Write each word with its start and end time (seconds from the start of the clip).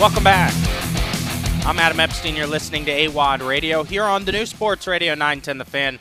Welcome 0.00 0.24
back. 0.24 0.54
I'm 1.66 1.78
Adam 1.78 2.00
Epstein. 2.00 2.34
You're 2.34 2.46
listening 2.46 2.86
to 2.86 2.90
AWadd 2.90 3.46
Radio 3.46 3.82
here 3.82 4.04
on 4.04 4.24
the 4.24 4.32
new 4.32 4.46
Sports 4.46 4.86
Radio 4.86 5.12
910 5.12 5.58
The 5.58 5.66
Fan. 5.66 5.98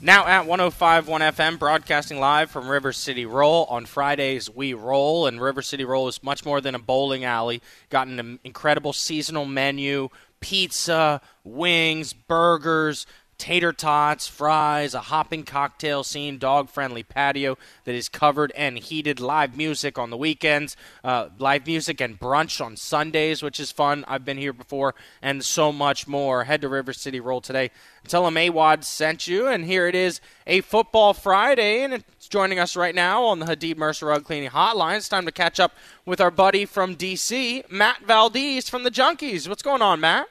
Now 0.00 0.24
at 0.28 0.46
105.1 0.46 1.04
FM, 1.04 1.58
broadcasting 1.58 2.20
live 2.20 2.52
from 2.52 2.68
River 2.68 2.92
City 2.92 3.26
Roll. 3.26 3.64
On 3.64 3.84
Fridays, 3.84 4.48
we 4.48 4.74
roll, 4.74 5.26
and 5.26 5.40
River 5.40 5.60
City 5.60 5.84
Roll 5.84 6.06
is 6.06 6.22
much 6.22 6.44
more 6.44 6.60
than 6.60 6.76
a 6.76 6.78
bowling 6.78 7.24
alley. 7.24 7.60
Got 7.90 8.06
an 8.06 8.38
incredible 8.44 8.92
seasonal 8.92 9.44
menu 9.44 10.08
pizza, 10.38 11.20
wings, 11.42 12.12
burgers, 12.12 13.06
tater 13.42 13.72
tots, 13.72 14.28
fries, 14.28 14.94
a 14.94 15.00
hopping 15.00 15.42
cocktail 15.42 16.04
scene, 16.04 16.38
dog 16.38 16.70
friendly 16.70 17.02
patio 17.02 17.58
that 17.82 17.92
is 17.92 18.08
covered 18.08 18.52
and 18.52 18.78
heated, 18.78 19.18
live 19.18 19.56
music 19.56 19.98
on 19.98 20.10
the 20.10 20.16
weekends, 20.16 20.76
uh, 21.02 21.28
live 21.40 21.66
music 21.66 22.00
and 22.00 22.20
brunch 22.20 22.64
on 22.64 22.76
Sundays, 22.76 23.42
which 23.42 23.58
is 23.58 23.72
fun. 23.72 24.04
I've 24.06 24.24
been 24.24 24.38
here 24.38 24.52
before, 24.52 24.94
and 25.20 25.44
so 25.44 25.72
much 25.72 26.06
more. 26.06 26.44
Head 26.44 26.60
to 26.60 26.68
River 26.68 26.92
City 26.92 27.18
Roll 27.18 27.40
today. 27.40 27.72
Tell 28.06 28.24
them 28.24 28.36
AWadd 28.36 28.84
sent 28.84 29.26
you, 29.26 29.48
and 29.48 29.64
here 29.64 29.88
it 29.88 29.96
is 29.96 30.20
a 30.46 30.60
football 30.60 31.12
Friday, 31.12 31.82
and 31.82 31.94
it's 31.94 32.28
joining 32.28 32.60
us 32.60 32.76
right 32.76 32.94
now 32.94 33.24
on 33.24 33.40
the 33.40 33.46
Hadid 33.46 33.76
Mercer 33.76 34.06
Rug 34.06 34.22
Cleaning 34.22 34.50
Hotline. 34.50 34.98
It's 34.98 35.08
time 35.08 35.26
to 35.26 35.32
catch 35.32 35.58
up 35.58 35.72
with 36.06 36.20
our 36.20 36.30
buddy 36.30 36.64
from 36.64 36.94
DC, 36.94 37.68
Matt 37.68 38.04
Valdez 38.06 38.68
from 38.68 38.84
the 38.84 38.90
Junkies. 38.92 39.48
What's 39.48 39.62
going 39.62 39.82
on, 39.82 39.98
Matt? 39.98 40.28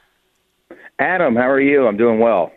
Adam, 0.98 1.36
how 1.36 1.50
are 1.50 1.60
you? 1.60 1.86
I'm 1.86 1.98
doing 1.98 2.18
well. 2.18 2.50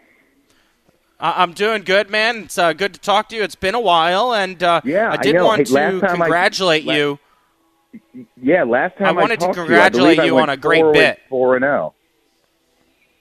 I'm 1.19 1.53
doing 1.53 1.83
good, 1.83 2.09
man. 2.09 2.43
It's 2.43 2.57
uh, 2.57 2.73
good 2.73 2.93
to 2.93 2.99
talk 2.99 3.29
to 3.29 3.35
you. 3.35 3.43
It's 3.43 3.55
been 3.55 3.75
a 3.75 3.79
while, 3.79 4.33
and 4.33 4.61
uh, 4.61 4.81
yeah, 4.83 5.11
I 5.11 5.17
did 5.17 5.35
I 5.35 5.43
want 5.43 5.67
hey, 5.67 5.73
to 5.73 5.99
congratulate 6.01 6.87
I, 6.87 6.97
you. 6.97 7.19
Yeah, 8.41 8.63
last 8.63 8.97
time 8.97 9.07
I 9.07 9.11
wanted 9.21 9.39
to 9.39 9.53
congratulate 9.53 10.17
you, 10.17 10.25
you 10.25 10.37
on 10.37 10.49
a 10.49 10.57
great 10.57 10.83
bit. 10.93 11.19
Four 11.29 11.55
and 11.55 11.63
zero. 11.63 11.93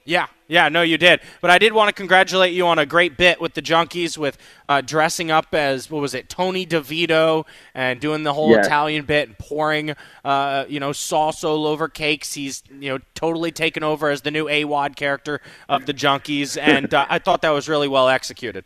Yeah, 0.06 0.26
yeah, 0.48 0.68
no, 0.68 0.82
you 0.82 0.98
did. 0.98 1.20
But 1.40 1.50
I 1.50 1.56
did 1.56 1.72
want 1.72 1.88
to 1.88 1.94
congratulate 1.94 2.52
you 2.52 2.66
on 2.66 2.78
a 2.78 2.84
great 2.84 3.16
bit 3.16 3.40
with 3.40 3.54
the 3.54 3.62
Junkies, 3.62 4.18
with 4.18 4.36
uh, 4.68 4.82
dressing 4.82 5.30
up 5.30 5.54
as 5.54 5.90
what 5.90 6.02
was 6.02 6.12
it, 6.12 6.28
Tony 6.28 6.66
DeVito, 6.66 7.44
and 7.74 8.00
doing 8.00 8.22
the 8.22 8.34
whole 8.34 8.50
yes. 8.50 8.66
Italian 8.66 9.06
bit 9.06 9.28
and 9.28 9.38
pouring, 9.38 9.94
uh, 10.22 10.66
you 10.68 10.78
know, 10.78 10.92
sauce 10.92 11.42
all 11.42 11.66
over 11.66 11.88
cakes. 11.88 12.34
He's 12.34 12.62
you 12.70 12.90
know 12.90 12.98
totally 13.14 13.50
taken 13.50 13.82
over 13.82 14.10
as 14.10 14.20
the 14.20 14.30
new 14.30 14.44
AWadd 14.44 14.94
character 14.94 15.40
of 15.70 15.86
the 15.86 15.94
Junkies, 15.94 16.58
and 16.60 16.92
uh, 16.92 17.06
I 17.08 17.18
thought 17.18 17.40
that 17.40 17.50
was 17.50 17.66
really 17.66 17.88
well 17.88 18.08
executed. 18.08 18.64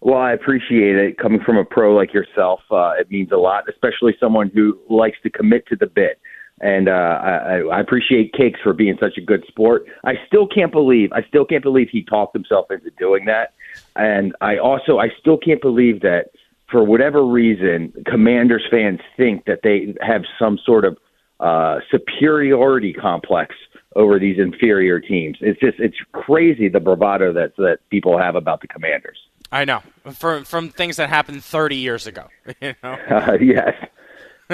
Well, 0.00 0.18
I 0.18 0.32
appreciate 0.32 0.96
it. 0.96 1.18
Coming 1.18 1.40
from 1.40 1.58
a 1.58 1.64
pro 1.64 1.94
like 1.94 2.14
yourself, 2.14 2.60
uh, 2.70 2.92
it 2.98 3.10
means 3.10 3.30
a 3.30 3.36
lot, 3.36 3.68
especially 3.68 4.16
someone 4.18 4.50
who 4.52 4.78
likes 4.88 5.18
to 5.22 5.30
commit 5.30 5.66
to 5.68 5.76
the 5.76 5.86
bit 5.86 6.18
and 6.62 6.88
uh, 6.88 6.92
I, 6.92 7.58
I 7.72 7.80
appreciate 7.80 8.32
Cakes 8.32 8.60
for 8.62 8.72
being 8.72 8.96
such 9.00 9.18
a 9.18 9.20
good 9.20 9.44
sport. 9.48 9.84
I 10.04 10.14
still 10.26 10.46
can't 10.46 10.72
believe 10.72 11.12
I 11.12 11.22
still 11.28 11.44
can't 11.44 11.62
believe 11.62 11.88
he 11.90 12.02
talked 12.02 12.34
himself 12.34 12.70
into 12.70 12.90
doing 12.98 13.24
that, 13.26 13.52
and 13.96 14.34
I 14.40 14.58
also 14.58 14.98
I 14.98 15.08
still 15.20 15.36
can't 15.36 15.60
believe 15.60 16.00
that 16.00 16.30
for 16.70 16.82
whatever 16.84 17.24
reason, 17.24 17.92
Commanders 18.06 18.62
fans 18.70 19.00
think 19.16 19.44
that 19.44 19.60
they 19.62 19.94
have 20.00 20.22
some 20.38 20.58
sort 20.64 20.84
of 20.84 20.96
uh, 21.40 21.80
superiority 21.90 22.92
complex 22.92 23.54
over 23.96 24.18
these 24.18 24.38
inferior 24.38 25.00
teams. 25.00 25.36
It's 25.40 25.60
just 25.60 25.78
it's 25.80 25.98
crazy 26.12 26.68
the 26.68 26.80
bravado 26.80 27.32
that 27.32 27.56
that 27.56 27.78
people 27.90 28.18
have 28.18 28.36
about 28.36 28.60
the 28.60 28.68
Commanders. 28.68 29.18
I 29.50 29.64
know 29.64 29.82
from 30.12 30.44
from 30.44 30.70
things 30.70 30.96
that 30.96 31.08
happened 31.08 31.44
30 31.44 31.76
years 31.76 32.06
ago. 32.06 32.28
You 32.60 32.74
know? 32.82 32.92
Uh, 32.92 33.36
yes. 33.40 33.74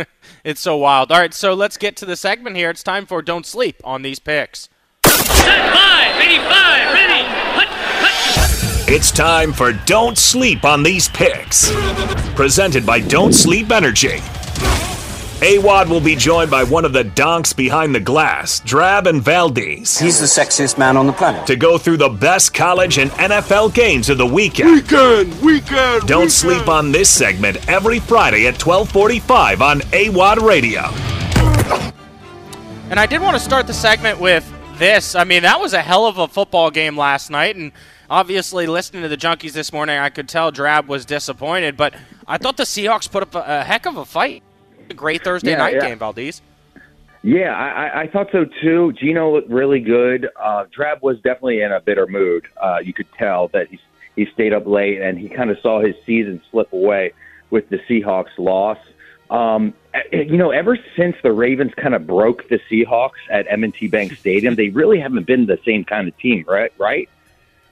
it's 0.44 0.60
so 0.60 0.77
wild. 0.77 1.12
All 1.12 1.18
right, 1.18 1.34
so 1.34 1.54
let's 1.54 1.77
get 1.77 1.96
to 1.96 2.06
the 2.06 2.16
segment 2.16 2.56
here. 2.56 2.70
It's 2.70 2.82
time 2.82 3.06
for 3.06 3.22
Don't 3.22 3.46
Sleep 3.46 3.80
on 3.84 4.02
these 4.02 4.18
picks. 4.18 4.68
Five, 5.04 6.20
85, 6.20 6.94
ready. 6.94 7.38
It's 8.91 9.10
time 9.10 9.53
for 9.53 9.75
Don't 9.75 10.16
Sleep 10.16 10.64
on 10.64 10.82
These 10.82 11.10
Picks. 11.10 11.70
Presented 12.34 12.86
by 12.86 13.00
Don't 13.00 13.34
Sleep 13.34 13.70
Energy. 13.70 14.20
AWadd 15.38 15.88
will 15.88 16.00
be 16.00 16.16
joined 16.16 16.50
by 16.50 16.65
one 16.65 16.84
of 16.84 16.93
the 16.93 17.04
donks 17.04 17.53
behind 17.53 17.94
the 17.94 18.00
glass, 18.00 18.59
Drab 18.59 19.06
and 19.06 19.22
Valdez. 19.22 19.97
He's 19.97 20.19
the 20.19 20.26
sexiest 20.26 20.78
man 20.78 20.97
on 20.97 21.06
the 21.06 21.12
planet. 21.12 21.47
To 21.47 21.54
go 21.54 21.78
through 21.78 21.99
the 21.99 22.09
best 22.09 22.53
college 22.53 22.99
and 22.99 23.09
NFL 23.12 23.72
games 23.72 24.10
of 24.10 24.19
the 24.19 24.27
weekend. 24.27 24.72
Weekend, 24.72 25.41
weekend. 25.41 26.09
Don't 26.09 26.22
weekend. 26.22 26.32
sleep 26.32 26.66
on 26.66 26.91
this 26.91 27.09
segment 27.09 27.69
every 27.69 28.00
Friday 28.00 28.48
at 28.48 28.54
1245 28.54 29.62
on 29.62 29.78
AWadd 29.78 30.38
Radio. 30.38 30.81
And 32.91 32.98
I 32.98 33.06
did 33.06 33.21
want 33.21 33.37
to 33.37 33.41
start 33.41 33.69
the 33.69 33.75
segment 33.75 34.19
with 34.19 34.53
this. 34.77 35.15
I 35.15 35.22
mean, 35.22 35.44
that 35.44 35.60
was 35.60 35.72
a 35.72 35.82
hell 35.82 36.06
of 36.06 36.19
a 36.19 36.27
football 36.27 36.72
game 36.72 36.97
last 36.97 37.31
night, 37.31 37.54
and 37.54 37.71
obviously 38.10 38.66
listening 38.66 39.03
to 39.04 39.09
the 39.09 39.16
Junkies 39.16 39.53
this 39.53 39.72
morning, 39.72 39.98
I 39.98 40.09
could 40.09 40.28
tell 40.28 40.50
Drab 40.50 40.88
was 40.88 41.04
disappointed, 41.04 41.77
but 41.77 41.94
I 42.27 42.38
thought 42.38 42.56
the 42.56 42.65
Seahawks 42.65 43.09
put 43.09 43.22
up 43.22 43.37
a, 43.37 43.60
a 43.60 43.62
heck 43.62 43.87
of 43.87 43.97
a 43.98 44.04
fight 44.04 44.43
a 44.91 44.94
great 44.94 45.22
Thursday 45.22 45.53
yeah, 45.53 45.59
night 45.59 45.75
yeah. 45.75 45.88
game, 45.88 45.99
Valdez. 45.99 46.43
Yeah, 47.22 47.53
I, 47.53 48.03
I 48.03 48.06
thought 48.06 48.28
so 48.31 48.44
too. 48.62 48.93
Geno 48.93 49.32
looked 49.32 49.50
really 49.50 49.81
good. 49.81 50.28
Uh, 50.41 50.66
Drab 50.71 51.03
was 51.03 51.16
definitely 51.16 51.62
in 51.62 51.72
a 51.72 51.81
bitter 51.81 52.06
mood. 52.06 52.47
Uh, 52.56 52.78
you 52.82 52.93
could 52.93 53.10
tell 53.12 53.48
that 53.48 53.69
he 53.69 53.81
he 54.15 54.27
stayed 54.32 54.53
up 54.53 54.66
late 54.66 55.00
and 55.00 55.16
he 55.19 55.28
kind 55.28 55.48
of 55.50 55.59
saw 55.60 55.81
his 55.81 55.94
season 56.04 56.43
slip 56.50 56.72
away 56.72 57.12
with 57.50 57.69
the 57.69 57.78
Seahawks 57.88 58.37
loss. 58.37 58.78
Um, 59.31 59.75
you 60.12 60.37
know, 60.37 60.50
ever 60.50 60.78
since 60.97 61.16
the 61.22 61.32
Ravens 61.32 61.72
kind 61.77 61.94
of 61.94 62.06
broke 62.06 62.48
the 62.48 62.59
Seahawks 62.71 63.21
at 63.31 63.47
M&T 63.48 63.88
Bank 63.88 64.16
Stadium, 64.16 64.56
they 64.56 64.71
really 64.71 64.98
haven't 64.98 65.27
been 65.27 65.47
the 65.47 65.59
same 65.65 65.84
kind 65.84 66.09
of 66.09 66.16
team, 66.19 66.44
right? 66.48 66.72
Right? 66.78 67.09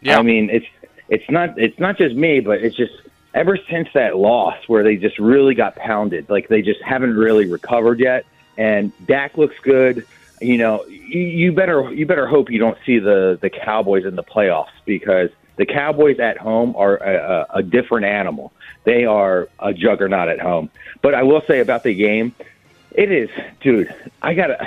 Yeah. 0.03 0.19
I 0.19 0.23
mean, 0.23 0.51
it's 0.51 0.67
it's 1.09 1.29
not 1.31 1.59
it's 1.59 1.79
not 1.79 1.99
just 1.99 2.15
me, 2.15 2.41
but 2.41 2.63
it's 2.63 2.77
just 2.77 2.93
ever 3.37 3.59
since 3.71 3.89
that 3.93 4.17
loss 4.17 4.57
where 4.67 4.83
they 4.83 4.97
just 4.97 5.19
really 5.19 5.55
got 5.55 5.77
pounded, 5.77 6.29
like 6.31 6.49
they 6.49 6.63
just 6.63 6.81
haven't 6.83 7.15
really 7.15 7.47
recovered 7.47 8.01
yet. 8.01 8.25
And 8.57 8.91
Dak 9.07 9.37
looks 9.37 9.57
good. 9.61 10.07
You 10.41 10.57
know, 10.57 10.85
you, 10.87 11.21
you 11.21 11.53
better 11.53 11.93
you 11.93 12.07
better 12.07 12.27
hope 12.27 12.51
you 12.51 12.59
don't 12.59 12.79
see 12.85 12.99
the 12.99 13.39
the 13.41 13.51
Cowboys 13.51 14.07
in 14.07 14.17
the 14.17 14.25
playoffs 14.25 14.73
because 14.87 15.31
the 15.57 15.67
Cowboys 15.67 16.19
at 16.19 16.39
home 16.39 16.75
are 16.77 16.97
a, 16.97 17.15
a, 17.15 17.59
a 17.59 17.63
different 17.63 18.07
animal. 18.07 18.53
They 18.85 19.05
are 19.05 19.49
a 19.59 19.73
juggernaut 19.75 20.29
at 20.29 20.41
home. 20.41 20.71
But 21.03 21.15
I 21.15 21.23
will 21.23 21.43
say 21.43 21.61
about 21.61 21.83
the 21.83 21.95
game, 21.95 22.35
it 22.91 23.13
is, 23.13 23.31
dude. 23.61 23.95
I 24.23 24.35
gotta. 24.35 24.67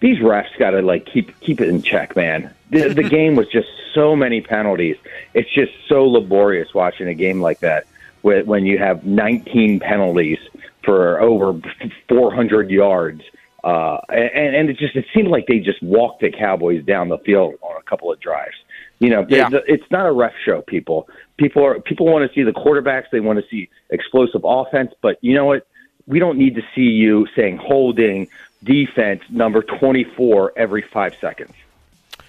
These 0.00 0.18
refs 0.18 0.58
gotta 0.58 0.82
like 0.82 1.06
keep 1.06 1.38
keep 1.38 1.60
it 1.60 1.68
in 1.68 1.82
check, 1.82 2.16
man. 2.16 2.52
The, 2.70 2.88
the 2.88 3.02
game 3.08 3.36
was 3.36 3.48
just 3.48 3.68
so 3.94 4.16
many 4.16 4.40
penalties. 4.40 4.96
It's 5.34 5.50
just 5.50 5.72
so 5.88 6.04
laborious 6.08 6.74
watching 6.74 7.06
a 7.06 7.14
game 7.14 7.40
like 7.40 7.60
that 7.60 7.86
when 8.22 8.66
you 8.66 8.78
have 8.78 9.04
19 9.04 9.80
penalties 9.80 10.38
for 10.84 11.20
over 11.20 11.60
400 12.08 12.70
yards. 12.70 13.22
Uh, 13.64 13.98
and, 14.08 14.56
and 14.56 14.70
it 14.70 14.76
just 14.76 14.96
it 14.96 15.04
seemed 15.14 15.28
like 15.28 15.46
they 15.46 15.60
just 15.60 15.80
walked 15.82 16.20
the 16.20 16.30
Cowboys 16.30 16.84
down 16.84 17.08
the 17.08 17.18
field 17.18 17.54
on 17.62 17.76
a 17.78 17.82
couple 17.82 18.12
of 18.12 18.18
drives. 18.20 18.56
You 18.98 19.10
know, 19.10 19.24
Yeah. 19.28 19.48
it's, 19.52 19.64
it's 19.68 19.90
not 19.90 20.06
a 20.06 20.12
ref 20.12 20.32
show. 20.44 20.62
People, 20.62 21.08
people 21.36 21.64
are 21.64 21.80
people 21.80 22.06
want 22.06 22.28
to 22.28 22.34
see 22.34 22.42
the 22.42 22.52
quarterbacks. 22.52 23.04
They 23.12 23.20
want 23.20 23.38
to 23.38 23.44
see 23.48 23.68
explosive 23.90 24.42
offense. 24.44 24.92
But 25.00 25.18
you 25.20 25.34
know 25.34 25.44
what? 25.44 25.66
We 26.06 26.18
don't 26.18 26.38
need 26.38 26.56
to 26.56 26.62
see 26.74 26.82
you 26.82 27.28
saying 27.36 27.58
holding 27.58 28.28
defense 28.64 29.22
number 29.30 29.62
24 29.62 30.52
every 30.56 30.82
five 30.82 31.14
seconds. 31.20 31.52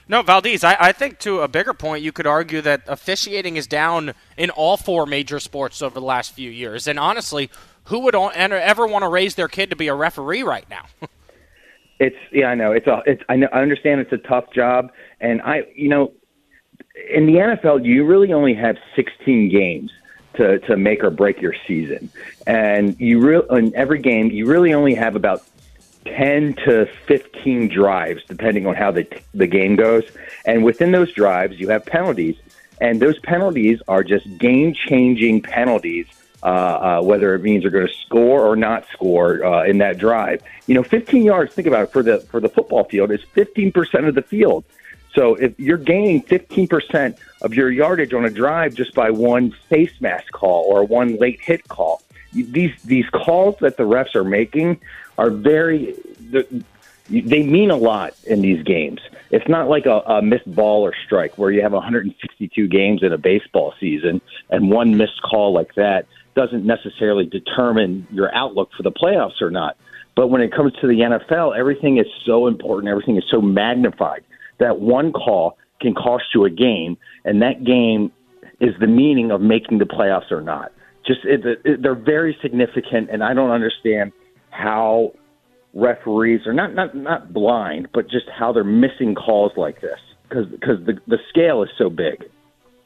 No, 0.07 0.21
Valdez, 0.21 0.63
I, 0.63 0.75
I 0.79 0.91
think 0.91 1.19
to 1.19 1.41
a 1.41 1.47
bigger 1.47 1.73
point, 1.73 2.03
you 2.03 2.11
could 2.11 2.27
argue 2.27 2.61
that 2.61 2.81
officiating 2.87 3.55
is 3.55 3.67
down 3.67 4.13
in 4.37 4.49
all 4.49 4.77
four 4.77 5.05
major 5.05 5.39
sports 5.39 5.81
over 5.81 5.93
the 5.93 6.05
last 6.05 6.33
few 6.33 6.51
years. 6.51 6.87
And 6.87 6.99
honestly, 6.99 7.49
who 7.85 7.99
would 7.99 8.15
ever 8.15 8.85
want 8.87 9.03
to 9.03 9.09
raise 9.09 9.35
their 9.35 9.47
kid 9.47 9.69
to 9.69 9.75
be 9.75 9.87
a 9.87 9.95
referee 9.95 10.43
right 10.43 10.69
now? 10.69 10.85
It's 11.99 12.17
yeah, 12.31 12.47
I 12.47 12.55
know. 12.55 12.71
It's 12.71 12.87
a 12.87 13.01
it's 13.05 13.23
I 13.29 13.37
know 13.37 13.47
I 13.53 13.61
understand 13.61 14.01
it's 14.01 14.11
a 14.11 14.17
tough 14.17 14.51
job 14.51 14.91
and 15.21 15.41
I 15.41 15.63
you 15.73 15.87
know 15.87 16.11
in 17.09 17.27
the 17.27 17.33
NFL 17.33 17.85
you 17.85 18.03
really 18.03 18.33
only 18.33 18.53
have 18.55 18.77
16 18.95 19.49
games 19.49 19.91
to 20.35 20.59
to 20.59 20.75
make 20.75 21.03
or 21.03 21.11
break 21.11 21.41
your 21.41 21.55
season. 21.65 22.09
And 22.45 22.99
you 22.99 23.19
real 23.19 23.43
in 23.55 23.73
every 23.75 23.99
game 23.99 24.31
you 24.31 24.45
really 24.47 24.73
only 24.73 24.95
have 24.95 25.15
about 25.15 25.43
10 26.05 26.53
to 26.65 26.85
15 27.07 27.69
drives 27.69 28.23
depending 28.25 28.67
on 28.67 28.75
how 28.75 28.91
the 28.91 29.07
the 29.33 29.47
game 29.47 29.75
goes. 29.75 30.03
And 30.45 30.63
within 30.63 30.91
those 30.91 31.13
drives 31.13 31.59
you 31.59 31.69
have 31.69 31.85
penalties 31.85 32.37
and 32.81 33.01
those 33.01 33.19
penalties 33.19 33.81
are 33.87 34.03
just 34.03 34.25
game-changing 34.37 35.41
penalties 35.41 36.07
uh, 36.43 36.45
uh, 36.45 37.01
whether 37.01 37.33
it 37.35 37.41
means 37.41 37.63
they're 37.63 37.71
going 37.71 37.87
to 37.87 37.93
score 38.05 38.45
or 38.45 38.57
not 38.57 38.85
score 38.91 39.45
uh, 39.45 39.63
in 39.63 39.77
that 39.77 39.97
drive. 39.97 40.43
You 40.67 40.75
know, 40.75 40.83
15 40.83 41.23
yards. 41.23 41.53
Think 41.53 41.67
about 41.67 41.83
it 41.83 41.91
for 41.91 42.03
the 42.03 42.19
for 42.19 42.41
the 42.41 42.49
football 42.49 42.83
field 42.83 43.11
is 43.11 43.23
15 43.31 43.71
percent 43.71 44.05
of 44.05 44.15
the 44.15 44.21
field. 44.21 44.65
So 45.15 45.35
if 45.35 45.57
you're 45.57 45.77
gaining 45.77 46.21
15 46.21 46.67
percent 46.67 47.17
of 47.41 47.53
your 47.53 47.71
yardage 47.71 48.13
on 48.13 48.25
a 48.25 48.29
drive 48.29 48.75
just 48.75 48.93
by 48.93 49.09
one 49.09 49.51
face 49.69 49.93
mask 50.01 50.33
call 50.33 50.65
or 50.65 50.83
one 50.83 51.15
late 51.15 51.39
hit 51.39 51.65
call, 51.69 52.01
these 52.33 52.73
these 52.83 53.09
calls 53.09 53.55
that 53.61 53.77
the 53.77 53.83
refs 53.83 54.15
are 54.15 54.23
making 54.23 54.79
are 55.17 55.29
very. 55.29 55.95
the- 56.31 56.63
they 57.09 57.43
mean 57.43 57.69
a 57.69 57.75
lot 57.75 58.13
in 58.23 58.41
these 58.41 58.63
games. 58.63 59.01
It's 59.29 59.47
not 59.49 59.67
like 59.67 59.85
a, 59.85 59.99
a 59.99 60.21
missed 60.21 60.49
ball 60.55 60.83
or 60.83 60.93
strike 61.05 61.37
where 61.37 61.51
you 61.51 61.61
have 61.61 61.73
162 61.73 62.67
games 62.69 63.03
in 63.03 63.11
a 63.11 63.17
baseball 63.17 63.73
season, 63.77 64.21
and 64.49 64.71
one 64.71 64.95
missed 64.95 65.21
call 65.21 65.53
like 65.53 65.75
that 65.75 66.07
doesn't 66.33 66.65
necessarily 66.65 67.25
determine 67.25 68.07
your 68.09 68.33
outlook 68.33 68.71
for 68.75 68.83
the 68.83 68.91
playoffs 68.91 69.41
or 69.41 69.51
not. 69.51 69.75
But 70.15 70.27
when 70.27 70.41
it 70.41 70.53
comes 70.53 70.73
to 70.81 70.87
the 70.87 70.99
NFL, 70.99 71.57
everything 71.57 71.97
is 71.97 72.07
so 72.25 72.47
important, 72.47 72.89
everything 72.89 73.17
is 73.17 73.25
so 73.29 73.41
magnified 73.41 74.23
that 74.59 74.79
one 74.79 75.11
call 75.11 75.57
can 75.81 75.93
cost 75.93 76.25
you 76.33 76.45
a 76.45 76.49
game, 76.49 76.97
and 77.25 77.41
that 77.41 77.63
game 77.63 78.11
is 78.59 78.73
the 78.79 78.87
meaning 78.87 79.31
of 79.31 79.41
making 79.41 79.79
the 79.79 79.85
playoffs 79.85 80.31
or 80.31 80.41
not. 80.41 80.71
Just 81.05 81.25
it, 81.25 81.41
it, 81.65 81.81
they're 81.81 81.95
very 81.95 82.37
significant, 82.41 83.09
and 83.11 83.23
I 83.23 83.33
don't 83.33 83.51
understand 83.51 84.11
how 84.51 85.13
referees 85.73 86.45
are 86.45 86.53
not 86.53 86.73
not 86.73 86.95
not 86.95 87.33
blind, 87.33 87.89
but 87.93 88.09
just 88.09 88.29
how 88.29 88.53
they're 88.53 88.63
missing 88.63 89.15
calls 89.15 89.51
like 89.57 89.81
this 89.81 89.99
because 90.29 90.47
because 90.47 90.85
the 90.85 90.99
the 91.07 91.17
scale 91.29 91.63
is 91.63 91.69
so 91.77 91.89
big. 91.89 92.23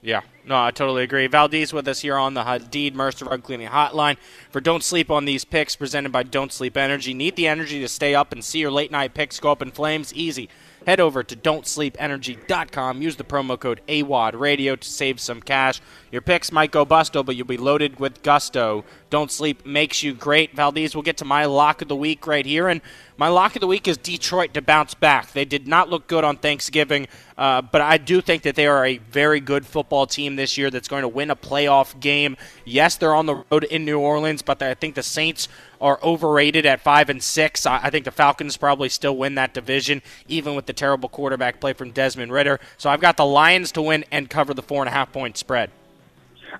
Yeah, 0.01 0.21
no, 0.45 0.63
I 0.63 0.71
totally 0.71 1.03
agree. 1.03 1.27
Valdez 1.27 1.73
with 1.73 1.87
us 1.87 2.01
here 2.01 2.15
on 2.15 2.33
the 2.33 2.43
Hadid 2.43 2.93
Mercer 2.93 3.25
Rug 3.25 3.43
Cleaning 3.43 3.67
Hotline 3.67 4.17
for 4.49 4.61
Don't 4.61 4.83
Sleep 4.83 5.09
on 5.09 5.25
These 5.25 5.43
Picks, 5.43 5.75
presented 5.75 6.11
by 6.11 6.23
Don't 6.23 6.53
Sleep 6.53 6.77
Energy. 6.77 7.13
Need 7.13 7.35
the 7.35 7.47
energy 7.47 7.81
to 7.81 7.87
stay 7.87 8.13
up 8.13 8.31
and 8.31 8.43
see 8.43 8.59
your 8.59 8.71
late 8.71 8.91
night 8.91 9.13
picks 9.13 9.39
go 9.39 9.51
up 9.51 9.61
in 9.61 9.71
flames? 9.71 10.13
Easy. 10.13 10.49
Head 10.87 11.01
over 11.01 11.21
to 11.21 11.35
don'tsleepenergy.com. 11.35 13.01
Use 13.01 13.17
the 13.17 13.25
promo 13.25 13.59
code 13.59 13.81
AWadd 13.89 14.39
Radio 14.39 14.77
to 14.77 14.87
save 14.87 15.19
some 15.19 15.41
cash. 15.41 15.81
Your 16.13 16.21
picks 16.21 16.49
might 16.49 16.71
go 16.71 16.85
busto, 16.85 17.25
but 17.25 17.35
you'll 17.35 17.45
be 17.45 17.57
loaded 17.57 17.99
with 17.99 18.23
gusto. 18.23 18.85
Don't 19.09 19.29
Sleep 19.29 19.65
makes 19.65 20.01
you 20.01 20.13
great. 20.13 20.55
Valdez, 20.55 20.95
we'll 20.95 21.01
get 21.01 21.17
to 21.17 21.25
my 21.25 21.43
lock 21.43 21.81
of 21.81 21.89
the 21.89 21.95
week 21.97 22.25
right 22.25 22.45
here. 22.45 22.69
And 22.69 22.79
my 23.17 23.27
lock 23.27 23.55
of 23.55 23.61
the 23.61 23.67
week 23.67 23.87
is 23.87 23.97
Detroit 23.97 24.53
to 24.53 24.61
bounce 24.61 24.93
back. 24.93 25.31
They 25.31 25.43
did 25.43 25.67
not 25.67 25.89
look 25.89 26.05
good 26.05 26.23
on 26.23 26.37
Thanksgiving, 26.37 27.07
uh, 27.35 27.63
but 27.63 27.81
I 27.81 27.97
do 27.97 28.21
think 28.21 28.43
that 28.43 28.55
they 28.55 28.67
are 28.67 28.85
a 28.85 28.97
very 28.97 29.39
good 29.39 29.65
football 29.65 30.05
team 30.05 30.35
this 30.35 30.57
year 30.57 30.69
that's 30.69 30.87
going 30.87 31.01
to 31.01 31.07
win 31.07 31.31
a 31.31 31.35
playoff 31.35 31.99
game. 31.99 32.37
Yes, 32.63 32.95
they're 32.95 33.15
on 33.15 33.25
the 33.25 33.43
road 33.49 33.63
in 33.63 33.85
New 33.85 33.99
Orleans, 33.99 34.43
but 34.43 34.61
I 34.61 34.75
think 34.75 34.93
the 34.93 35.03
Saints 35.03 35.47
are 35.81 35.99
overrated 36.03 36.67
at 36.67 36.79
five 36.79 37.09
and 37.09 37.21
six. 37.21 37.65
I 37.65 37.89
think 37.89 38.05
the 38.05 38.11
Falcons 38.11 38.55
probably 38.55 38.89
still 38.89 39.17
win 39.17 39.35
that 39.35 39.53
division, 39.53 40.03
even 40.27 40.53
with 40.53 40.67
the 40.67 40.73
terrible 40.73 41.09
quarterback 41.09 41.59
play 41.59 41.73
from 41.73 41.91
Desmond 41.91 42.31
Ridder. 42.31 42.59
So 42.77 42.89
I've 42.89 43.01
got 43.01 43.17
the 43.17 43.25
Lions 43.25 43.71
to 43.73 43.81
win 43.81 44.05
and 44.11 44.29
cover 44.29 44.53
the 44.53 44.61
four 44.61 44.83
and 44.83 44.89
a 44.89 44.91
half 44.91 45.11
point 45.11 45.37
spread. 45.37 45.71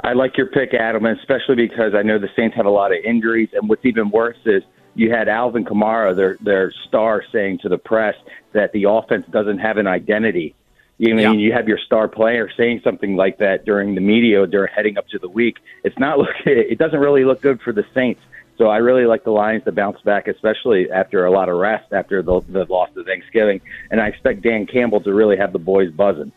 I 0.01 0.13
like 0.13 0.38
your 0.38 0.48
pick, 0.48 0.74
Adam, 0.74 1.06
especially 1.06 1.56
because 1.56 1.94
I 1.95 2.04
know 2.04 2.19
the 2.19 2.30
Saints 2.36 2.56
have 2.56 2.65
a 2.65 2.71
lot 2.71 2.92
of 2.92 2.98
injuries, 3.04 3.50
and 3.54 3.69
what's 3.69 3.86
even 3.86 4.09
worse 4.09 4.38
is 4.45 4.63
you 4.98 5.12
had 5.12 5.30
Alvin 5.30 5.64
Kamara, 5.64 6.16
their 6.16 6.38
their 6.42 6.74
star, 6.88 7.24
saying 7.32 7.60
to 7.60 7.70
the 7.70 7.78
press 7.78 8.16
that 8.54 8.72
the 8.74 8.86
offense 8.90 9.26
doesn't 9.32 9.60
have 9.60 9.78
an 9.78 9.88
identity. 9.88 10.56
You 10.98 11.14
mean 11.14 11.34
yeah. 11.36 11.46
you 11.46 11.54
have 11.54 11.68
your 11.68 11.78
star 11.78 12.08
player 12.08 12.50
saying 12.58 12.82
something 12.84 13.16
like 13.16 13.38
that 13.38 13.64
during 13.64 13.94
the 13.94 14.02
media 14.02 14.46
during 14.48 14.74
heading 14.74 14.98
up 14.98 15.08
to 15.10 15.20
the 15.20 15.30
week? 15.30 15.58
It's 15.84 15.98
not 16.00 16.18
look. 16.18 16.30
It 16.46 16.80
doesn't 16.80 17.00
really 17.00 17.24
look 17.24 17.42
good 17.42 17.62
for 17.62 17.72
the 17.72 17.86
Saints. 17.94 18.22
So 18.58 18.66
I 18.66 18.78
really 18.78 19.06
like 19.06 19.24
the 19.24 19.30
Lions 19.30 19.64
to 19.66 19.72
bounce 19.72 20.02
back, 20.02 20.28
especially 20.28 20.90
after 20.92 21.26
a 21.26 21.32
lot 21.32 21.48
of 21.48 21.58
rest 21.58 21.94
after 21.94 22.24
the, 22.24 22.42
the 22.50 22.66
loss 22.66 22.90
of 22.98 23.06
Thanksgiving. 23.06 23.62
And 23.92 24.02
I 24.02 24.08
expect 24.08 24.42
Dan 24.42 24.66
Campbell 24.66 25.00
to 25.02 25.14
really 25.14 25.38
have 25.38 25.54
the 25.54 25.60
boys 25.60 25.92
buzzing. 25.92 26.32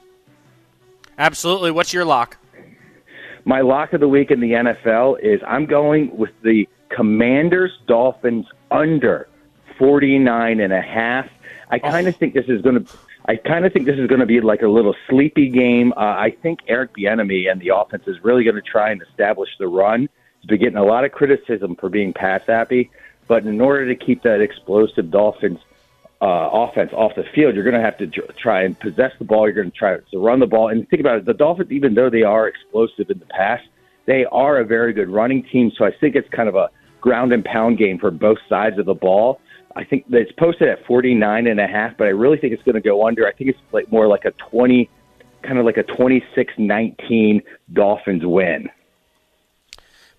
Absolutely. 1.17 1.71
What's 1.71 1.95
your 1.95 2.05
lock? 2.05 2.37
My 3.47 3.63
lock 3.63 3.95
of 3.95 4.01
the 4.01 4.09
week 4.09 4.31
in 4.31 4.41
the 4.41 4.53
NFL 4.53 5.21
is 5.23 5.41
I'm 5.47 5.65
going 5.65 6.15
with 6.15 6.31
the 6.43 6.69
Commanders 6.91 7.73
Dolphins 7.87 8.47
under 8.71 9.29
49 9.79 10.61
and 10.61 10.73
a 10.73 10.81
half. 10.81 11.29
I 11.71 11.79
kind 11.79 12.09
of 12.09 12.15
oh. 12.15 12.19
think 12.19 12.35
this 12.35 12.47
is 12.49 12.63
going 12.63 12.85
to 12.85 12.99
I 13.27 13.37
kind 13.37 13.65
of 13.65 13.73
think 13.73 13.87
this 13.87 13.99
is 13.99 14.07
going 14.07 14.21
to 14.21 14.27
be 14.27 14.41
like 14.41 14.63
a 14.63 14.69
little 14.69 14.95
sleepy 15.09 15.51
game. 15.51 15.93
Uh, 15.93 16.01
I 16.01 16.35
think 16.43 16.61
Eric 16.67 16.97
Bieniemy 16.97 17.51
and 17.51 17.61
the 17.61 17.75
offense 17.75 18.05
is 18.07 18.17
really 18.25 18.45
going 18.45 18.57
to 18.57 18.63
try 18.63 18.91
and 18.91 19.03
establish 19.03 19.51
the 19.59 19.69
run. 19.69 20.09
He's 20.41 20.49
been 20.49 20.59
getting 20.59 20.79
a 20.79 20.85
lot 20.85 21.05
of 21.05 21.13
criticism 21.13 21.77
for 21.77 21.91
being 21.91 22.13
pass 22.13 22.41
happy, 22.47 22.91
but 23.29 23.45
in 23.45 23.61
order 23.61 23.87
to 23.87 23.95
keep 23.95 24.23
that 24.23 24.41
explosive 24.41 25.11
Dolphins 25.11 25.59
uh, 26.23 26.49
offense 26.53 26.93
off 26.93 27.15
the 27.15 27.25
field, 27.35 27.55
you're 27.55 27.65
going 27.65 27.75
to 27.75 27.81
have 27.81 27.99
to 27.99 28.07
try 28.07 28.63
and 28.63 28.79
possess 28.79 29.13
the 29.19 29.25
ball. 29.25 29.47
You're 29.47 29.55
going 29.55 29.71
to 29.71 29.77
try 29.77 29.97
to 29.97 30.19
run 30.19 30.41
the 30.41 30.47
ball. 30.47 30.69
And 30.69 30.89
think 30.89 31.01
about 31.01 31.19
it: 31.19 31.25
the 31.27 31.35
Dolphins, 31.35 31.71
even 31.71 31.95
though 31.95 32.11
they 32.11 32.23
are 32.23 32.49
explosive 32.49 33.11
in 33.11 33.19
the 33.19 33.27
pass, 33.27 33.61
they 34.07 34.25
are 34.25 34.59
a 34.59 34.65
very 34.65 34.93
good 34.93 35.09
running 35.09 35.43
team. 35.45 35.71
So 35.77 35.85
I 35.85 35.93
think 35.93 36.17
it's 36.17 36.29
kind 36.31 36.49
of 36.49 36.57
a 36.57 36.71
ground 37.00 37.32
and 37.32 37.44
pound 37.44 37.79
game 37.79 37.99
for 37.99 38.11
both 38.11 38.38
sides 38.49 38.79
of 38.79 38.87
the 38.87 38.94
ball. 38.94 39.41
I 39.76 39.85
think 39.85 40.05
it's 40.11 40.32
posted 40.32 40.69
at 40.69 40.85
49 40.87 41.47
and 41.47 41.61
a 41.61 41.67
half, 41.67 41.97
but 41.97 42.06
I 42.06 42.11
really 42.11 42.38
think 42.38 42.52
it's 42.52 42.62
going 42.62 42.75
to 42.75 42.81
go 42.81 43.06
under. 43.06 43.26
I 43.26 43.32
think 43.32 43.50
it's 43.50 43.58
like 43.73 43.91
more 43.93 44.08
like 44.08 44.25
a 44.25 44.32
20, 44.32 44.91
kind 45.43 45.58
of 45.58 45.64
like 45.64 45.76
a 45.76 45.85
26-19 45.85 47.43
Dolphins 47.73 48.23
win. 48.25 48.69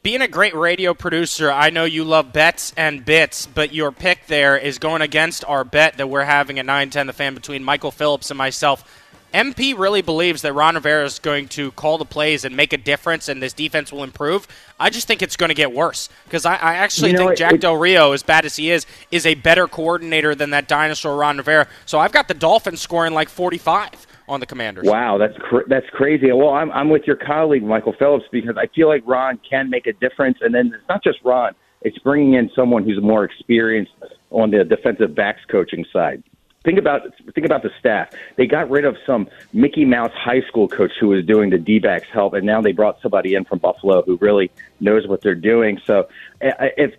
Being 0.04 0.22
a 0.22 0.28
great 0.28 0.56
radio 0.56 0.96
producer, 0.96 1.52
I 1.52 1.70
know 1.70 1.84
you 1.84 2.04
love 2.04 2.34
bets 2.34 2.74
and 2.76 3.06
bits, 3.06 3.46
but 3.46 3.72
your 3.72 3.92
pick 3.92 4.26
there 4.26 4.58
is 4.58 4.80
going 4.80 5.04
against 5.04 5.46
our 5.46 5.64
bet 5.64 5.98
that 5.98 6.10
we're 6.10 6.24
having 6.24 6.58
at 6.58 6.66
910 6.66 7.06
the 7.06 7.14
fan 7.14 7.36
between 7.36 7.64
Michael 7.64 7.92
Phillips 7.92 8.32
and 8.32 8.38
myself. 8.38 9.01
MP 9.34 9.78
really 9.78 10.02
believes 10.02 10.42
that 10.42 10.54
Ron 10.54 10.76
Rivera 10.76 11.06
is 11.06 11.20
going 11.20 11.48
to 11.50 11.72
call 11.72 11.98
the 11.98 12.06
plays 12.06 12.44
and 12.44 12.56
make 12.56 12.74
a 12.74 12.78
difference, 12.78 13.30
and 13.30 13.42
this 13.42 13.54
defense 13.54 13.92
will 13.92 14.04
improve. 14.04 14.48
I 14.80 14.90
just 14.90 15.08
think 15.08 15.22
it's 15.22 15.38
going 15.38 15.50
to 15.50 15.56
get 15.56 15.72
worse 15.72 16.10
because 16.26 16.46
I, 16.46 16.56
I, 16.56 16.76
actually 16.76 17.12
you 17.12 17.18
know, 17.18 17.28
think 17.28 17.38
Jack 17.38 17.54
it, 17.54 17.62
Del 17.62 17.78
Rio, 17.78 18.12
as 18.12 18.24
bad 18.24 18.46
as 18.46 18.58
he 18.58 18.72
is, 18.72 18.86
is 19.10 19.26
a 19.26 19.36
better 19.36 19.68
coordinator 19.68 20.36
than 20.36 20.50
that 20.50 20.68
dinosaur 20.68 21.16
Ron 21.16 21.38
Rivera. 21.38 21.68
So 21.86 22.00
I've 22.00 22.12
got 22.12 22.28
the 22.28 22.34
Dolphins 22.34 22.82
scoring 22.82 23.14
like 23.14 23.30
45 23.30 24.08
on 24.28 24.40
the 24.40 24.46
Commanders. 24.46 24.86
Wow, 24.86 25.18
that's 25.18 25.38
cr- 25.38 25.68
that's 25.68 25.90
crazy. 25.92 26.32
Well, 26.32 26.50
I'm 26.50 26.72
I'm 26.72 26.90
with 26.90 27.04
your 27.06 27.18
colleague 27.18 27.64
Michael 27.64 27.94
Phillips 27.98 28.26
because 28.32 28.58
I 28.58 28.68
feel 28.74 28.88
like 28.88 29.04
Ron 29.06 29.40
can 29.48 29.70
make 29.70 29.88
a 29.88 29.94
difference, 29.94 30.38
and 30.42 30.54
then 30.54 30.74
it's 30.74 30.88
not 30.90 31.04
just 31.04 31.20
Ron; 31.24 31.54
it's 31.82 31.98
bringing 32.00 32.34
in 32.34 32.50
someone 32.56 32.84
who's 32.84 33.02
more 33.02 33.24
experienced 33.24 33.92
on 34.30 34.52
the 34.52 34.64
defensive 34.64 35.16
backs 35.16 35.42
coaching 35.50 35.86
side. 35.92 36.24
Think 36.64 36.78
about 36.78 37.02
think 37.34 37.46
about 37.46 37.64
the 37.64 37.72
staff. 37.80 38.10
They 38.36 38.46
got 38.46 38.70
rid 38.70 38.86
of 38.86 38.96
some 39.06 39.28
Mickey 39.52 39.84
Mouse 39.84 40.12
high 40.14 40.42
school 40.42 40.68
coach 40.68 40.92
who 41.00 41.08
was 41.08 41.26
doing 41.26 41.50
the 41.50 41.58
D 41.58 41.80
backs 41.80 42.08
help, 42.14 42.34
and 42.34 42.46
now 42.46 42.62
they 42.62 42.72
brought 42.72 43.02
somebody 43.02 43.34
in 43.34 43.46
from 43.46 43.60
Buffalo 43.60 44.04
who 44.04 44.18
really 44.18 44.52
knows 44.80 45.08
what 45.08 45.22
they're 45.22 45.34
doing. 45.34 45.82
So 45.86 46.08
it's 46.40 46.96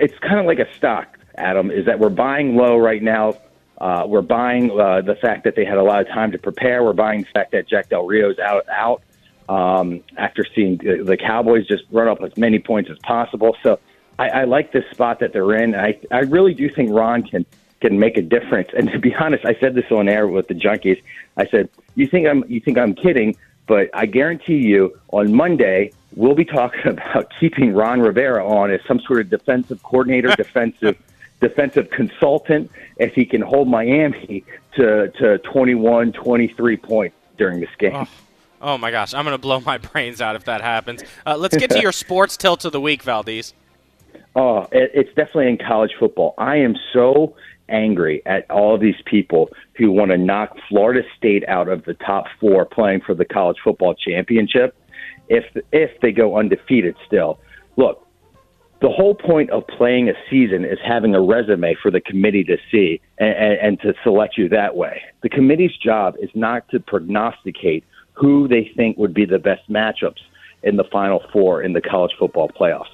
it's 0.00 0.18
kind 0.18 0.40
of 0.40 0.46
like 0.46 0.58
a 0.58 0.72
stock, 0.74 1.18
Adam. 1.36 1.70
Is 1.70 1.86
that 1.86 2.00
we're 2.00 2.08
buying 2.08 2.56
low 2.56 2.76
right 2.76 3.02
now 3.02 3.36
uh, 3.80 4.04
we're 4.06 4.22
buying 4.22 4.70
uh, 4.78 5.00
the 5.00 5.14
fact 5.14 5.44
that 5.44 5.56
they 5.56 5.64
had 5.64 5.78
a 5.78 5.82
lot 5.82 6.00
of 6.02 6.08
time 6.08 6.32
to 6.32 6.38
prepare. 6.38 6.84
We're 6.84 6.92
buying 6.92 7.22
the 7.22 7.28
fact 7.32 7.52
that 7.52 7.66
Jack 7.66 7.88
Del 7.88 8.06
Rio's 8.06 8.38
out 8.38 8.68
out 8.68 9.02
um, 9.48 10.02
after 10.18 10.44
seeing 10.54 10.76
the, 10.76 11.02
the 11.02 11.16
Cowboys 11.16 11.66
just 11.66 11.84
run 11.90 12.06
up 12.06 12.22
as 12.22 12.36
many 12.36 12.58
points 12.58 12.90
as 12.90 12.98
possible. 12.98 13.56
So 13.62 13.80
I, 14.18 14.28
I 14.28 14.44
like 14.44 14.72
this 14.72 14.84
spot 14.90 15.20
that 15.20 15.32
they're 15.32 15.54
in. 15.54 15.74
I 15.74 15.98
I 16.10 16.20
really 16.20 16.52
do 16.52 16.68
think 16.68 16.90
Ron 16.92 17.22
can 17.22 17.46
can 17.80 17.98
make 17.98 18.16
a 18.16 18.22
difference. 18.22 18.68
And 18.76 18.90
to 18.92 18.98
be 18.98 19.14
honest, 19.20 19.44
I 19.44 19.54
said 19.54 19.74
this 19.74 19.90
on 19.90 20.08
air 20.08 20.26
with 20.26 20.48
the 20.48 20.54
Junkies. 20.54 21.02
I 21.36 21.46
said, 21.46 21.68
"You 21.94 22.06
think 22.06 22.26
I'm 22.26 22.44
you 22.48 22.60
think 22.60 22.78
I'm 22.78 22.94
kidding?" 22.94 23.36
But 23.66 23.88
I 23.94 24.06
guarantee 24.06 24.56
you, 24.56 24.98
on 25.12 25.32
Monday 25.32 25.92
we'll 26.16 26.34
be 26.34 26.44
talking 26.44 26.80
about 26.86 27.32
keeping 27.38 27.72
Ron 27.72 28.00
Rivera 28.00 28.46
on 28.46 28.70
as 28.70 28.80
some 28.86 29.00
sort 29.00 29.20
of 29.20 29.30
defensive 29.30 29.82
coordinator, 29.82 30.28
defensive 30.36 30.96
defensive 31.40 31.90
consultant 31.90 32.70
if 32.98 33.14
he 33.14 33.24
can 33.24 33.40
hold 33.40 33.66
Miami 33.66 34.44
to, 34.76 35.08
to 35.18 35.38
21, 35.38 36.12
23 36.12 36.76
points 36.76 37.16
during 37.38 37.60
this 37.60 37.70
game. 37.78 37.94
Oh. 37.94 38.08
oh 38.60 38.78
my 38.78 38.90
gosh, 38.90 39.14
I'm 39.14 39.24
going 39.24 39.34
to 39.34 39.40
blow 39.40 39.58
my 39.60 39.78
brains 39.78 40.20
out 40.20 40.36
if 40.36 40.44
that 40.44 40.60
happens. 40.60 41.02
Uh, 41.26 41.36
let's 41.36 41.56
get 41.56 41.70
to 41.70 41.80
your 41.80 41.92
sports 41.92 42.36
tilt 42.36 42.66
of 42.66 42.72
the 42.72 42.80
week, 42.80 43.02
Valdez. 43.02 43.54
Oh, 44.36 44.68
it's 44.70 45.08
definitely 45.14 45.48
in 45.48 45.56
college 45.56 45.92
football. 45.98 46.34
I 46.38 46.56
am 46.56 46.76
so 46.92 47.34
angry 47.70 48.22
at 48.26 48.50
all 48.50 48.78
these 48.78 49.00
people 49.06 49.50
who 49.76 49.90
want 49.90 50.10
to 50.10 50.18
knock 50.18 50.56
Florida 50.68 51.02
State 51.16 51.44
out 51.48 51.68
of 51.68 51.84
the 51.84 51.94
top 51.94 52.26
four 52.38 52.64
playing 52.64 53.00
for 53.00 53.14
the 53.14 53.24
college 53.24 53.56
football 53.62 53.94
championship 53.94 54.76
if 55.28 55.44
if 55.72 55.90
they 56.00 56.12
go 56.12 56.36
undefeated 56.36 56.96
still. 57.06 57.38
Look, 57.76 58.06
the 58.80 58.88
whole 58.88 59.14
point 59.14 59.50
of 59.50 59.66
playing 59.66 60.08
a 60.08 60.14
season 60.30 60.64
is 60.64 60.78
having 60.84 61.14
a 61.14 61.20
resume 61.20 61.76
for 61.82 61.90
the 61.90 62.00
committee 62.00 62.44
to 62.44 62.56
see 62.70 63.00
and, 63.18 63.34
and, 63.36 63.58
and, 63.60 63.80
to 63.80 63.94
select 64.02 64.38
you 64.38 64.48
that 64.48 64.74
way. 64.74 65.02
The 65.22 65.28
committee's 65.28 65.76
job 65.76 66.14
is 66.20 66.30
not 66.34 66.66
to 66.70 66.80
prognosticate 66.80 67.84
who 68.14 68.48
they 68.48 68.70
think 68.76 68.96
would 68.96 69.12
be 69.12 69.26
the 69.26 69.38
best 69.38 69.68
matchups 69.68 70.20
in 70.62 70.76
the 70.76 70.84
Final 70.84 71.22
Four 71.32 71.62
in 71.62 71.74
the 71.74 71.80
college 71.80 72.12
football 72.18 72.48
playoffs. 72.48 72.88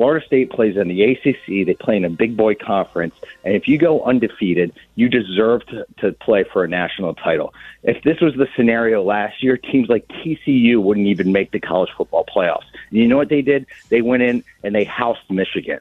Florida 0.00 0.24
State 0.24 0.50
plays 0.50 0.78
in 0.78 0.88
the 0.88 1.02
ACC. 1.02 1.66
They 1.66 1.76
play 1.78 1.94
in 1.94 2.06
a 2.06 2.08
big 2.08 2.34
boy 2.34 2.54
conference. 2.54 3.14
And 3.44 3.54
if 3.54 3.68
you 3.68 3.76
go 3.76 4.02
undefeated, 4.02 4.72
you 4.94 5.10
deserve 5.10 5.66
to, 5.66 5.84
to 5.98 6.12
play 6.12 6.42
for 6.50 6.64
a 6.64 6.68
national 6.68 7.12
title. 7.16 7.52
If 7.82 8.02
this 8.02 8.18
was 8.18 8.32
the 8.32 8.48
scenario 8.56 9.02
last 9.02 9.42
year, 9.42 9.58
teams 9.58 9.90
like 9.90 10.08
TCU 10.08 10.82
wouldn't 10.82 11.06
even 11.08 11.32
make 11.32 11.50
the 11.50 11.60
college 11.60 11.90
football 11.98 12.24
playoffs. 12.24 12.64
And 12.88 12.98
you 12.98 13.08
know 13.08 13.18
what 13.18 13.28
they 13.28 13.42
did? 13.42 13.66
They 13.90 14.00
went 14.00 14.22
in 14.22 14.42
and 14.64 14.74
they 14.74 14.84
housed 14.84 15.20
Michigan. 15.28 15.80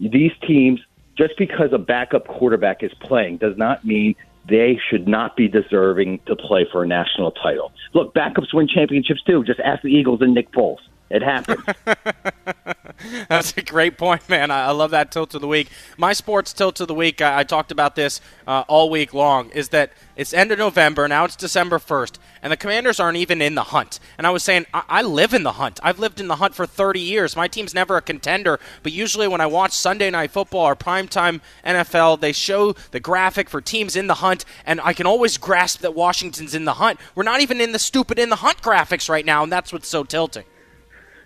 These 0.00 0.32
teams 0.46 0.80
just 1.18 1.36
because 1.36 1.74
a 1.74 1.78
backup 1.78 2.26
quarterback 2.26 2.82
is 2.82 2.94
playing 2.94 3.36
does 3.36 3.58
not 3.58 3.84
mean 3.84 4.14
they 4.48 4.80
should 4.88 5.06
not 5.06 5.36
be 5.36 5.46
deserving 5.46 6.20
to 6.20 6.36
play 6.36 6.66
for 6.72 6.84
a 6.84 6.86
national 6.86 7.32
title. 7.32 7.74
Look, 7.92 8.14
backups 8.14 8.54
win 8.54 8.66
championships 8.66 9.20
too. 9.24 9.44
Just 9.44 9.60
ask 9.60 9.82
the 9.82 9.88
Eagles 9.88 10.22
and 10.22 10.32
Nick 10.32 10.50
Foles. 10.52 10.78
It 11.10 11.22
happens. 11.22 11.62
That's 13.28 13.56
a 13.56 13.62
great 13.62 13.96
point, 13.96 14.28
man. 14.28 14.50
I, 14.50 14.66
I, 14.66 14.70
love 14.72 14.90
that 14.90 15.12
tilt 15.12 15.34
of 15.34 15.40
the 15.40 15.46
week. 15.46 15.68
My 15.96 16.12
sports 16.12 16.52
tilt 16.52 16.80
of 16.80 16.88
the 16.88 16.94
week, 16.94 17.20
I, 17.20 17.40
I 17.40 17.44
talked 17.44 17.70
about 17.70 17.96
this 17.96 18.20
uh, 18.46 18.64
all 18.66 18.90
week 18.90 19.14
long, 19.14 19.50
is 19.50 19.68
that 19.70 19.92
it's 20.16 20.34
end 20.34 20.50
of 20.50 20.58
November, 20.58 21.06
now 21.06 21.24
it's 21.24 21.36
December 21.36 21.78
1st, 21.78 22.18
and 22.42 22.52
the 22.52 22.56
Commanders 22.56 22.98
aren't 22.98 23.18
even 23.18 23.40
in 23.40 23.54
the 23.54 23.64
hunt. 23.64 24.00
And 24.16 24.26
I 24.26 24.30
was 24.30 24.42
saying, 24.42 24.66
I, 24.74 24.82
I 24.88 25.02
live 25.02 25.32
in 25.32 25.44
the 25.44 25.52
hunt. 25.52 25.78
I've 25.82 25.98
lived 25.98 26.18
in 26.18 26.28
the 26.28 26.36
hunt 26.36 26.54
for 26.54 26.66
30 26.66 27.00
years. 27.00 27.36
My 27.36 27.46
team's 27.46 27.74
never 27.74 27.96
a 27.96 28.02
contender, 28.02 28.58
but 28.82 28.92
usually 28.92 29.28
when 29.28 29.40
I 29.40 29.46
watch 29.46 29.72
Sunday 29.72 30.10
Night 30.10 30.32
Football 30.32 30.66
or 30.66 30.76
primetime 30.76 31.40
NFL, 31.64 32.20
they 32.20 32.32
show 32.32 32.72
the 32.90 33.00
graphic 33.00 33.48
for 33.48 33.60
teams 33.60 33.94
in 33.94 34.08
the 34.08 34.14
hunt, 34.14 34.44
and 34.66 34.80
I 34.80 34.92
can 34.92 35.06
always 35.06 35.38
grasp 35.38 35.80
that 35.80 35.94
Washington's 35.94 36.54
in 36.54 36.64
the 36.64 36.74
hunt. 36.74 36.98
We're 37.14 37.22
not 37.22 37.40
even 37.40 37.60
in 37.60 37.72
the 37.72 37.78
stupid 37.78 38.18
in 38.18 38.30
the 38.30 38.36
hunt 38.36 38.60
graphics 38.60 39.08
right 39.08 39.24
now, 39.24 39.44
and 39.44 39.52
that's 39.52 39.72
what's 39.72 39.88
so 39.88 40.02
tilting 40.02 40.44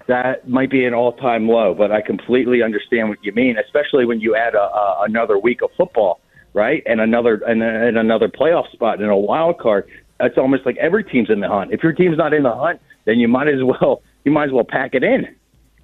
that 0.07 0.49
might 0.49 0.71
be 0.71 0.85
an 0.85 0.95
all-time 0.95 1.49
low. 1.49 1.75
But 1.75 1.93
I 1.93 2.01
completely 2.01 2.63
understand 2.63 3.09
what 3.09 3.19
you 3.23 3.33
mean, 3.33 3.57
especially 3.59 4.05
when 4.05 4.21
you 4.21 4.37
add 4.37 4.55
a, 4.55 4.63
a, 4.63 5.05
another 5.09 5.39
week 5.39 5.63
of 5.63 5.71
football, 5.77 6.21
right, 6.55 6.83
and 6.87 7.01
another 7.01 7.43
and, 7.47 7.63
and 7.63 7.97
another 7.97 8.29
playoff 8.29 8.71
spot 8.73 9.01
and 9.01 9.11
a 9.11 9.17
wild 9.17 9.59
card. 9.59 9.89
It's 10.21 10.39
almost 10.39 10.65
like 10.65 10.77
every 10.77 11.05
team's 11.05 11.31
in 11.31 11.41
the 11.41 11.49
hunt. 11.49 11.73
If 11.73 11.83
your 11.83 11.93
team's 11.93 12.17
not 12.17 12.33
in 12.33 12.45
the 12.45 12.55
hunt, 12.55 12.81
then 13.05 13.19
you 13.19 13.29
might 13.29 13.49
as 13.49 13.63
well 13.63 14.03
you 14.25 14.33
might 14.33 14.45
as 14.45 14.53
well 14.53 14.65
pack 14.65 14.95
it 14.95 15.03
in. 15.03 15.35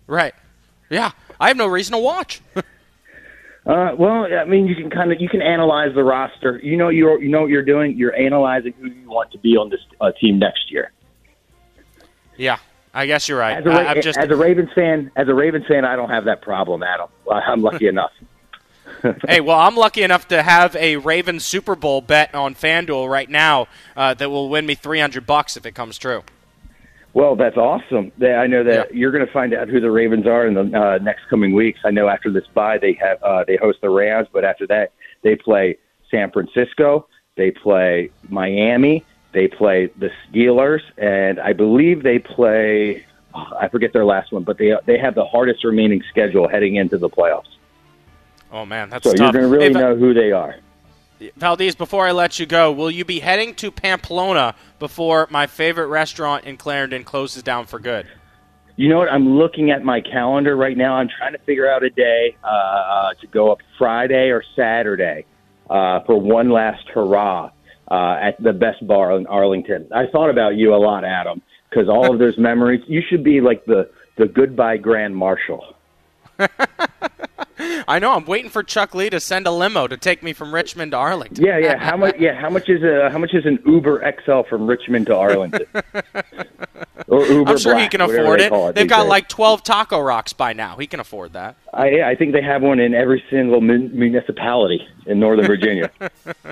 Right. 0.06 0.34
Yeah. 0.90 1.10
I 1.40 1.48
have 1.48 1.56
no 1.56 1.66
reason 1.66 1.92
to 1.92 1.98
watch. 1.98 2.40
Uh, 3.68 3.94
well, 3.98 4.26
I 4.32 4.46
mean, 4.46 4.66
you 4.66 4.74
can 4.74 4.88
kind 4.88 5.12
of 5.12 5.20
you 5.20 5.28
can 5.28 5.42
analyze 5.42 5.94
the 5.94 6.02
roster. 6.02 6.58
You 6.62 6.78
know, 6.78 6.88
you 6.88 7.20
you 7.20 7.28
know 7.28 7.42
what 7.42 7.50
you're 7.50 7.64
doing. 7.64 7.98
You're 7.98 8.16
analyzing 8.16 8.72
who 8.72 8.88
you 8.88 9.10
want 9.10 9.30
to 9.32 9.38
be 9.38 9.58
on 9.58 9.68
this 9.68 9.80
uh, 10.00 10.10
team 10.18 10.38
next 10.38 10.70
year. 10.72 10.90
Yeah, 12.38 12.60
I 12.98 13.06
guess 13.06 13.28
you're 13.28 13.38
right. 13.38 13.58
As 13.58 13.64
a, 13.64 13.88
I, 13.90 14.00
just, 14.00 14.18
as 14.18 14.28
a 14.28 14.34
Ravens 14.34 14.70
fan, 14.74 15.12
as 15.14 15.28
a 15.28 15.34
Ravens 15.34 15.66
fan, 15.68 15.84
I 15.84 15.94
don't 15.94 16.10
have 16.10 16.24
that 16.24 16.42
problem, 16.42 16.82
Adam. 16.82 17.08
I'm 17.30 17.62
lucky 17.62 17.86
enough. 17.86 18.10
hey, 19.28 19.40
well, 19.40 19.60
I'm 19.60 19.76
lucky 19.76 20.02
enough 20.02 20.26
to 20.28 20.42
have 20.42 20.74
a 20.74 20.96
Ravens 20.96 21.44
Super 21.44 21.76
Bowl 21.76 22.00
bet 22.00 22.34
on 22.34 22.56
FanDuel 22.56 23.08
right 23.08 23.30
now 23.30 23.68
uh, 23.96 24.14
that 24.14 24.30
will 24.30 24.48
win 24.48 24.66
me 24.66 24.74
300 24.74 25.24
bucks 25.24 25.56
if 25.56 25.64
it 25.64 25.76
comes 25.76 25.96
true. 25.96 26.24
Well, 27.14 27.36
that's 27.36 27.56
awesome. 27.56 28.10
I 28.20 28.48
know 28.48 28.64
that 28.64 28.88
yeah. 28.90 28.98
you're 28.98 29.12
going 29.12 29.24
to 29.24 29.32
find 29.32 29.54
out 29.54 29.68
who 29.68 29.78
the 29.78 29.92
Ravens 29.92 30.26
are 30.26 30.48
in 30.48 30.54
the 30.54 30.76
uh, 30.76 30.98
next 30.98 31.28
coming 31.30 31.52
weeks. 31.52 31.78
I 31.84 31.92
know 31.92 32.08
after 32.08 32.32
this 32.32 32.48
bye 32.52 32.78
they 32.78 32.94
have 32.94 33.22
uh, 33.22 33.44
they 33.46 33.56
host 33.56 33.80
the 33.80 33.90
Rams, 33.90 34.26
but 34.32 34.44
after 34.44 34.66
that 34.66 34.92
they 35.22 35.36
play 35.36 35.78
San 36.10 36.32
Francisco, 36.32 37.06
they 37.36 37.52
play 37.52 38.10
Miami, 38.28 39.04
they 39.32 39.48
play 39.48 39.90
the 39.98 40.10
Steelers, 40.26 40.80
and 40.96 41.38
I 41.38 41.52
believe 41.52 42.02
they 42.02 42.18
play. 42.18 43.04
I 43.34 43.68
forget 43.68 43.92
their 43.92 44.04
last 44.04 44.32
one, 44.32 44.42
but 44.42 44.58
they 44.58 44.72
they 44.86 44.98
have 44.98 45.14
the 45.14 45.24
hardest 45.24 45.64
remaining 45.64 46.02
schedule 46.10 46.48
heading 46.48 46.76
into 46.76 46.98
the 46.98 47.10
playoffs. 47.10 47.48
Oh 48.50 48.64
man, 48.64 48.88
that's 48.88 49.04
so 49.04 49.12
tough. 49.12 49.20
you're 49.20 49.32
going 49.32 49.44
to 49.44 49.50
really 49.50 49.66
hey, 49.66 49.72
know 49.72 49.96
who 49.96 50.14
they 50.14 50.32
are. 50.32 50.56
Valdez, 51.36 51.74
before 51.74 52.06
I 52.06 52.12
let 52.12 52.38
you 52.38 52.46
go, 52.46 52.72
will 52.72 52.90
you 52.90 53.04
be 53.04 53.18
heading 53.18 53.54
to 53.56 53.70
Pamplona 53.70 54.54
before 54.78 55.26
my 55.30 55.46
favorite 55.46 55.88
restaurant 55.88 56.44
in 56.44 56.56
Clarendon 56.56 57.04
closes 57.04 57.42
down 57.42 57.66
for 57.66 57.78
good? 57.78 58.06
You 58.76 58.88
know 58.88 58.98
what? 58.98 59.10
I'm 59.10 59.36
looking 59.36 59.72
at 59.72 59.82
my 59.82 60.00
calendar 60.00 60.56
right 60.56 60.76
now. 60.76 60.94
I'm 60.94 61.08
trying 61.08 61.32
to 61.32 61.38
figure 61.40 61.68
out 61.68 61.82
a 61.82 61.90
day 61.90 62.36
uh, 62.44 62.46
uh 62.46 63.14
to 63.20 63.26
go 63.26 63.50
up 63.50 63.58
Friday 63.76 64.30
or 64.30 64.42
Saturday 64.54 65.26
uh, 65.68 66.00
for 66.00 66.18
one 66.18 66.50
last 66.50 66.88
hurrah 66.88 67.50
uh, 67.90 68.18
at 68.20 68.42
the 68.42 68.52
best 68.52 68.86
bar 68.86 69.16
in 69.16 69.26
Arlington. 69.26 69.88
I 69.94 70.06
thought 70.06 70.30
about 70.30 70.56
you 70.56 70.74
a 70.74 70.76
lot, 70.76 71.04
Adam, 71.04 71.42
because 71.70 71.88
all 71.88 72.12
of 72.12 72.18
those 72.18 72.38
memories. 72.38 72.82
You 72.86 73.02
should 73.08 73.24
be 73.24 73.40
like 73.40 73.64
the 73.64 73.90
the 74.16 74.26
goodbye 74.26 74.78
grand 74.78 75.16
marshal. 75.16 75.74
I 77.88 77.98
know. 77.98 78.12
I'm 78.12 78.26
waiting 78.26 78.50
for 78.50 78.62
Chuck 78.62 78.94
Lee 78.94 79.08
to 79.08 79.18
send 79.18 79.46
a 79.46 79.50
limo 79.50 79.86
to 79.86 79.96
take 79.96 80.22
me 80.22 80.34
from 80.34 80.54
Richmond 80.54 80.92
to 80.92 80.98
Arlington. 80.98 81.42
Yeah, 81.42 81.56
yeah. 81.56 81.78
How 81.78 81.96
much? 81.96 82.16
Yeah, 82.18 82.38
how 82.38 82.50
much 82.50 82.68
is 82.68 82.82
a 82.82 83.08
how 83.10 83.16
much 83.16 83.32
is 83.32 83.46
an 83.46 83.58
Uber 83.64 84.04
XL 84.24 84.42
from 84.42 84.66
Richmond 84.66 85.06
to 85.06 85.16
Arlington? 85.16 85.64
or 87.08 87.24
Uber 87.24 87.52
I'm 87.52 87.56
sure 87.56 87.72
Black, 87.72 87.84
he 87.84 87.88
can 87.88 88.02
afford 88.02 88.42
it. 88.42 88.52
it. 88.52 88.74
They've 88.74 88.86
got 88.86 89.04
days. 89.04 89.08
like 89.08 89.28
12 89.30 89.62
Taco 89.62 89.98
Rocks 90.00 90.34
by 90.34 90.52
now. 90.52 90.76
He 90.76 90.86
can 90.86 91.00
afford 91.00 91.32
that. 91.32 91.56
I 91.72 92.02
I 92.02 92.14
think 92.14 92.34
they 92.34 92.42
have 92.42 92.60
one 92.60 92.78
in 92.78 92.92
every 92.94 93.24
single 93.30 93.62
mun- 93.62 93.98
municipality 93.98 94.86
in 95.06 95.18
Northern 95.18 95.46
Virginia. 95.46 95.90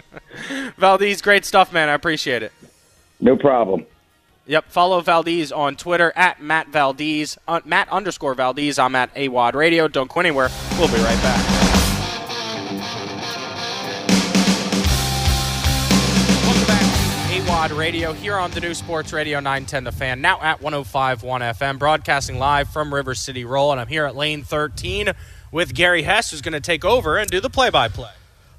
Valdez, 0.79 1.21
great 1.21 1.45
stuff, 1.45 1.71
man. 1.71 1.91
I 1.91 1.93
appreciate 1.93 2.43
it. 2.43 2.53
No 3.21 3.37
problem. 3.37 3.85
Yep. 4.47 4.71
Follow 4.71 5.01
Valdez 5.01 5.51
on 5.51 5.77
Twitter 5.77 6.13
at 6.15 6.41
Matt 6.41 6.69
Valdez, 6.69 7.37
uh, 7.49 7.61
Matt 7.65 7.89
underscore 7.89 8.35
Valdez. 8.35 8.79
I'm 8.79 8.95
at 8.95 9.15
AWadd 9.15 9.55
Radio. 9.55 9.89
Don't 9.89 10.13
go 10.13 10.21
anywhere. 10.21 10.49
We'll 10.79 10.89
be 10.89 10.95
right 10.95 11.23
back. 11.23 11.67
AWadd 17.47 17.77
Radio 17.77 18.13
here 18.13 18.37
on 18.37 18.51
the 18.53 18.61
new 18.61 18.75
Sports 18.75 19.13
Radio 19.13 19.39
910 19.39 19.85
The 19.85 19.93
Fan, 19.93 20.21
now 20.21 20.41
at 20.41 20.61
105.1 20.61 21.21
FM, 21.23 21.79
broadcasting 21.79 22.39
live 22.39 22.69
from 22.69 22.93
River 22.95 23.15
City 23.15 23.45
Roll. 23.45 23.73
And 23.73 23.81
I'm 23.81 23.89
here 23.89 24.05
at 24.05 24.15
lane 24.17 24.43
13 24.43 25.11
with 25.51 25.75
Gary 25.75 26.03
Hess, 26.03 26.31
who's 26.31 26.41
going 26.43 26.53
to 26.55 26.61
take 26.61 26.85
over 26.85 27.17
and 27.17 27.29
do 27.29 27.41
the 27.41 27.51
play 27.51 27.71
by 27.71 27.89
play. 27.89 28.11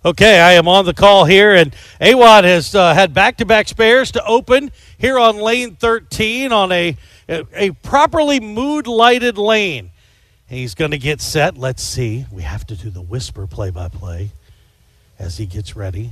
Okay, 0.07 0.39
I 0.39 0.53
am 0.53 0.69
on 0.69 0.85
the 0.85 0.93
call 0.93 1.25
here, 1.25 1.53
and 1.53 1.75
AWadd 1.99 2.45
has 2.45 2.73
uh, 2.73 2.93
had 2.93 3.13
back-to-back 3.13 3.67
spares 3.67 4.09
to 4.11 4.25
open 4.25 4.71
here 4.97 5.19
on 5.19 5.35
lane 5.35 5.75
13 5.75 6.53
on 6.53 6.71
a 6.71 6.95
a, 7.27 7.71
properly 7.83 8.39
mood-lighted 8.39 9.37
lane. 9.37 9.91
He's 10.47 10.75
going 10.75 10.91
to 10.91 10.97
get 10.97 11.19
set. 11.19 11.57
Let's 11.57 11.83
see. 11.83 12.25
We 12.31 12.43
have 12.43 12.65
to 12.67 12.75
do 12.75 12.89
the 12.89 13.01
whisper 13.01 13.47
play-by-play 13.47 14.29
as 15.19 15.35
he 15.35 15.45
gets 15.45 15.75
ready. 15.75 16.11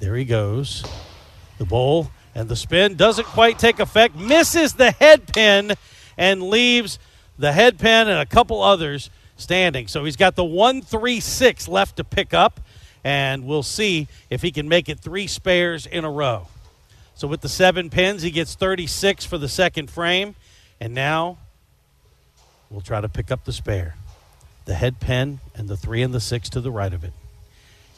There 0.00 0.16
he 0.16 0.24
goes. 0.24 0.84
The 1.58 1.64
bowl 1.64 2.10
and 2.34 2.48
the 2.48 2.56
spin 2.56 2.96
doesn't 2.96 3.26
quite 3.26 3.56
take 3.56 3.78
effect. 3.78 4.16
Misses 4.16 4.74
the 4.74 4.90
head 4.90 5.32
pin 5.32 5.74
and 6.18 6.42
leaves 6.42 6.98
the 7.38 7.52
head 7.52 7.78
pin 7.78 8.08
and 8.08 8.18
a 8.18 8.26
couple 8.26 8.60
others 8.60 9.10
standing. 9.36 9.88
So 9.88 10.04
he's 10.04 10.16
got 10.16 10.36
the 10.36 10.44
136 10.44 11.68
left 11.68 11.96
to 11.96 12.04
pick 12.04 12.34
up, 12.34 12.60
and 13.02 13.44
we'll 13.46 13.62
see 13.62 14.08
if 14.30 14.42
he 14.42 14.50
can 14.50 14.68
make 14.68 14.88
it 14.88 15.00
three 15.00 15.26
spares 15.26 15.86
in 15.86 16.04
a 16.04 16.10
row. 16.10 16.48
So 17.14 17.28
with 17.28 17.40
the 17.40 17.48
seven 17.48 17.90
pins, 17.90 18.22
he 18.22 18.30
gets 18.30 18.54
36 18.54 19.24
for 19.24 19.38
the 19.38 19.48
second 19.48 19.90
frame, 19.90 20.34
and 20.80 20.94
now 20.94 21.38
we'll 22.70 22.80
try 22.80 23.00
to 23.00 23.08
pick 23.08 23.30
up 23.30 23.44
the 23.44 23.52
spare. 23.52 23.96
The 24.64 24.74
head 24.74 24.98
pin 24.98 25.40
and 25.54 25.68
the 25.68 25.76
three 25.76 26.02
and 26.02 26.14
the 26.14 26.20
six 26.20 26.48
to 26.50 26.60
the 26.60 26.70
right 26.70 26.92
of 26.92 27.04
it. 27.04 27.12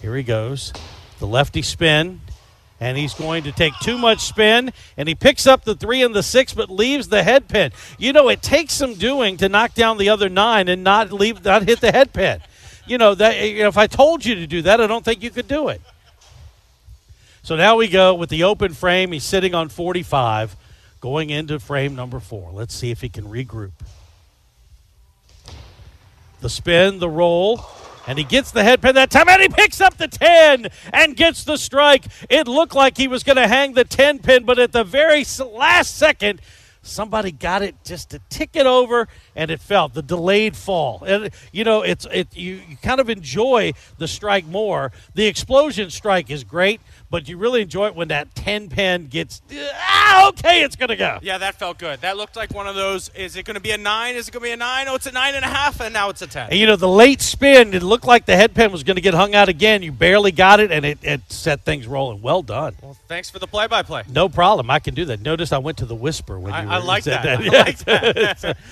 Here 0.02 0.16
he 0.16 0.22
goes. 0.22 0.72
The 1.18 1.26
lefty 1.26 1.62
spin 1.62 2.20
and 2.80 2.96
he's 2.98 3.14
going 3.14 3.44
to 3.44 3.52
take 3.52 3.72
too 3.80 3.96
much 3.98 4.20
spin 4.20 4.72
and 4.96 5.08
he 5.08 5.14
picks 5.14 5.46
up 5.46 5.64
the 5.64 5.74
three 5.74 6.02
and 6.02 6.14
the 6.14 6.22
six 6.22 6.52
but 6.52 6.70
leaves 6.70 7.08
the 7.08 7.22
head 7.22 7.48
pin. 7.48 7.72
You 7.98 8.12
know 8.12 8.28
it 8.28 8.42
takes 8.42 8.74
some 8.74 8.94
doing 8.94 9.36
to 9.38 9.48
knock 9.48 9.74
down 9.74 9.98
the 9.98 10.08
other 10.08 10.28
nine 10.28 10.68
and 10.68 10.84
not 10.84 11.12
leave 11.12 11.44
not 11.44 11.62
hit 11.62 11.80
the 11.80 11.92
head 11.92 12.12
pin. 12.12 12.40
You 12.86 12.98
know 12.98 13.14
that 13.14 13.40
you 13.40 13.62
know, 13.62 13.68
if 13.68 13.78
i 13.78 13.86
told 13.86 14.24
you 14.24 14.36
to 14.36 14.46
do 14.46 14.62
that 14.62 14.80
i 14.80 14.86
don't 14.86 15.04
think 15.04 15.22
you 15.22 15.30
could 15.30 15.48
do 15.48 15.68
it. 15.68 15.80
So 17.42 17.54
now 17.54 17.76
we 17.76 17.86
go 17.86 18.14
with 18.14 18.28
the 18.28 18.42
open 18.42 18.74
frame. 18.74 19.12
He's 19.12 19.22
sitting 19.22 19.54
on 19.54 19.68
45 19.68 20.56
going 21.00 21.30
into 21.30 21.60
frame 21.60 21.94
number 21.94 22.18
four. 22.18 22.50
Let's 22.52 22.74
see 22.74 22.90
if 22.90 23.00
he 23.00 23.08
can 23.08 23.24
regroup. 23.26 23.70
The 26.40 26.50
spin 26.50 26.98
the 26.98 27.08
roll 27.08 27.64
and 28.06 28.18
he 28.18 28.24
gets 28.24 28.50
the 28.50 28.62
head 28.62 28.80
pin 28.80 28.94
that 28.94 29.10
time, 29.10 29.28
and 29.28 29.42
he 29.42 29.48
picks 29.48 29.80
up 29.80 29.96
the 29.96 30.08
10 30.08 30.68
and 30.92 31.16
gets 31.16 31.44
the 31.44 31.56
strike. 31.56 32.04
It 32.30 32.46
looked 32.46 32.74
like 32.74 32.96
he 32.96 33.08
was 33.08 33.22
going 33.22 33.36
to 33.36 33.48
hang 33.48 33.74
the 33.74 33.84
10 33.84 34.20
pin, 34.20 34.44
but 34.44 34.58
at 34.58 34.72
the 34.72 34.84
very 34.84 35.24
last 35.52 35.96
second, 35.96 36.40
somebody 36.86 37.32
got 37.32 37.62
it 37.62 37.74
just 37.84 38.10
to 38.10 38.20
tick 38.28 38.50
it 38.54 38.66
over 38.66 39.08
and 39.34 39.50
it 39.50 39.60
fell. 39.60 39.88
The 39.88 40.02
delayed 40.02 40.56
fall. 40.56 41.02
And 41.04 41.30
you 41.52 41.64
know 41.64 41.82
it's 41.82 42.06
it 42.12 42.34
you, 42.36 42.60
you 42.68 42.76
kind 42.76 43.00
of 43.00 43.10
enjoy 43.10 43.72
the 43.98 44.08
strike 44.08 44.46
more. 44.46 44.92
The 45.14 45.26
explosion 45.26 45.90
strike 45.90 46.30
is 46.30 46.44
great 46.44 46.80
but 47.10 47.28
you 47.28 47.36
really 47.36 47.62
enjoy 47.62 47.86
it 47.86 47.94
when 47.94 48.08
that 48.08 48.34
10 48.34 48.68
pin 48.68 49.06
gets 49.06 49.42
ah, 49.52 50.28
okay 50.28 50.62
it's 50.62 50.76
gonna 50.76 50.96
go. 50.96 51.18
Yeah 51.22 51.38
that 51.38 51.54
felt 51.56 51.78
good. 51.78 52.00
That 52.00 52.16
looked 52.16 52.36
like 52.36 52.52
one 52.52 52.66
of 52.66 52.74
those 52.74 53.10
is 53.14 53.36
it 53.36 53.44
gonna 53.44 53.60
be 53.60 53.70
a 53.70 53.78
nine? 53.78 54.16
Is 54.16 54.28
it 54.28 54.32
gonna 54.32 54.42
be 54.42 54.50
a 54.50 54.56
nine? 54.56 54.88
Oh, 54.88 54.94
it's 54.94 55.06
a 55.06 55.12
nine 55.12 55.34
and 55.34 55.44
a 55.44 55.48
half 55.48 55.80
and 55.80 55.92
now 55.92 56.10
it's 56.10 56.22
a 56.22 56.26
ten. 56.26 56.50
And 56.50 56.58
you 56.58 56.66
know 56.66 56.76
the 56.76 56.88
late 56.88 57.20
spin 57.20 57.74
it 57.74 57.82
looked 57.82 58.06
like 58.06 58.26
the 58.26 58.36
head 58.36 58.54
pin 58.54 58.72
was 58.72 58.82
gonna 58.82 59.00
get 59.00 59.14
hung 59.14 59.34
out 59.34 59.48
again. 59.48 59.82
You 59.82 59.92
barely 59.92 60.32
got 60.32 60.60
it 60.60 60.70
and 60.72 60.84
it, 60.84 60.98
it 61.02 61.20
set 61.30 61.62
things 61.62 61.86
rolling. 61.86 62.22
Well 62.22 62.42
done. 62.42 62.74
Well 62.82 62.96
thanks 63.08 63.30
for 63.30 63.38
the 63.38 63.46
play-by-play. 63.46 64.04
No 64.08 64.28
problem. 64.28 64.70
I 64.70 64.78
can 64.78 64.94
do 64.94 65.04
that. 65.06 65.20
Notice 65.20 65.52
i 65.52 65.58
went 65.58 65.78
to 65.78 65.86
the 65.86 65.94
whisper 65.94 66.38
when 66.38 66.52
I, 66.52 66.62
you 66.62 66.68
I 66.70 66.78
like 66.78 67.04
that, 67.04 67.22
that. 67.22 67.40
I 67.40 67.58
like 67.64 67.78
that. 67.84 68.56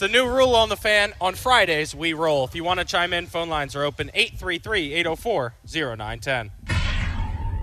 It's 0.00 0.08
a 0.08 0.12
new 0.12 0.26
rule 0.26 0.56
on 0.56 0.70
the 0.70 0.78
fan. 0.78 1.12
On 1.20 1.34
Fridays, 1.34 1.94
we 1.94 2.14
roll. 2.14 2.46
If 2.46 2.54
you 2.54 2.64
want 2.64 2.80
to 2.80 2.86
chime 2.86 3.12
in, 3.12 3.26
phone 3.26 3.50
lines 3.50 3.76
are 3.76 3.84
open. 3.84 4.10
833 4.14 4.94
804 4.94 5.52
0910. 5.66 6.79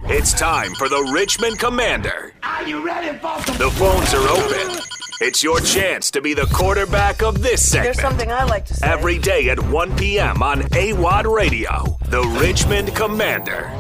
It's 0.06 0.34
time 0.34 0.74
for 0.76 0.88
the 0.88 1.10
Richmond 1.14 1.60
Commander. 1.60 2.34
Are 2.44 2.68
you 2.68 2.86
ready, 2.86 3.18
Baltimore? 3.18 3.58
The 3.58 3.72
phones 3.72 4.14
are 4.14 4.28
open. 4.30 4.82
It's 5.20 5.44
your 5.44 5.60
chance 5.60 6.12
to 6.12 6.22
be 6.22 6.34
the 6.34 6.46
quarterback 6.46 7.22
of 7.24 7.42
this 7.42 7.68
segment. 7.70 7.96
There's 7.96 8.08
something 8.08 8.32
I 8.32 8.44
like 8.44 8.66
to 8.68 8.74
say. 8.74 8.88
Every 8.88 9.18
day 9.18 9.50
at 9.50 9.60
1 9.60 9.98
p.m. 9.98 10.42
on 10.44 10.62
AWadd 10.62 11.26
Radio, 11.34 11.98
the 12.06 12.22
Richmond 12.40 12.96
Commander. 12.96 13.72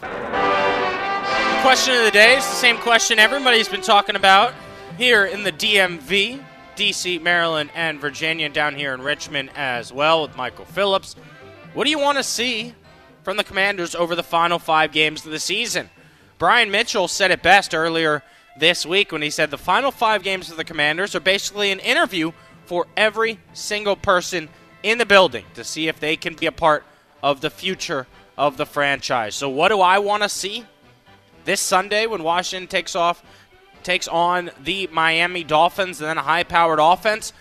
The 0.00 1.60
question 1.62 1.94
of 1.94 2.04
the 2.04 2.10
day 2.10 2.36
is 2.36 2.44
the 2.44 2.52
same 2.54 2.78
question 2.78 3.18
everybody's 3.18 3.68
been 3.68 3.82
talking 3.82 4.16
about 4.16 4.54
here 4.98 5.24
in 5.26 5.44
the 5.44 5.52
DMV, 5.52 6.42
DC, 6.76 7.22
Maryland, 7.22 7.70
and 7.74 8.00
Virginia, 8.00 8.48
down 8.48 8.74
here 8.74 8.92
in 8.92 9.02
Richmond 9.02 9.50
as 9.54 9.92
well 9.92 10.22
with 10.22 10.36
Michael 10.36 10.64
Phillips. 10.64 11.14
What 11.74 11.84
do 11.84 11.90
you 11.90 11.98
want 11.98 12.18
to 12.18 12.24
see 12.24 12.74
from 13.24 13.36
the 13.36 13.44
Commanders 13.44 13.94
over 13.94 14.14
the 14.14 14.22
final 14.22 14.58
five 14.58 14.92
games 14.92 15.24
of 15.24 15.32
the 15.32 15.40
season? 15.40 15.90
Brian 16.38 16.70
Mitchell 16.70 17.08
said 17.08 17.30
it 17.30 17.42
best 17.42 17.74
earlier 17.74 18.22
this 18.58 18.86
week 18.86 19.10
when 19.10 19.22
he 19.22 19.30
said 19.30 19.50
the 19.50 19.58
final 19.58 19.90
five 19.90 20.22
games 20.22 20.50
of 20.50 20.56
the 20.56 20.64
Commanders 20.64 21.14
are 21.14 21.20
basically 21.20 21.72
an 21.72 21.80
interview 21.80 22.32
for 22.66 22.86
every 22.96 23.40
single 23.52 23.96
person 23.96 24.48
in 24.82 24.98
the 24.98 25.06
building 25.06 25.44
to 25.54 25.64
see 25.64 25.88
if 25.88 25.98
they 25.98 26.16
can 26.16 26.34
be 26.34 26.46
a 26.46 26.52
part 26.52 26.84
of 27.22 27.40
the 27.40 27.50
future 27.50 28.06
of 28.36 28.56
the 28.56 28.66
franchise. 28.66 29.34
So, 29.34 29.48
what 29.48 29.68
do 29.68 29.80
I 29.80 29.98
want 29.98 30.22
to 30.22 30.28
see 30.28 30.66
this 31.44 31.60
Sunday 31.60 32.06
when 32.06 32.22
Washington 32.22 32.68
takes 32.68 32.94
off, 32.94 33.22
takes 33.82 34.06
on 34.08 34.50
the 34.62 34.88
Miami 34.92 35.44
Dolphins 35.44 36.00
and 36.00 36.08
then 36.08 36.18
a 36.18 36.22
high-powered 36.22 36.78
offense? 36.80 37.32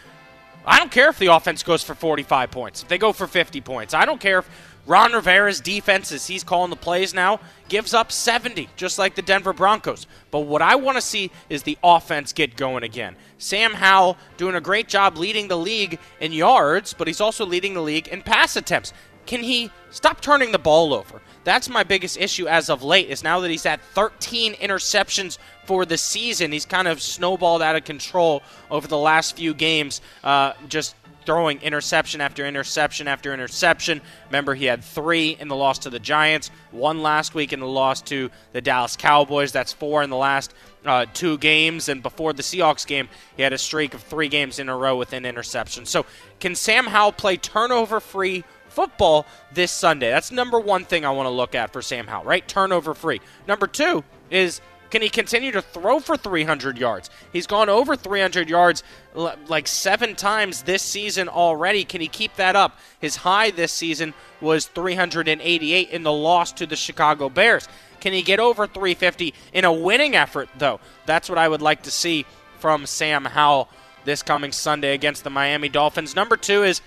I 0.66 0.80
don't 0.80 0.92
care 0.92 1.10
if 1.10 1.20
the 1.20 1.28
offense 1.28 1.62
goes 1.62 1.84
for 1.84 1.94
45 1.94 2.52
points. 2.52 2.84
If 2.84 2.88
they 2.88 2.98
go 2.98 3.12
for 3.12 3.28
50 3.28 3.60
points, 3.62 3.94
I 3.94 4.06
don't 4.06 4.22
care 4.22 4.40
if 4.40 4.50
Ron 4.86 5.13
Rivera's 5.13 5.62
defense, 5.62 6.12
as 6.12 6.28
he's 6.28 6.44
calling 6.44 6.70
the 6.70 6.75
plays 6.75 7.13
now, 7.13 7.40
gives 7.70 7.94
up 7.94 8.12
70, 8.12 8.68
just 8.75 9.00
like 9.00 9.16
the 9.16 9.22
Denver 9.22 9.54
Broncos. 9.54 10.08
But 10.30 10.42
what 10.42 10.62
I 10.62 10.75
want 10.75 10.98
to 10.98 11.02
see 11.02 11.32
is 11.50 11.63
the 11.63 11.78
offense 11.82 12.34
get 12.34 12.58
going 12.58 12.84
again. 12.84 13.16
Sam 13.38 13.74
Howell 13.74 14.18
doing 14.36 14.56
a 14.56 14.62
great 14.62 14.90
job 14.90 15.18
leading 15.18 15.48
the 15.48 15.58
league 15.58 16.00
in 16.20 16.34
yards, 16.34 16.94
but 16.94 17.08
he's 17.08 17.22
also 17.22 17.46
leading 17.46 17.74
the 17.74 17.82
league 17.82 18.10
in 18.10 18.22
pass 18.22 18.58
attempts. 18.58 18.92
Can 19.25 19.42
he 19.42 19.72
stop 19.90 20.20
turning 20.20 20.52
the 20.52 20.60
ball 20.60 20.94
over? 20.94 21.22
That's 21.46 21.70
my 21.70 21.84
biggest 21.84 22.18
issue 22.18 22.48
as 22.48 22.70
of 22.70 22.84
late. 22.84 23.10
Is 23.10 23.24
now 23.24 23.40
that 23.40 23.52
he's 23.52 23.66
at 23.66 23.82
13 23.82 24.54
interceptions 24.56 25.38
for 25.66 25.86
the 25.86 25.98
season, 25.98 26.52
he's 26.52 26.66
kind 26.66 26.90
of 26.90 27.02
snowballed 27.02 27.62
out 27.62 27.78
of 27.78 27.86
control 27.86 28.44
over 28.70 28.88
the 28.88 28.98
last 28.98 29.38
few 29.38 29.54
games. 29.54 30.02
Uh, 30.24 30.54
just 30.68 30.96
throwing 31.25 31.62
interception 31.62 32.22
after 32.22 32.46
interception 32.46 33.08
after 33.08 33.34
interception. 33.34 34.01
Remember, 34.27 34.56
he 34.56 34.65
had 34.65 34.84
three 34.84 35.38
in 35.39 35.48
the 35.48 35.56
loss 35.56 35.80
to 35.80 35.89
the 35.89 36.00
Giants, 36.00 36.51
one 36.72 37.01
last 37.01 37.34
week 37.34 37.53
in 37.53 37.60
the 37.60 37.68
loss 37.68 38.01
to 38.03 38.30
the 38.51 38.62
Dallas 38.62 38.96
Cowboys. 38.96 39.51
That's 39.51 39.74
four 39.74 40.03
in 40.03 40.10
the 40.10 40.15
last 40.15 40.53
uh, 40.86 41.06
two 41.13 41.38
games. 41.38 41.89
And 41.89 42.03
before 42.03 42.34
the 42.34 42.44
Seahawks 42.44 42.86
game, 42.86 43.10
he 43.36 43.44
had 43.44 43.53
a 43.53 43.58
streak 43.58 43.94
of 43.94 44.01
three 44.01 44.27
games 44.27 44.60
in 44.60 44.70
a 44.70 44.75
row 44.75 44.98
with 44.98 45.13
an 45.13 45.25
interception. 45.25 45.86
So, 45.86 46.06
can 46.39 46.56
Sam 46.56 46.86
Howell 46.86 47.13
play 47.13 47.38
turnover 47.38 48.00
free? 48.00 48.44
Football 48.70 49.27
this 49.53 49.72
Sunday. 49.72 50.10
That's 50.10 50.32
number 50.32 50.60
one 50.60 50.84
thing 50.84 51.06
I 51.06 51.12
want 51.12 51.27
to 51.27 51.30
look 51.30 51.53
at 51.53 51.72
for 51.72 51.84
Sam 51.84 52.08
Howell, 52.08 52.25
right? 52.25 52.48
Turnover 52.48 52.96
free. 52.96 53.22
Number 53.48 53.68
two 53.68 54.03
is 54.32 54.62
can 54.94 55.02
he 55.02 55.10
continue 55.10 55.52
to 55.52 55.64
throw 55.64 56.00
for 56.00 56.16
300 56.16 56.78
yards? 56.78 57.10
He's 57.32 57.48
gone 57.48 57.68
over 57.68 57.96
300 57.96 58.48
yards 58.48 58.84
like 59.16 59.68
seven 59.68 60.14
times 60.14 60.62
this 60.62 60.84
season 60.84 61.30
already. 61.30 61.84
Can 61.84 62.00
he 62.00 62.08
keep 62.08 62.36
that 62.36 62.56
up? 62.56 62.78
His 63.00 63.16
high 63.16 63.50
this 63.50 63.72
season 63.72 64.14
was 64.40 64.68
388 64.68 65.90
in 65.90 66.04
the 66.04 66.12
loss 66.12 66.52
to 66.52 66.68
the 66.68 66.76
Chicago 66.76 67.28
Bears. 67.28 67.68
Can 68.02 68.14
he 68.14 68.22
get 68.22 68.40
over 68.40 68.68
350 68.68 69.34
in 69.51 69.66
a 69.66 69.74
winning 69.74 70.16
effort, 70.16 70.48
though? 70.60 70.79
That's 71.08 71.27
what 71.27 71.40
I 71.40 71.48
would 71.48 71.64
like 71.64 71.82
to 71.84 71.92
see 71.92 72.27
from 72.60 72.86
Sam 72.86 73.25
Howell 73.25 73.70
this 74.06 74.22
coming 74.22 74.51
Sunday 74.51 74.94
against 74.94 75.24
the 75.24 75.32
Miami 75.32 75.70
Dolphins. 75.70 76.16
Number 76.16 76.38
two 76.38 76.62
is 76.62 76.82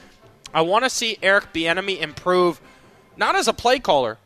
I 0.55 0.61
want 0.61 0.85
to 0.85 0.91
see 0.91 1.19
Eric 1.25 1.53
Bieniemy 1.53 2.01
improve, 2.01 2.61
not 3.17 3.35
as 3.35 3.49
a 3.49 3.53
play 3.53 3.81
caller, 3.81 4.19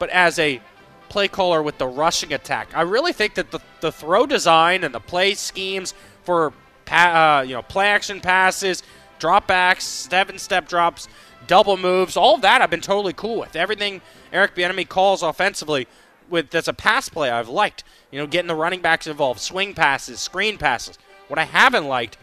but 0.00 0.10
as 0.10 0.40
a 0.40 0.60
play 1.08 1.28
caller 1.28 1.62
with 1.62 1.78
the 1.78 1.86
rushing 1.86 2.32
attack. 2.32 2.68
I 2.74 2.82
really 2.82 3.12
think 3.12 3.34
that 3.34 3.50
the, 3.50 3.60
the 3.80 3.92
throw 3.92 4.26
design 4.26 4.84
and 4.84 4.94
the 4.94 5.00
play 5.00 5.34
schemes 5.34 5.94
for 6.24 6.52
uh, 6.90 7.44
you 7.46 7.54
know 7.54 7.62
play 7.62 7.88
action 7.88 8.20
passes, 8.20 8.82
dropbacks, 9.18 9.82
seven 9.82 10.38
step 10.38 10.68
drops, 10.68 11.08
double 11.46 11.76
moves, 11.76 12.16
all 12.16 12.36
of 12.36 12.42
that 12.42 12.62
I've 12.62 12.70
been 12.70 12.80
totally 12.80 13.12
cool 13.12 13.38
with. 13.38 13.56
Everything 13.56 14.00
Eric 14.32 14.54
Bieniemy 14.54 14.88
calls 14.88 15.22
offensively 15.22 15.86
with 16.28 16.50
that's 16.50 16.68
a 16.68 16.72
pass 16.72 17.08
play 17.08 17.30
I've 17.30 17.48
liked. 17.48 17.84
You 18.10 18.18
know, 18.18 18.26
getting 18.26 18.48
the 18.48 18.54
running 18.54 18.80
backs 18.80 19.06
involved, 19.06 19.40
swing 19.40 19.74
passes, 19.74 20.20
screen 20.20 20.58
passes. 20.58 20.98
What 21.28 21.38
I 21.38 21.44
haven't 21.44 21.86
liked 21.86 22.16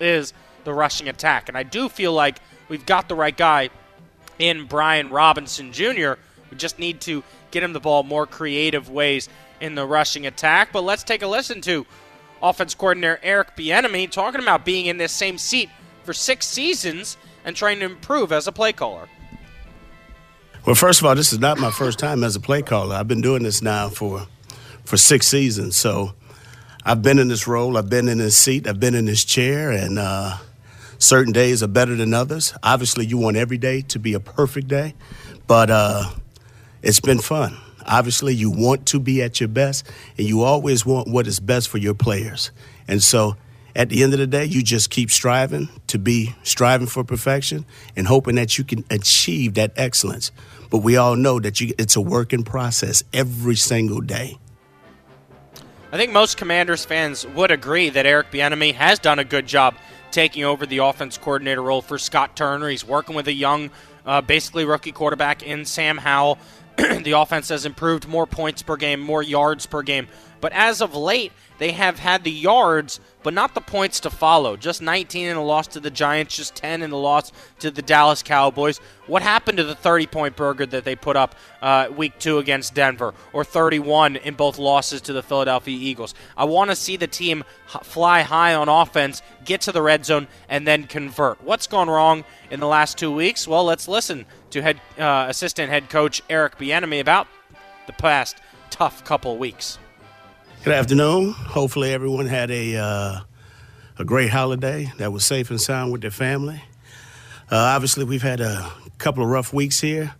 is 0.00 0.32
the 0.64 0.72
rushing 0.72 1.08
attack, 1.08 1.48
and 1.48 1.58
I 1.58 1.62
do 1.62 1.88
feel 1.88 2.12
like 2.12 2.38
we've 2.68 2.86
got 2.86 3.08
the 3.08 3.14
right 3.14 3.36
guy 3.36 3.70
in 4.38 4.66
Brian 4.66 5.10
Robinson 5.10 5.72
Jr. 5.72 6.14
We 6.52 6.58
just 6.58 6.78
need 6.78 7.00
to 7.02 7.24
get 7.50 7.62
him 7.62 7.72
the 7.72 7.80
ball 7.80 8.02
more 8.02 8.26
creative 8.26 8.90
ways 8.90 9.30
in 9.58 9.74
the 9.74 9.86
rushing 9.86 10.26
attack. 10.26 10.68
But 10.70 10.82
let's 10.82 11.02
take 11.02 11.22
a 11.22 11.26
listen 11.26 11.62
to 11.62 11.86
offense 12.42 12.74
coordinator 12.74 13.18
Eric 13.22 13.56
Bieniemy 13.56 14.10
talking 14.10 14.42
about 14.42 14.62
being 14.62 14.84
in 14.84 14.98
this 14.98 15.12
same 15.12 15.38
seat 15.38 15.70
for 16.04 16.12
six 16.12 16.46
seasons 16.46 17.16
and 17.46 17.56
trying 17.56 17.78
to 17.78 17.86
improve 17.86 18.32
as 18.32 18.46
a 18.46 18.52
play 18.52 18.74
caller. 18.74 19.08
Well, 20.66 20.74
first 20.74 21.00
of 21.00 21.06
all, 21.06 21.14
this 21.14 21.32
is 21.32 21.38
not 21.38 21.58
my 21.58 21.70
first 21.70 21.98
time 21.98 22.22
as 22.22 22.36
a 22.36 22.40
play 22.40 22.60
caller. 22.60 22.96
I've 22.96 23.08
been 23.08 23.22
doing 23.22 23.44
this 23.44 23.62
now 23.62 23.88
for 23.88 24.26
for 24.84 24.98
six 24.98 25.26
seasons, 25.26 25.78
so 25.78 26.12
I've 26.84 27.00
been 27.00 27.18
in 27.18 27.28
this 27.28 27.46
role. 27.48 27.78
I've 27.78 27.88
been 27.88 28.08
in 28.08 28.18
this 28.18 28.36
seat. 28.36 28.66
I've 28.66 28.78
been 28.78 28.94
in 28.94 29.06
this 29.06 29.24
chair, 29.24 29.70
and 29.70 29.98
uh, 29.98 30.36
certain 30.98 31.32
days 31.32 31.62
are 31.62 31.68
better 31.68 31.94
than 31.94 32.12
others. 32.12 32.52
Obviously, 32.62 33.06
you 33.06 33.16
want 33.16 33.38
every 33.38 33.56
day 33.56 33.80
to 33.80 33.98
be 33.98 34.12
a 34.12 34.20
perfect 34.20 34.68
day, 34.68 34.94
but 35.46 35.70
uh, 35.70 36.10
it's 36.82 37.00
been 37.00 37.18
fun. 37.18 37.56
Obviously, 37.86 38.34
you 38.34 38.50
want 38.50 38.86
to 38.86 39.00
be 39.00 39.22
at 39.22 39.40
your 39.40 39.48
best, 39.48 39.86
and 40.16 40.26
you 40.26 40.42
always 40.42 40.86
want 40.86 41.08
what 41.08 41.26
is 41.26 41.40
best 41.40 41.68
for 41.68 41.78
your 41.78 41.94
players. 41.94 42.50
And 42.86 43.02
so, 43.02 43.36
at 43.74 43.88
the 43.88 44.02
end 44.02 44.12
of 44.12 44.18
the 44.18 44.26
day, 44.26 44.44
you 44.44 44.62
just 44.62 44.90
keep 44.90 45.10
striving 45.10 45.68
to 45.86 45.98
be 45.98 46.34
striving 46.42 46.86
for 46.86 47.02
perfection 47.04 47.64
and 47.96 48.06
hoping 48.06 48.34
that 48.36 48.58
you 48.58 48.64
can 48.64 48.84
achieve 48.90 49.54
that 49.54 49.72
excellence. 49.76 50.30
But 50.70 50.78
we 50.78 50.96
all 50.96 51.16
know 51.16 51.40
that 51.40 51.60
you, 51.60 51.72
it's 51.78 51.96
a 51.96 52.00
working 52.00 52.44
process 52.44 53.02
every 53.12 53.56
single 53.56 54.00
day. 54.00 54.38
I 55.90 55.96
think 55.96 56.12
most 56.12 56.38
Commanders 56.38 56.84
fans 56.84 57.26
would 57.28 57.50
agree 57.50 57.90
that 57.90 58.06
Eric 58.06 58.30
Bieniemy 58.30 58.74
has 58.74 58.98
done 58.98 59.18
a 59.18 59.24
good 59.24 59.46
job 59.46 59.74
taking 60.10 60.44
over 60.44 60.64
the 60.64 60.78
offense 60.78 61.18
coordinator 61.18 61.62
role 61.62 61.82
for 61.82 61.98
Scott 61.98 62.36
Turner. 62.36 62.68
He's 62.68 62.86
working 62.86 63.14
with 63.14 63.28
a 63.28 63.32
young, 63.32 63.70
uh, 64.06 64.20
basically 64.20 64.64
rookie 64.64 64.92
quarterback 64.92 65.42
in 65.42 65.64
Sam 65.64 65.98
Howell. 65.98 66.38
the 67.02 67.12
offense 67.12 67.48
has 67.48 67.66
improved 67.66 68.08
more 68.08 68.26
points 68.26 68.62
per 68.62 68.76
game, 68.76 69.00
more 69.00 69.22
yards 69.22 69.66
per 69.66 69.82
game. 69.82 70.08
But 70.42 70.52
as 70.54 70.80
of 70.82 70.96
late, 70.96 71.32
they 71.58 71.70
have 71.70 72.00
had 72.00 72.24
the 72.24 72.30
yards, 72.32 72.98
but 73.22 73.32
not 73.32 73.54
the 73.54 73.60
points 73.60 74.00
to 74.00 74.10
follow. 74.10 74.56
Just 74.56 74.82
19 74.82 75.28
in 75.28 75.36
a 75.36 75.42
loss 75.42 75.68
to 75.68 75.78
the 75.78 75.88
Giants, 75.88 76.34
just 76.34 76.56
10 76.56 76.82
in 76.82 76.90
a 76.90 76.96
loss 76.96 77.30
to 77.60 77.70
the 77.70 77.80
Dallas 77.80 78.24
Cowboys. 78.24 78.78
What 79.06 79.22
happened 79.22 79.58
to 79.58 79.64
the 79.64 79.76
30 79.76 80.08
point 80.08 80.34
burger 80.34 80.66
that 80.66 80.84
they 80.84 80.96
put 80.96 81.16
up 81.16 81.36
uh, 81.62 81.86
week 81.96 82.18
two 82.18 82.38
against 82.38 82.74
Denver, 82.74 83.14
or 83.32 83.44
31 83.44 84.16
in 84.16 84.34
both 84.34 84.58
losses 84.58 85.00
to 85.02 85.12
the 85.12 85.22
Philadelphia 85.22 85.78
Eagles? 85.78 86.12
I 86.36 86.44
want 86.44 86.70
to 86.70 86.76
see 86.76 86.96
the 86.96 87.06
team 87.06 87.44
fly 87.84 88.22
high 88.22 88.56
on 88.56 88.68
offense, 88.68 89.22
get 89.44 89.60
to 89.60 89.70
the 89.70 89.80
red 89.80 90.04
zone, 90.04 90.26
and 90.48 90.66
then 90.66 90.88
convert. 90.88 91.40
What's 91.44 91.68
gone 91.68 91.88
wrong 91.88 92.24
in 92.50 92.58
the 92.58 92.66
last 92.66 92.98
two 92.98 93.12
weeks? 93.12 93.46
Well, 93.46 93.64
let's 93.64 93.86
listen 93.86 94.26
to 94.50 94.60
head 94.60 94.80
uh, 94.98 95.26
assistant 95.28 95.70
head 95.70 95.88
coach 95.88 96.20
Eric 96.28 96.58
Bieniemy 96.58 97.00
about 97.00 97.28
the 97.86 97.92
past 97.92 98.38
tough 98.70 99.04
couple 99.04 99.38
weeks. 99.38 99.78
Good 100.64 100.74
afternoon. 100.74 101.32
Hopefully, 101.32 101.92
everyone 101.92 102.26
had 102.26 102.52
a 102.52 102.76
uh, 102.76 103.20
a 103.98 104.04
great 104.04 104.30
holiday 104.30 104.92
that 104.98 105.12
was 105.12 105.26
safe 105.26 105.50
and 105.50 105.60
sound 105.60 105.90
with 105.90 106.02
their 106.02 106.12
family. 106.12 106.62
Uh, 107.50 107.56
obviously, 107.56 108.04
we've 108.04 108.22
had 108.22 108.40
a 108.40 108.70
couple 108.96 109.24
of 109.24 109.28
rough 109.28 109.52
weeks 109.52 109.80
here, 109.80 110.14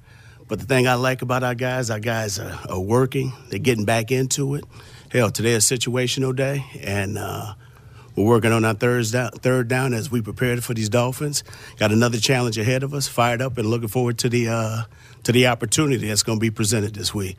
but 0.48 0.58
the 0.58 0.64
thing 0.64 0.88
I 0.88 0.94
like 0.94 1.22
about 1.22 1.44
our 1.44 1.54
guys, 1.54 1.90
our 1.90 2.00
guys 2.00 2.40
are, 2.40 2.58
are 2.68 2.80
working. 2.80 3.32
They're 3.50 3.60
getting 3.60 3.84
back 3.84 4.10
into 4.10 4.56
it. 4.56 4.64
Hell, 5.12 5.30
today 5.30 5.52
is 5.52 5.64
situational 5.64 6.34
day, 6.34 6.64
and 6.80 7.18
uh, 7.18 7.54
we're 8.16 8.26
working 8.26 8.50
on 8.50 8.64
our 8.64 8.74
third 8.74 9.12
down, 9.12 9.30
third 9.30 9.68
down 9.68 9.94
as 9.94 10.10
we 10.10 10.22
prepare 10.22 10.56
for 10.56 10.74
these 10.74 10.88
Dolphins. 10.88 11.44
Got 11.76 11.92
another 11.92 12.18
challenge 12.18 12.58
ahead 12.58 12.82
of 12.82 12.94
us. 12.94 13.06
Fired 13.06 13.42
up 13.42 13.58
and 13.58 13.70
looking 13.70 13.86
forward 13.86 14.18
to 14.18 14.28
the 14.28 14.48
uh, 14.48 14.82
to 15.22 15.30
the 15.30 15.46
opportunity 15.46 16.08
that's 16.08 16.24
going 16.24 16.38
to 16.38 16.40
be 16.40 16.50
presented 16.50 16.94
this 16.96 17.14
week 17.14 17.36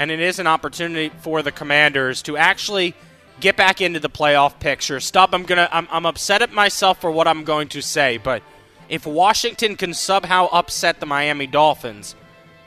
and 0.00 0.10
it 0.10 0.18
is 0.18 0.38
an 0.38 0.46
opportunity 0.46 1.10
for 1.20 1.42
the 1.42 1.52
Commanders 1.52 2.22
to 2.22 2.34
actually 2.34 2.94
get 3.38 3.54
back 3.54 3.82
into 3.82 4.00
the 4.00 4.08
playoff 4.08 4.58
picture. 4.58 4.98
Stop. 4.98 5.34
I'm 5.34 5.42
gonna 5.42 5.68
I'm, 5.70 5.86
I'm 5.90 6.06
upset 6.06 6.40
at 6.40 6.54
myself 6.54 7.02
for 7.02 7.10
what 7.10 7.28
I'm 7.28 7.44
going 7.44 7.68
to 7.68 7.82
say, 7.82 8.16
but 8.16 8.42
if 8.88 9.04
Washington 9.04 9.76
can 9.76 9.92
somehow 9.92 10.48
upset 10.52 11.00
the 11.00 11.06
Miami 11.06 11.46
Dolphins, 11.46 12.16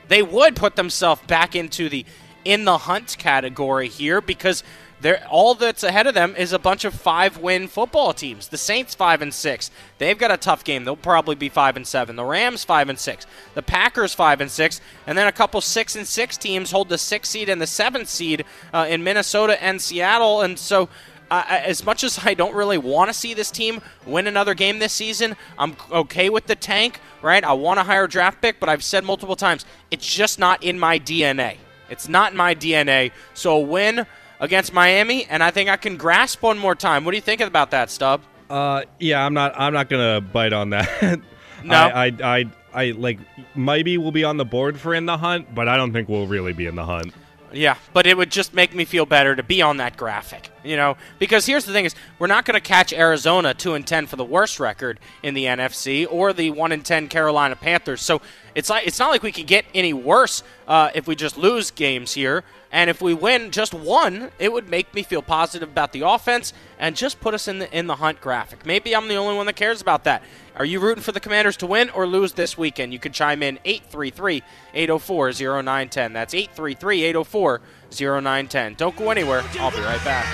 they 0.06 0.22
would 0.22 0.54
put 0.54 0.76
themselves 0.76 1.22
back 1.26 1.56
into 1.56 1.88
the 1.88 2.06
in 2.44 2.66
the 2.66 2.78
hunt 2.78 3.16
category 3.18 3.88
here 3.88 4.20
because 4.20 4.62
they're, 5.04 5.22
all 5.28 5.54
that's 5.54 5.82
ahead 5.82 6.06
of 6.06 6.14
them 6.14 6.34
is 6.34 6.54
a 6.54 6.58
bunch 6.58 6.86
of 6.86 6.94
five-win 6.94 7.68
football 7.68 8.14
teams. 8.14 8.48
The 8.48 8.56
Saints 8.56 8.94
five 8.94 9.20
and 9.20 9.34
six. 9.34 9.70
They've 9.98 10.16
got 10.16 10.30
a 10.30 10.38
tough 10.38 10.64
game. 10.64 10.84
They'll 10.84 10.96
probably 10.96 11.34
be 11.34 11.50
five 11.50 11.76
and 11.76 11.86
seven. 11.86 12.16
The 12.16 12.24
Rams 12.24 12.64
five 12.64 12.88
and 12.88 12.98
six. 12.98 13.26
The 13.52 13.60
Packers 13.60 14.14
five 14.14 14.40
and 14.40 14.50
six, 14.50 14.80
and 15.06 15.18
then 15.18 15.26
a 15.26 15.32
couple 15.32 15.60
six 15.60 15.94
and 15.94 16.06
six 16.06 16.38
teams 16.38 16.70
hold 16.70 16.88
the 16.88 16.96
sixth 16.96 17.32
seed 17.32 17.50
and 17.50 17.60
the 17.60 17.66
seventh 17.66 18.08
seed 18.08 18.46
uh, 18.72 18.86
in 18.88 19.04
Minnesota 19.04 19.62
and 19.62 19.78
Seattle. 19.78 20.40
And 20.40 20.58
so 20.58 20.88
uh, 21.30 21.44
as 21.48 21.84
much 21.84 22.02
as 22.02 22.20
I 22.24 22.32
don't 22.32 22.54
really 22.54 22.78
want 22.78 23.10
to 23.10 23.14
see 23.14 23.34
this 23.34 23.50
team 23.50 23.82
win 24.06 24.26
another 24.26 24.54
game 24.54 24.78
this 24.78 24.94
season, 24.94 25.36
I'm 25.58 25.76
okay 25.92 26.30
with 26.30 26.46
the 26.46 26.56
tank, 26.56 26.98
right? 27.20 27.44
I 27.44 27.52
want 27.52 27.78
a 27.78 27.82
higher 27.82 28.06
draft 28.06 28.40
pick, 28.40 28.58
but 28.58 28.70
I've 28.70 28.82
said 28.82 29.04
multiple 29.04 29.36
times, 29.36 29.66
it's 29.90 30.06
just 30.06 30.38
not 30.38 30.62
in 30.62 30.78
my 30.78 30.98
DNA. 30.98 31.58
It's 31.90 32.08
not 32.08 32.32
in 32.32 32.38
my 32.38 32.54
DNA. 32.54 33.12
So 33.34 33.56
a 33.56 33.60
win 33.60 34.06
against 34.40 34.72
Miami, 34.72 35.24
and 35.26 35.42
I 35.42 35.50
think 35.50 35.68
I 35.70 35.76
can 35.76 35.96
grasp 35.96 36.42
one 36.42 36.58
more 36.58 36.74
time. 36.74 37.04
What 37.04 37.12
do 37.12 37.16
you 37.16 37.22
think 37.22 37.40
about 37.40 37.70
that, 37.70 37.90
Stub? 37.90 38.22
Uh, 38.50 38.82
yeah, 39.00 39.24
I'm 39.24 39.34
not. 39.34 39.58
I'm 39.58 39.72
not 39.72 39.88
gonna 39.88 40.20
bite 40.20 40.52
on 40.52 40.70
that. 40.70 41.20
No? 41.64 41.76
I, 41.76 42.06
I, 42.06 42.12
I, 42.22 42.50
I 42.74 42.90
like 42.90 43.18
maybe 43.54 43.96
we'll 43.96 44.12
be 44.12 44.24
on 44.24 44.36
the 44.36 44.44
board 44.44 44.78
for 44.78 44.94
in 44.94 45.06
the 45.06 45.16
hunt, 45.16 45.54
but 45.54 45.66
I 45.66 45.78
don't 45.78 45.94
think 45.94 46.10
we'll 46.10 46.26
really 46.26 46.52
be 46.52 46.66
in 46.66 46.74
the 46.74 46.84
hunt. 46.84 47.14
Yeah, 47.54 47.76
but 47.92 48.06
it 48.06 48.16
would 48.16 48.30
just 48.30 48.52
make 48.52 48.74
me 48.74 48.84
feel 48.84 49.06
better 49.06 49.36
to 49.36 49.42
be 49.42 49.62
on 49.62 49.76
that 49.76 49.96
graphic, 49.96 50.50
you 50.64 50.76
know. 50.76 50.96
Because 51.18 51.46
here's 51.46 51.64
the 51.64 51.72
thing: 51.72 51.84
is 51.84 51.94
we're 52.18 52.26
not 52.26 52.44
going 52.44 52.54
to 52.54 52.60
catch 52.60 52.92
Arizona 52.92 53.54
two 53.54 53.74
and 53.74 53.86
ten 53.86 54.06
for 54.06 54.16
the 54.16 54.24
worst 54.24 54.58
record 54.58 54.98
in 55.22 55.34
the 55.34 55.44
NFC, 55.44 56.06
or 56.10 56.32
the 56.32 56.50
one 56.50 56.72
and 56.72 56.84
ten 56.84 57.08
Carolina 57.08 57.54
Panthers. 57.54 58.02
So 58.02 58.20
it's 58.54 58.70
like 58.70 58.86
it's 58.86 58.98
not 58.98 59.10
like 59.10 59.22
we 59.22 59.32
could 59.32 59.46
get 59.46 59.64
any 59.74 59.92
worse 59.92 60.42
uh, 60.68 60.90
if 60.94 61.06
we 61.06 61.16
just 61.16 61.36
lose 61.36 61.70
games 61.70 62.12
here. 62.12 62.44
And 62.70 62.90
if 62.90 63.00
we 63.00 63.14
win 63.14 63.52
just 63.52 63.72
one, 63.72 64.30
it 64.38 64.52
would 64.52 64.68
make 64.68 64.92
me 64.94 65.04
feel 65.04 65.22
positive 65.22 65.68
about 65.68 65.92
the 65.92 66.00
offense 66.00 66.52
and 66.78 66.96
just 66.96 67.20
put 67.20 67.34
us 67.34 67.46
in 67.46 67.60
the 67.60 67.72
in 67.76 67.86
the 67.86 67.96
hunt 67.96 68.20
graphic. 68.20 68.66
Maybe 68.66 68.94
I'm 68.94 69.08
the 69.08 69.16
only 69.16 69.36
one 69.36 69.46
that 69.46 69.56
cares 69.56 69.80
about 69.80 70.04
that. 70.04 70.22
Are 70.56 70.64
you 70.64 70.80
rooting 70.80 71.02
for 71.02 71.12
the 71.12 71.20
Commanders 71.20 71.56
to 71.58 71.66
win 71.66 71.90
or 71.90 72.06
lose 72.06 72.32
this 72.32 72.56
weekend? 72.56 72.92
You 72.92 73.00
can 73.00 73.12
chime 73.12 73.42
in 73.42 73.58
833-804-0910. 73.64 76.12
That's 76.12 76.34
833-804-0910. 76.34 78.76
Don't 78.76 78.96
go 78.96 79.10
anywhere. 79.10 79.42
I'll 79.58 79.72
be 79.72 79.78
right 79.78 80.04
back. 80.04 80.24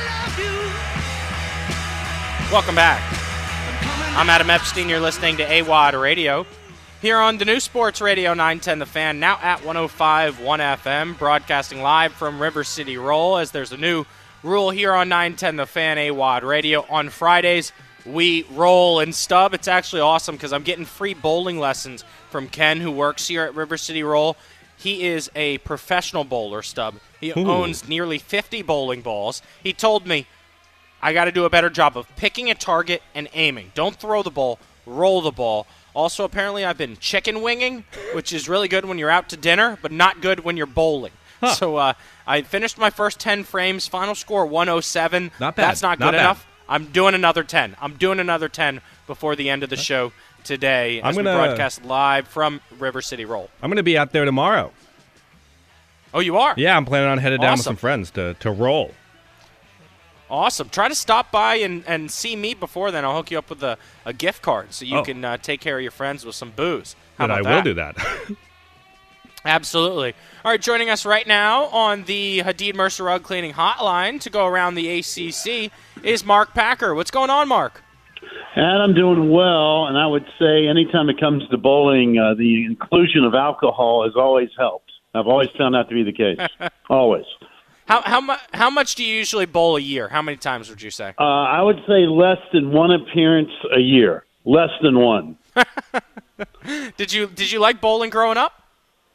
Welcome 2.53 2.75
back. 2.75 3.01
I'm 4.15 4.29
Adam 4.29 4.51
Epstein. 4.51 4.91
You're 4.91 5.01
listening 5.01 5.39
to 5.39 5.47
AWadd 5.47 5.99
Radio 5.99 6.45
here 7.01 7.19
on 7.19 7.39
the 7.39 7.45
new 7.45 7.61
Sports 7.61 8.01
Radio 8.01 8.35
910 8.35 8.79
The 8.81 8.87
Fan, 8.87 9.21
now 9.21 9.39
at 9.41 9.65
105 9.65 10.41
1 10.41 10.61
FM, 10.61 11.19
broadcasting 11.19 11.81
live 11.81 12.13
from 12.13 12.41
River 12.41 12.63
City 12.63 12.99
Roll 12.99 13.39
as 13.39 13.51
there's 13.51 13.73
a 13.73 13.77
new 13.77 14.05
rule 14.43 14.71
here 14.71 14.93
on 14.93 15.09
910 15.09 15.57
The 15.57 15.67
Fan 15.67 15.97
AWadd 15.97 16.43
Radio. 16.43 16.85
On 16.91 17.09
Fridays, 17.09 17.73
we 18.05 18.45
roll 18.53 19.01
and 19.01 19.15
stub. 19.15 19.55
It's 19.55 19.69
actually 19.69 20.03
awesome 20.03 20.37
because 20.37 20.53
I'm 20.53 20.63
getting 20.63 20.85
free 20.85 21.15
bowling 21.15 21.59
lessons 21.59 22.05
from 22.29 22.49
Ken, 22.49 22.81
who 22.81 22.91
works 22.91 23.29
here 23.29 23.45
at 23.45 23.55
River 23.55 23.79
City 23.79 24.03
Roll. 24.03 24.37
He 24.77 25.05
is 25.05 25.31
a 25.35 25.59
professional 25.59 26.25
bowler, 26.25 26.63
Stub. 26.63 26.97
He 27.21 27.33
owns 27.35 27.87
nearly 27.87 28.17
50 28.19 28.63
bowling 28.63 29.03
balls. 29.03 29.43
He 29.63 29.75
told 29.75 30.07
me, 30.07 30.27
I 31.03 31.13
got 31.13 31.27
to 31.27 31.33
do 31.33 31.45
a 31.45 31.51
better 31.51 31.69
job 31.69 31.97
of 31.97 32.07
picking 32.17 32.51
a 32.51 32.55
target 32.55 33.03
and 33.15 33.29
aiming. 33.35 33.73
Don't 33.75 33.97
throw 33.97 34.23
the 34.23 34.31
ball, 34.31 34.59
roll 34.87 35.21
the 35.21 35.31
ball. 35.31 35.67
Also, 35.95 36.25
apparently, 36.25 36.65
I've 36.65 36.79
been 36.79 36.97
chicken 36.99 37.43
winging, 37.43 37.85
which 38.15 38.33
is 38.33 38.49
really 38.49 38.69
good 38.69 38.85
when 38.85 38.99
you're 38.99 39.11
out 39.11 39.29
to 39.31 39.37
dinner, 39.37 39.79
but 39.83 39.91
not 39.93 40.21
good 40.21 40.41
when 40.41 40.57
you're 40.57 40.67
bowling. 40.67 41.13
So 41.55 41.77
uh, 41.77 41.95
I 42.27 42.43
finished 42.43 42.77
my 42.77 42.91
first 42.91 43.19
10 43.19 43.45
frames. 43.45 43.87
Final 43.87 44.15
score 44.15 44.45
107. 44.45 45.31
Not 45.41 45.57
bad. 45.57 45.65
That's 45.71 45.81
not 45.83 45.99
good 45.99 46.05
Not 46.05 46.13
bad. 46.13 46.21
enough. 46.21 46.47
I'm 46.69 46.85
doing 46.93 47.15
another 47.15 47.43
10. 47.43 47.77
I'm 47.81 47.95
doing 47.95 48.21
another 48.21 48.49
10 48.49 48.83
before 49.07 49.35
the 49.35 49.49
end 49.49 49.63
of 49.63 49.71
the 49.71 49.77
show 49.77 50.13
today 50.45 51.01
I'm 51.01 51.07
as 51.11 51.17
gonna- 51.17 51.35
broadcast 51.35 51.83
live 51.85 52.29
from 52.29 52.61
River 52.79 53.01
City 53.03 53.25
Roll. 53.25 53.49
I'm 53.63 53.71
gonna 53.71 53.83
be 53.83 53.97
out 53.99 54.13
there 54.13 54.25
tomorrow. 54.27 54.71
Oh, 56.13 56.21
you 56.21 56.37
are? 56.37 56.55
Yeah, 56.57 56.77
I'm 56.77 56.85
planning 56.85 57.09
on 57.09 57.19
headed 57.19 57.41
down 57.41 57.53
with 57.53 57.63
some 57.63 57.77
friends 57.77 58.11
to 58.13 58.35
to 58.35 58.51
roll. 58.51 58.95
Awesome. 60.31 60.69
Try 60.69 60.89
to 60.89 60.95
stop 60.95 61.33
by 61.33 61.57
and, 61.57 61.83
and 61.87 62.11
see 62.11 62.37
me 62.37 62.55
before 62.55 62.91
then. 62.91 63.05
I'll 63.05 63.17
hook 63.17 63.31
you 63.31 63.39
up 63.39 63.51
with 63.51 63.63
a, 63.63 63.77
a 64.05 64.13
gift 64.13 64.43
card 64.43 64.73
so 64.73 64.85
you 64.85 64.99
Oh. 64.99 65.03
can 65.03 65.25
uh, 65.25 65.37
take 65.39 65.61
care 65.61 65.77
of 65.77 65.83
your 65.83 65.91
friends 65.91 66.25
with 66.25 66.35
some 66.37 66.53
booze. 66.55 66.95
How 67.19 67.27
But 67.27 67.33
I 67.33 67.41
about 67.41 67.55
will 67.57 67.63
do 67.63 67.75
that. 67.75 67.97
Absolutely. 69.45 70.13
All 70.45 70.51
right, 70.53 70.61
joining 70.61 70.91
us 70.91 71.07
right 71.07 71.27
now 71.27 71.65
on 71.67 72.05
the 72.05 72.41
Hadid 72.41 72.75
Mercer 72.75 73.05
Rug 73.05 73.23
Cleaning 73.23 73.55
Hotline 73.55 74.21
to 74.21 74.31
go 74.31 74.47
around 74.47 74.75
the 74.75 74.99
ACC 74.99 75.73
is 76.05 76.25
Mark 76.25 76.53
Packer. 76.53 76.95
What's 76.95 77.11
going 77.11 77.31
on, 77.31 77.49
Mark? 77.49 77.83
And 78.55 78.83
I'm 78.83 78.95
doing 78.95 79.31
well, 79.31 79.87
and 79.87 79.97
I 79.97 80.07
would 80.07 80.27
say 80.39 80.67
anytime 80.69 81.09
it 81.09 81.19
comes 81.19 81.49
to 81.49 81.57
bowling, 81.57 82.19
uh, 82.19 82.35
the 82.35 82.67
inclusion 82.67 83.25
of 83.25 83.35
alcohol 83.35 84.05
has 84.05 84.13
always 84.15 84.51
helped. 84.59 84.91
I've 85.15 85.27
always 85.27 85.49
found 85.57 85.75
that 85.75 85.89
to 85.89 85.95
be 85.95 86.03
the 86.03 86.13
case. 86.13 86.71
always. 86.91 87.25
How 87.91 88.03
how 88.03 88.21
much 88.21 88.41
how 88.53 88.71
much 88.71 88.95
do 88.95 89.05
you 89.05 89.13
usually 89.13 89.47
bowl 89.47 89.77
a 89.77 89.81
year? 89.81 90.07
How 90.07 90.23
many 90.23 90.37
times 90.37 90.71
would 90.71 90.81
you 90.81 90.93
say? 90.93 91.13
Uh, 91.19 91.25
I 91.25 91.61
would 91.61 91.83
say 91.89 92.07
less 92.07 92.39
than 92.53 92.71
one 92.71 92.93
appearance 92.93 93.51
a 93.75 93.81
year. 93.81 94.25
Less 94.45 94.71
than 94.81 94.97
one. 94.97 95.37
Did 96.97 97.13
you 97.13 97.27
did 97.27 97.51
you 97.51 97.59
like 97.59 97.81
bowling 97.81 98.11
growing 98.11 98.39
up? 98.39 98.53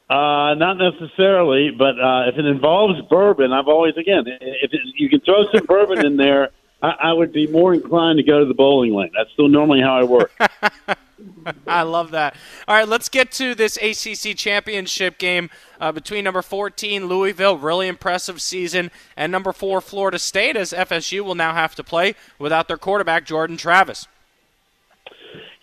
Uh, 0.10 0.54
not 0.56 0.74
necessarily, 0.78 1.72
but 1.72 2.00
uh, 2.00 2.28
if 2.28 2.38
it 2.38 2.46
involves 2.46 3.02
bourbon, 3.10 3.54
I've 3.54 3.68
always 3.68 3.96
again, 3.98 4.26
if 4.28 4.74
it, 4.74 4.82
you 4.96 5.10
can 5.10 5.22
throw 5.22 5.46
some 5.52 5.66
bourbon 5.66 6.06
in 6.06 6.18
there, 6.18 6.50
I, 6.82 6.90
I 7.04 7.14
would 7.14 7.32
be 7.32 7.48
more 7.48 7.74
inclined 7.74 8.18
to 8.18 8.24
go 8.24 8.40
to 8.40 8.46
the 8.46 8.54
bowling 8.54 8.94
lane. 8.94 9.12
That's 9.16 9.32
still 9.32 9.50
normally 9.50 9.82
how 9.82 9.98
I 9.98 10.04
work. 10.04 10.32
I 11.68 11.84
love 11.84 12.12
that. 12.12 12.36
All 12.68 12.76
right, 12.76 12.88
let's 12.88 13.10
get 13.10 13.32
to 13.34 13.56
this 13.56 13.78
ACC 13.78 14.36
championship 14.36 15.18
game 15.18 15.50
uh, 15.80 15.92
between 15.92 16.24
number 16.24 16.42
14 16.42 17.08
Louisville, 17.08 17.58
really 17.58 17.88
impressive 17.88 18.42
season, 18.42 18.92
and 19.16 19.32
number 19.32 19.54
four 19.54 19.82
Florida 19.82 20.20
State, 20.20 20.58
as 20.58 20.72
FSU 20.72 21.22
will 21.22 21.36
now 21.36 21.54
have 21.54 21.76
to 21.76 21.84
play 21.84 22.16
without 22.40 22.68
their 22.68 22.78
quarterback 22.78 23.26
Jordan 23.26 23.58
Travis. 23.58 24.08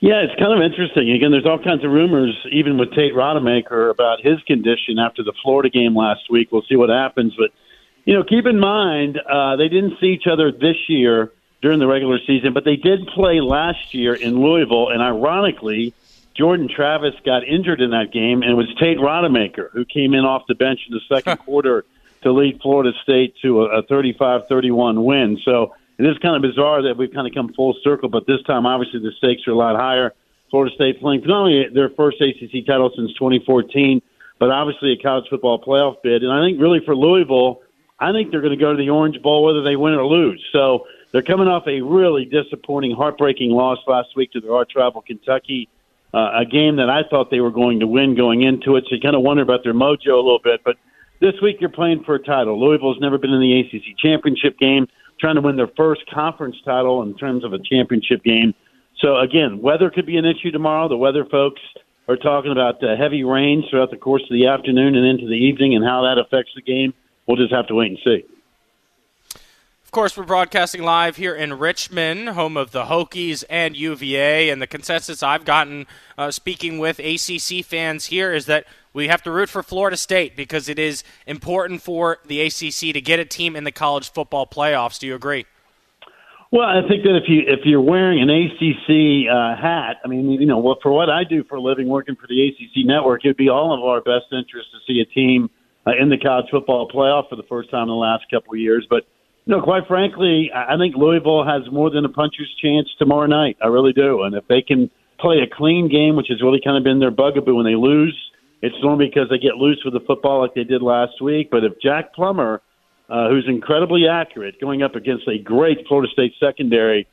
Yeah, 0.00 0.22
it's 0.22 0.34
kind 0.36 0.52
of 0.52 0.60
interesting. 0.60 1.12
Again, 1.12 1.30
there's 1.30 1.46
all 1.46 1.62
kinds 1.62 1.84
of 1.84 1.92
rumors, 1.92 2.36
even 2.50 2.76
with 2.76 2.90
Tate 2.92 3.14
Rodemaker, 3.14 3.88
about 3.88 4.20
his 4.20 4.42
condition 4.48 4.98
after 4.98 5.22
the 5.22 5.32
Florida 5.44 5.70
game 5.70 5.96
last 5.96 6.22
week. 6.28 6.50
We'll 6.50 6.64
see 6.68 6.74
what 6.74 6.88
happens. 6.88 7.34
But, 7.38 7.52
you 8.04 8.14
know, 8.14 8.24
keep 8.24 8.46
in 8.46 8.58
mind, 8.58 9.18
uh, 9.18 9.56
they 9.56 9.68
didn't 9.68 9.98
see 10.00 10.08
each 10.08 10.26
other 10.26 10.50
this 10.50 10.76
year 10.88 11.32
during 11.60 11.78
the 11.78 11.86
regular 11.86 12.18
season, 12.26 12.52
but 12.52 12.64
they 12.64 12.76
did 12.76 13.06
play 13.08 13.40
last 13.40 13.94
year 13.94 14.14
in 14.14 14.40
Louisville. 14.40 14.88
And 14.88 15.00
ironically, 15.00 15.94
Jordan 16.34 16.68
Travis 16.68 17.14
got 17.24 17.44
injured 17.44 17.80
in 17.80 17.90
that 17.90 18.12
game, 18.12 18.42
and 18.42 18.50
it 18.50 18.54
was 18.54 18.66
Tate 18.80 18.98
Rodemaker 18.98 19.70
who 19.70 19.84
came 19.84 20.14
in 20.14 20.24
off 20.24 20.42
the 20.48 20.54
bench 20.54 20.80
in 20.88 20.94
the 20.94 21.00
second 21.14 21.38
quarter 21.38 21.84
to 22.22 22.32
lead 22.32 22.60
Florida 22.60 22.92
State 23.02 23.34
to 23.42 23.62
a, 23.62 23.78
a 23.78 23.82
35-31 23.84 25.04
win. 25.04 25.38
So 25.44 25.74
it 25.98 26.04
is 26.04 26.18
kind 26.18 26.34
of 26.34 26.42
bizarre 26.42 26.82
that 26.82 26.96
we've 26.96 27.12
kind 27.12 27.28
of 27.28 27.34
come 27.34 27.52
full 27.52 27.74
circle, 27.84 28.08
but 28.08 28.26
this 28.26 28.42
time, 28.42 28.66
obviously, 28.66 29.00
the 29.00 29.12
stakes 29.18 29.46
are 29.46 29.52
a 29.52 29.56
lot 29.56 29.76
higher. 29.76 30.14
Florida 30.50 30.74
State 30.74 31.00
playing 31.00 31.22
not 31.24 31.42
only 31.42 31.68
their 31.72 31.90
first 31.90 32.20
ACC 32.20 32.66
title 32.66 32.90
since 32.96 33.12
2014, 33.14 34.02
but 34.38 34.50
obviously 34.50 34.92
a 34.92 35.02
college 35.02 35.24
football 35.30 35.62
playoff 35.62 36.02
bid. 36.02 36.22
And 36.22 36.32
I 36.32 36.44
think 36.44 36.60
really 36.60 36.80
for 36.84 36.96
Louisville, 36.96 37.62
I 38.02 38.12
think 38.12 38.32
they're 38.32 38.40
going 38.40 38.58
to 38.58 38.62
go 38.62 38.72
to 38.72 38.76
the 38.76 38.90
Orange 38.90 39.22
Bowl 39.22 39.44
whether 39.44 39.62
they 39.62 39.76
win 39.76 39.94
or 39.94 40.04
lose. 40.04 40.44
So 40.52 40.86
they're 41.12 41.22
coming 41.22 41.46
off 41.46 41.68
a 41.68 41.80
really 41.82 42.24
disappointing, 42.24 42.96
heartbreaking 42.96 43.50
loss 43.50 43.78
last 43.86 44.16
week 44.16 44.32
to 44.32 44.40
their 44.40 44.54
arch 44.54 44.72
rival 44.74 45.02
Kentucky, 45.02 45.68
uh, 46.12 46.40
a 46.40 46.44
game 46.44 46.76
that 46.76 46.90
I 46.90 47.02
thought 47.08 47.30
they 47.30 47.40
were 47.40 47.52
going 47.52 47.78
to 47.78 47.86
win 47.86 48.16
going 48.16 48.42
into 48.42 48.74
it. 48.74 48.84
So 48.88 48.96
you 48.96 49.00
kind 49.00 49.14
of 49.14 49.22
wonder 49.22 49.42
about 49.44 49.62
their 49.62 49.72
mojo 49.72 50.14
a 50.14 50.16
little 50.16 50.40
bit. 50.42 50.62
But 50.64 50.76
this 51.20 51.34
week 51.40 51.58
you're 51.60 51.70
playing 51.70 52.02
for 52.04 52.16
a 52.16 52.18
title. 52.18 52.58
Louisville's 52.58 52.98
never 53.00 53.18
been 53.18 53.30
in 53.30 53.40
the 53.40 53.60
ACC 53.60 53.96
championship 53.98 54.58
game, 54.58 54.88
trying 55.20 55.36
to 55.36 55.40
win 55.40 55.56
their 55.56 55.70
first 55.76 56.02
conference 56.12 56.56
title 56.64 57.02
in 57.02 57.16
terms 57.16 57.44
of 57.44 57.52
a 57.52 57.58
championship 57.58 58.24
game. 58.24 58.52
So 58.98 59.18
again, 59.18 59.62
weather 59.62 59.90
could 59.90 60.06
be 60.06 60.16
an 60.16 60.24
issue 60.24 60.50
tomorrow. 60.50 60.88
The 60.88 60.96
weather 60.96 61.24
folks 61.24 61.60
are 62.08 62.16
talking 62.16 62.50
about 62.50 62.82
uh, 62.82 62.96
heavy 62.96 63.22
rains 63.22 63.64
throughout 63.70 63.92
the 63.92 63.96
course 63.96 64.22
of 64.22 64.34
the 64.34 64.48
afternoon 64.48 64.96
and 64.96 65.06
into 65.06 65.26
the 65.26 65.38
evening, 65.38 65.76
and 65.76 65.84
how 65.84 66.02
that 66.02 66.18
affects 66.18 66.50
the 66.56 66.62
game. 66.62 66.94
We'll 67.26 67.36
just 67.36 67.52
have 67.52 67.66
to 67.68 67.74
wait 67.74 67.90
and 67.90 67.98
see. 68.04 68.24
Of 69.84 69.90
course, 69.90 70.16
we're 70.16 70.24
broadcasting 70.24 70.82
live 70.82 71.16
here 71.16 71.34
in 71.34 71.58
Richmond, 71.58 72.30
home 72.30 72.56
of 72.56 72.70
the 72.70 72.84
Hokies 72.84 73.44
and 73.50 73.76
UVA. 73.76 74.48
And 74.48 74.62
the 74.62 74.66
consensus 74.66 75.22
I've 75.22 75.44
gotten 75.44 75.86
uh, 76.16 76.30
speaking 76.30 76.78
with 76.78 76.98
ACC 76.98 77.62
fans 77.62 78.06
here 78.06 78.32
is 78.32 78.46
that 78.46 78.64
we 78.94 79.08
have 79.08 79.22
to 79.24 79.30
root 79.30 79.50
for 79.50 79.62
Florida 79.62 79.98
State 79.98 80.34
because 80.34 80.70
it 80.70 80.78
is 80.78 81.04
important 81.26 81.82
for 81.82 82.18
the 82.26 82.40
ACC 82.40 82.94
to 82.94 83.02
get 83.02 83.20
a 83.20 83.26
team 83.26 83.54
in 83.54 83.64
the 83.64 83.70
college 83.70 84.10
football 84.10 84.46
playoffs. 84.46 84.98
Do 84.98 85.06
you 85.06 85.14
agree? 85.14 85.44
Well, 86.50 86.68
I 86.68 86.86
think 86.86 87.02
that 87.04 87.16
if 87.16 87.28
you 87.28 87.42
if 87.46 87.60
you're 87.64 87.80
wearing 87.80 88.20
an 88.20 88.28
ACC 88.28 89.30
uh, 89.30 89.56
hat, 89.60 89.96
I 90.04 90.08
mean, 90.08 90.30
you 90.32 90.46
know, 90.46 90.76
for 90.82 90.92
what 90.92 91.08
I 91.08 91.24
do 91.24 91.44
for 91.44 91.56
a 91.56 91.60
living, 91.60 91.88
working 91.88 92.14
for 92.14 92.26
the 92.26 92.48
ACC 92.48 92.86
network, 92.86 93.24
it'd 93.24 93.38
be 93.38 93.48
all 93.48 93.72
of 93.72 93.80
our 93.80 94.00
best 94.02 94.32
interest 94.32 94.68
to 94.72 94.78
see 94.86 95.00
a 95.00 95.06
team 95.06 95.48
uh, 95.86 95.92
in 96.00 96.08
the 96.08 96.18
college 96.18 96.46
football 96.50 96.88
playoff 96.88 97.28
for 97.28 97.36
the 97.36 97.42
first 97.48 97.70
time 97.70 97.82
in 97.82 97.88
the 97.88 97.94
last 97.94 98.24
couple 98.30 98.54
of 98.54 98.60
years. 98.60 98.86
But 98.88 99.04
you 99.44 99.56
know, 99.56 99.62
quite 99.62 99.86
frankly, 99.88 100.50
I 100.54 100.76
think 100.76 100.94
Louisville 100.96 101.44
has 101.44 101.62
more 101.72 101.90
than 101.90 102.04
a 102.04 102.08
puncher's 102.08 102.54
chance 102.62 102.88
tomorrow 102.98 103.26
night. 103.26 103.56
I 103.62 103.66
really 103.66 103.92
do, 103.92 104.22
and 104.22 104.34
if 104.34 104.46
they 104.48 104.62
can 104.62 104.90
play 105.18 105.38
a 105.38 105.52
clean 105.52 105.88
game, 105.88 106.16
which 106.16 106.28
has 106.28 106.42
really 106.42 106.60
kind 106.62 106.76
of 106.76 106.84
been 106.84 107.00
their 107.00 107.10
bugaboo 107.10 107.54
when 107.54 107.66
they 107.66 107.74
lose, 107.74 108.16
it's 108.60 108.76
normally 108.82 109.06
because 109.06 109.28
they 109.30 109.38
get 109.38 109.56
loose 109.56 109.82
with 109.84 109.94
the 109.94 110.04
football 110.06 110.40
like 110.40 110.54
they 110.54 110.64
did 110.64 110.82
last 110.82 111.20
week. 111.20 111.48
But 111.50 111.64
if 111.64 111.72
Jack 111.82 112.14
Plummer 112.14 112.62
uh, 113.12 113.28
who's 113.28 113.44
incredibly 113.46 114.08
accurate, 114.08 114.58
going 114.58 114.82
up 114.82 114.94
against 114.94 115.28
a 115.28 115.38
great 115.38 115.86
Florida 115.86 116.10
State 116.10 116.32
secondary. 116.40 117.06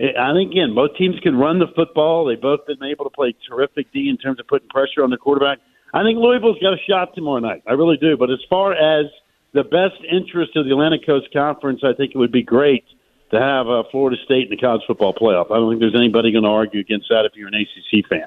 I 0.00 0.32
think 0.32 0.52
again, 0.52 0.74
both 0.74 0.96
teams 0.96 1.20
can 1.22 1.36
run 1.36 1.58
the 1.58 1.66
football. 1.76 2.24
They've 2.24 2.40
both 2.40 2.66
been 2.66 2.82
able 2.82 3.04
to 3.04 3.10
play 3.10 3.34
terrific 3.46 3.92
D 3.92 4.08
in 4.08 4.16
terms 4.16 4.40
of 4.40 4.46
putting 4.48 4.68
pressure 4.68 5.04
on 5.04 5.10
the 5.10 5.18
quarterback. 5.18 5.58
I 5.92 6.02
think 6.02 6.18
Louisville's 6.18 6.58
got 6.58 6.72
a 6.72 6.82
shot 6.88 7.14
tomorrow 7.14 7.40
night. 7.40 7.62
I 7.66 7.72
really 7.72 7.96
do. 7.98 8.16
But 8.16 8.30
as 8.30 8.38
far 8.48 8.72
as 8.72 9.06
the 9.52 9.64
best 9.64 10.00
interest 10.10 10.56
of 10.56 10.64
the 10.64 10.70
Atlantic 10.72 11.04
Coast 11.04 11.28
Conference, 11.32 11.80
I 11.84 11.92
think 11.92 12.12
it 12.14 12.18
would 12.18 12.32
be 12.32 12.42
great 12.42 12.84
to 13.30 13.40
have 13.40 13.68
uh, 13.68 13.82
Florida 13.90 14.16
State 14.24 14.44
in 14.44 14.50
the 14.50 14.56
college 14.56 14.82
football 14.86 15.14
playoff. 15.14 15.50
I 15.50 15.56
don't 15.56 15.70
think 15.70 15.80
there's 15.80 15.96
anybody 15.96 16.32
going 16.32 16.44
to 16.44 16.50
argue 16.50 16.80
against 16.80 17.08
that 17.08 17.24
if 17.24 17.32
you're 17.36 17.48
an 17.48 17.54
ACC 17.54 18.06
fan. 18.08 18.26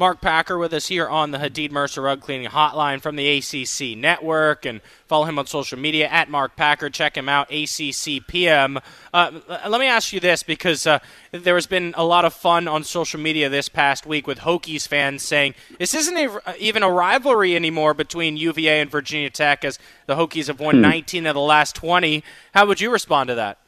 Mark 0.00 0.22
Packer 0.22 0.56
with 0.56 0.72
us 0.72 0.88
here 0.88 1.06
on 1.06 1.30
the 1.30 1.36
Hadid 1.36 1.70
Mercer 1.70 2.00
Rug 2.00 2.22
Cleaning 2.22 2.48
Hotline 2.48 3.02
from 3.02 3.16
the 3.16 3.36
ACC 3.36 3.98
Network, 3.98 4.64
and 4.64 4.80
follow 5.06 5.26
him 5.26 5.38
on 5.38 5.44
social 5.44 5.78
media 5.78 6.08
at 6.08 6.30
Mark 6.30 6.56
Packer. 6.56 6.88
Check 6.88 7.18
him 7.18 7.28
out, 7.28 7.50
ACCPM. 7.50 8.80
Uh, 9.12 9.40
let 9.68 9.78
me 9.78 9.86
ask 9.86 10.14
you 10.14 10.18
this 10.18 10.42
because 10.42 10.86
uh, 10.86 11.00
there 11.32 11.54
has 11.54 11.66
been 11.66 11.92
a 11.98 12.04
lot 12.04 12.24
of 12.24 12.32
fun 12.32 12.66
on 12.66 12.82
social 12.82 13.20
media 13.20 13.50
this 13.50 13.68
past 13.68 14.06
week 14.06 14.26
with 14.26 14.38
Hokies 14.38 14.88
fans 14.88 15.22
saying 15.22 15.54
this 15.78 15.92
isn't 15.92 16.16
a, 16.16 16.56
even 16.58 16.82
a 16.82 16.90
rivalry 16.90 17.54
anymore 17.54 17.92
between 17.92 18.38
UVA 18.38 18.80
and 18.80 18.90
Virginia 18.90 19.28
Tech, 19.28 19.66
as 19.66 19.78
the 20.06 20.16
Hokies 20.16 20.46
have 20.46 20.60
won 20.60 20.76
hmm. 20.76 20.80
19 20.80 21.26
of 21.26 21.34
the 21.34 21.40
last 21.40 21.76
20. 21.76 22.24
How 22.54 22.64
would 22.64 22.80
you 22.80 22.90
respond 22.90 23.28
to 23.28 23.34
that? 23.34 23.58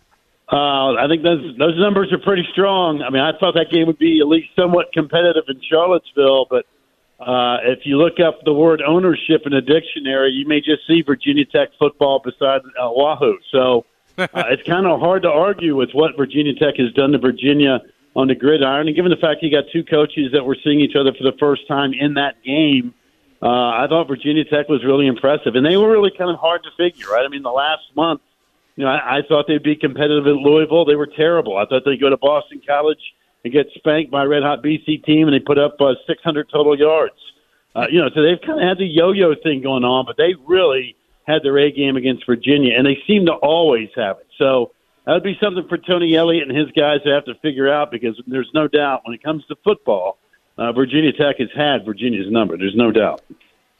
Uh, 0.52 0.96
I 0.96 1.08
think 1.08 1.22
those 1.22 1.56
those 1.56 1.78
numbers 1.78 2.12
are 2.12 2.18
pretty 2.18 2.46
strong. 2.52 3.00
I 3.00 3.08
mean, 3.08 3.22
I 3.22 3.32
thought 3.38 3.54
that 3.54 3.70
game 3.70 3.86
would 3.86 3.98
be 3.98 4.20
at 4.20 4.28
least 4.28 4.48
somewhat 4.54 4.92
competitive 4.92 5.44
in 5.48 5.58
Charlottesville, 5.62 6.46
but 6.50 6.66
uh, 7.18 7.58
if 7.62 7.86
you 7.86 7.96
look 7.96 8.20
up 8.20 8.44
the 8.44 8.52
word 8.52 8.82
ownership 8.82 9.42
in 9.46 9.54
a 9.54 9.62
dictionary, 9.62 10.30
you 10.30 10.46
may 10.46 10.60
just 10.60 10.86
see 10.86 11.00
Virginia 11.00 11.46
Tech 11.46 11.70
football 11.78 12.20
beside 12.22 12.60
uh, 12.78 12.90
Wahoo. 12.90 13.38
So 13.50 13.86
uh, 14.18 14.26
it's 14.50 14.62
kind 14.64 14.86
of 14.86 15.00
hard 15.00 15.22
to 15.22 15.30
argue 15.30 15.74
with 15.74 15.90
what 15.92 16.18
Virginia 16.18 16.54
Tech 16.54 16.76
has 16.76 16.92
done 16.92 17.12
to 17.12 17.18
Virginia 17.18 17.80
on 18.14 18.28
the 18.28 18.34
gridiron. 18.34 18.88
And 18.88 18.94
given 18.96 19.10
the 19.10 19.16
fact 19.16 19.42
you 19.42 19.50
got 19.50 19.64
two 19.72 19.84
coaches 19.84 20.32
that 20.32 20.44
were 20.44 20.56
seeing 20.62 20.80
each 20.80 20.96
other 20.96 21.12
for 21.14 21.22
the 21.22 21.36
first 21.38 21.66
time 21.66 21.92
in 21.94 22.14
that 22.14 22.42
game, 22.44 22.92
uh, 23.40 23.46
I 23.46 23.86
thought 23.88 24.06
Virginia 24.06 24.44
Tech 24.44 24.68
was 24.68 24.84
really 24.84 25.06
impressive. 25.06 25.54
And 25.54 25.64
they 25.64 25.78
were 25.78 25.90
really 25.90 26.12
kind 26.16 26.30
of 26.30 26.38
hard 26.38 26.62
to 26.64 26.70
figure, 26.76 27.08
right? 27.08 27.24
I 27.24 27.28
mean, 27.28 27.42
the 27.42 27.50
last 27.50 27.84
month 27.96 28.20
you 28.76 28.84
know, 28.84 28.90
I, 28.90 29.18
I 29.18 29.20
thought 29.28 29.46
they'd 29.46 29.62
be 29.62 29.76
competitive 29.76 30.26
at 30.26 30.34
Louisville. 30.34 30.84
They 30.84 30.96
were 30.96 31.06
terrible. 31.06 31.56
I 31.56 31.66
thought 31.66 31.82
they'd 31.84 32.00
go 32.00 32.10
to 32.10 32.16
Boston 32.16 32.60
College 32.66 33.00
and 33.44 33.52
get 33.52 33.66
spanked 33.74 34.10
by 34.10 34.24
a 34.24 34.28
red 34.28 34.42
hot 34.42 34.62
BC 34.62 35.04
team, 35.04 35.28
and 35.28 35.34
they 35.34 35.40
put 35.40 35.58
up 35.58 35.80
uh, 35.80 35.94
600 36.06 36.48
total 36.50 36.78
yards. 36.78 37.14
Uh, 37.74 37.86
you 37.90 38.00
know, 38.00 38.08
so 38.14 38.22
they've 38.22 38.40
kind 38.46 38.60
of 38.60 38.68
had 38.68 38.78
the 38.78 38.86
yo-yo 38.86 39.34
thing 39.42 39.62
going 39.62 39.84
on, 39.84 40.04
but 40.06 40.16
they 40.16 40.34
really 40.46 40.96
had 41.26 41.42
their 41.42 41.58
A 41.58 41.70
game 41.70 41.96
against 41.96 42.26
Virginia, 42.26 42.74
and 42.76 42.86
they 42.86 42.98
seem 43.06 43.26
to 43.26 43.32
always 43.32 43.88
have 43.96 44.18
it. 44.18 44.26
So 44.38 44.72
that 45.06 45.12
would 45.12 45.22
be 45.22 45.36
something 45.40 45.66
for 45.68 45.78
Tony 45.78 46.14
Elliott 46.14 46.48
and 46.48 46.56
his 46.56 46.70
guys 46.72 47.02
to 47.04 47.10
have 47.10 47.24
to 47.24 47.34
figure 47.36 47.72
out 47.72 47.90
because 47.90 48.20
there's 48.26 48.50
no 48.54 48.68
doubt 48.68 49.02
when 49.04 49.14
it 49.14 49.22
comes 49.22 49.44
to 49.46 49.56
football, 49.64 50.18
uh, 50.58 50.72
Virginia 50.72 51.12
Tech 51.12 51.36
has 51.38 51.48
had 51.56 51.84
Virginia's 51.84 52.30
number. 52.30 52.56
There's 52.56 52.76
no 52.76 52.90
doubt. 52.92 53.22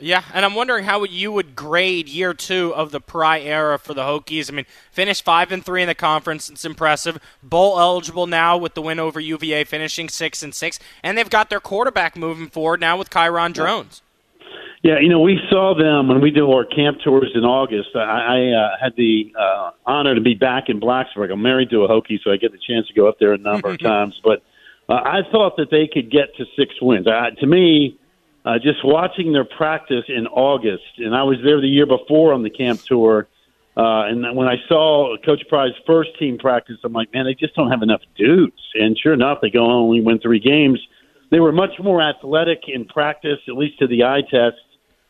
Yeah, 0.03 0.25
and 0.35 0.45
I'm 0.45 0.57
wondering 0.57 0.85
how 0.85 1.05
you 1.05 1.31
would 1.31 1.55
grade 1.55 2.09
year 2.09 2.35
two 2.35 2.75
of 2.75 2.91
the 2.91 3.01
Pry 3.01 3.39
era 3.39 3.79
for 3.79 3.95
the 3.95 4.03
Hokies. 4.03 4.51
I 4.51 4.55
mean, 4.55 4.67
finished 4.91 5.25
five 5.25 5.53
and 5.53 5.65
three 5.65 5.81
in 5.81 5.87
the 5.87 5.95
conference. 5.95 6.51
It's 6.51 6.65
impressive. 6.65 7.19
Bowl 7.41 7.79
eligible 7.79 8.27
now 8.27 8.57
with 8.57 8.75
the 8.75 8.83
win 8.83 8.99
over 8.99 9.21
UVA, 9.21 9.63
finishing 9.63 10.09
six 10.09 10.43
and 10.43 10.53
six, 10.53 10.81
and 11.05 11.17
they've 11.17 11.31
got 11.31 11.51
their 11.51 11.61
quarterback 11.61 12.17
moving 12.17 12.49
forward 12.49 12.81
now 12.81 12.97
with 12.97 13.11
Kyron 13.11 13.53
Drones. 13.53 14.03
Yeah, 14.83 14.99
you 14.99 15.09
know, 15.09 15.21
we 15.21 15.39
saw 15.49 15.79
them 15.79 16.09
when 16.09 16.21
we 16.21 16.33
did 16.33 16.43
our 16.43 16.65
camp 16.65 16.99
tours 17.05 17.31
in 17.37 17.45
August. 17.45 17.91
I, 17.95 18.01
I 18.01 18.49
uh, 18.51 18.71
had 18.83 18.97
the 18.97 19.33
uh, 19.39 19.71
honor 19.87 20.17
to 20.17 20.21
be 20.21 20.35
back 20.35 20.65
in 20.67 20.81
Blacksburg. 20.81 21.31
I'm 21.33 21.41
married 21.41 21.71
to 21.71 21.85
a 21.85 21.89
Hokie, 21.89 22.19
so 22.25 22.33
I 22.33 22.37
get 22.37 22.51
the 22.51 22.59
chance 22.59 22.89
to 22.89 22.93
go 22.93 23.09
up 23.09 23.21
there 23.21 23.33
a 23.33 23.39
number 23.39 23.71
of 23.71 23.79
times. 23.81 24.21
But 24.25 24.43
uh, 24.89 24.95
I 24.95 25.21
thought 25.31 25.57
that 25.59 25.71
they 25.71 25.87
could 25.87 26.11
get 26.11 26.35
to 26.39 26.45
six 26.59 26.75
wins. 26.83 27.07
Uh, 27.07 27.31
to 27.39 27.47
me, 27.47 27.97
uh, 28.45 28.59
just 28.59 28.85
watching 28.85 29.33
their 29.33 29.45
practice 29.45 30.05
in 30.09 30.27
August, 30.27 30.99
and 30.99 31.15
I 31.15 31.23
was 31.23 31.39
there 31.45 31.61
the 31.61 31.69
year 31.69 31.87
before 31.87 32.33
on 32.33 32.43
the 32.43 32.51
camp 32.51 32.81
tour. 32.83 33.29
Uh, 33.77 34.05
and 34.05 34.37
when 34.37 34.49
I 34.49 34.57
saw 34.69 35.17
Coach 35.25 35.43
Pry's 35.49 35.73
first 35.87 36.11
team 36.19 36.37
practice, 36.39 36.77
I'm 36.85 36.93
like, 36.93 37.13
man, 37.15 37.25
they 37.25 37.35
just 37.35 37.55
don't 37.55 37.71
have 37.71 37.83
enough 37.83 38.03
dudes. 38.17 38.61
And 38.75 38.99
sure 38.99 39.15
enough, 39.15 39.39
they 39.41 39.49
go 39.49 39.65
on, 39.65 39.71
only 39.71 40.01
win 40.03 40.19
three 40.19 40.41
games. 40.41 40.79
They 41.31 41.41
were 41.41 41.53
much 41.53 41.73
more 41.83 42.03
athletic 42.03 42.65
in 42.69 42.85
practice, 42.85 43.39
at 43.49 43.57
least 43.57 43.79
to 43.79 43.87
the 43.87 44.05
eye 44.05 44.23
test 44.31 44.61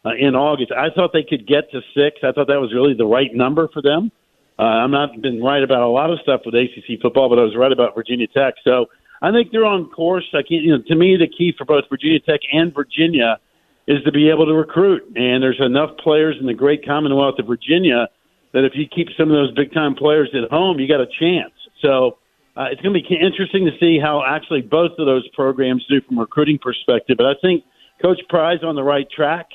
uh, 0.05 0.11
in 0.17 0.37
August. 0.37 0.71
I 0.71 0.91
thought 0.91 1.13
they 1.13 1.25
could 1.25 1.47
get 1.47 1.71
to 1.73 1.81
six. 1.95 2.19
I 2.23 2.31
thought 2.31 2.47
that 2.47 2.61
was 2.61 2.73
really 2.73 2.95
the 2.95 3.07
right 3.07 3.35
number 3.35 3.69
for 3.73 3.83
them. 3.83 4.13
Uh, 4.59 4.63
I'm 4.63 4.91
not 4.93 5.21
been 5.21 5.43
right 5.43 5.63
about 5.63 5.83
a 5.83 5.89
lot 5.89 6.13
of 6.13 6.21
stuff 6.21 6.43
with 6.45 6.55
ACC 6.55 7.01
football, 7.01 7.29
but 7.29 7.39
I 7.39 7.43
was 7.43 7.57
right 7.57 7.73
about 7.73 7.97
Virginia 7.97 8.29
Tech. 8.29 8.55
So 8.63 8.87
I 9.23 9.31
think 9.31 9.53
they're 9.53 9.65
on 9.65 9.89
course. 9.89 10.27
I 10.35 10.43
can't, 10.43 10.63
you 10.63 10.77
know, 10.77 10.83
to 10.89 10.97
me, 10.97 11.17
the 11.17 11.29
key 11.29 11.55
for 11.57 11.65
both 11.65 11.85
Virginia 11.89 12.19
Tech 12.21 12.41
and 12.53 12.75
Virginia 12.75 13.39
is 13.87 14.03
to 14.05 14.13
be 14.13 14.29
able 14.29 14.47
to 14.47 14.53
recruit. 14.53 15.05
And 15.15 15.43
there's 15.43 15.61
enough 15.61 15.97
players 15.99 16.37
in 16.41 16.47
the 16.47 16.55
great 16.55 16.85
Commonwealth 16.85 17.39
of 17.39 17.47
Virginia 17.47 18.09
that 18.53 18.65
if 18.65 18.73
you 18.75 18.87
keep 18.87 19.09
some 19.17 19.31
of 19.31 19.35
those 19.35 19.53
big 19.53 19.73
time 19.73 19.95
players 19.95 20.31
at 20.35 20.51
home, 20.51 20.79
you 20.79 20.89
got 20.89 21.01
a 21.01 21.07
chance. 21.07 21.55
So 21.81 22.19
uh, 22.57 22.67
it's 22.71 22.83
going 22.83 22.95
to 22.95 23.01
be 23.01 23.17
interesting 23.17 23.65
to 23.65 23.73
see 23.79 23.99
how 23.99 24.25
actually 24.27 24.61
both 24.61 24.93
of 24.99 25.07
those 25.07 25.27
programs 25.29 25.87
do 25.89 26.01
from 26.03 26.19
a 26.19 26.23
recruiting 26.23 26.59
perspective. 26.59 27.17
But 27.17 27.27
I 27.27 27.35
think 27.41 27.65
Coach 28.03 28.21
Pry's 28.29 28.63
on 28.63 28.75
the 28.75 28.83
right 28.83 29.09
track. 29.11 29.47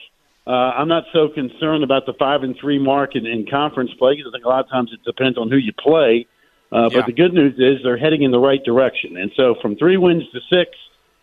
Uh, 0.48 0.72
I'm 0.80 0.88
not 0.88 1.04
so 1.12 1.28
concerned 1.28 1.84
about 1.84 2.06
the 2.06 2.14
five 2.14 2.44
and 2.44 2.56
three 2.60 2.80
mark 2.80 3.16
in, 3.16 3.26
in 3.26 3.46
conference 3.46 3.92
play 4.00 4.16
because 4.16 4.32
I 4.32 4.38
think 4.38 4.46
a 4.46 4.50
lot 4.50 4.64
of 4.64 4.70
times 4.70 4.92
it 4.94 5.04
depends 5.04 5.38
on 5.38 5.52
who 5.52 5.58
you 5.58 5.74
play. 5.74 6.26
Uh, 6.72 6.90
yeah. 6.92 7.00
But 7.00 7.06
the 7.06 7.14
good 7.14 7.34
news 7.34 7.56
is 7.58 7.84
they're 7.84 7.98
heading 7.98 8.24
in 8.24 8.32
the 8.32 8.40
right 8.40 8.64
direction. 8.64 9.18
And 9.18 9.32
so 9.36 9.56
from 9.62 9.76
three 9.76 9.98
wins 9.98 10.24
to 10.34 10.40
six 10.52 10.72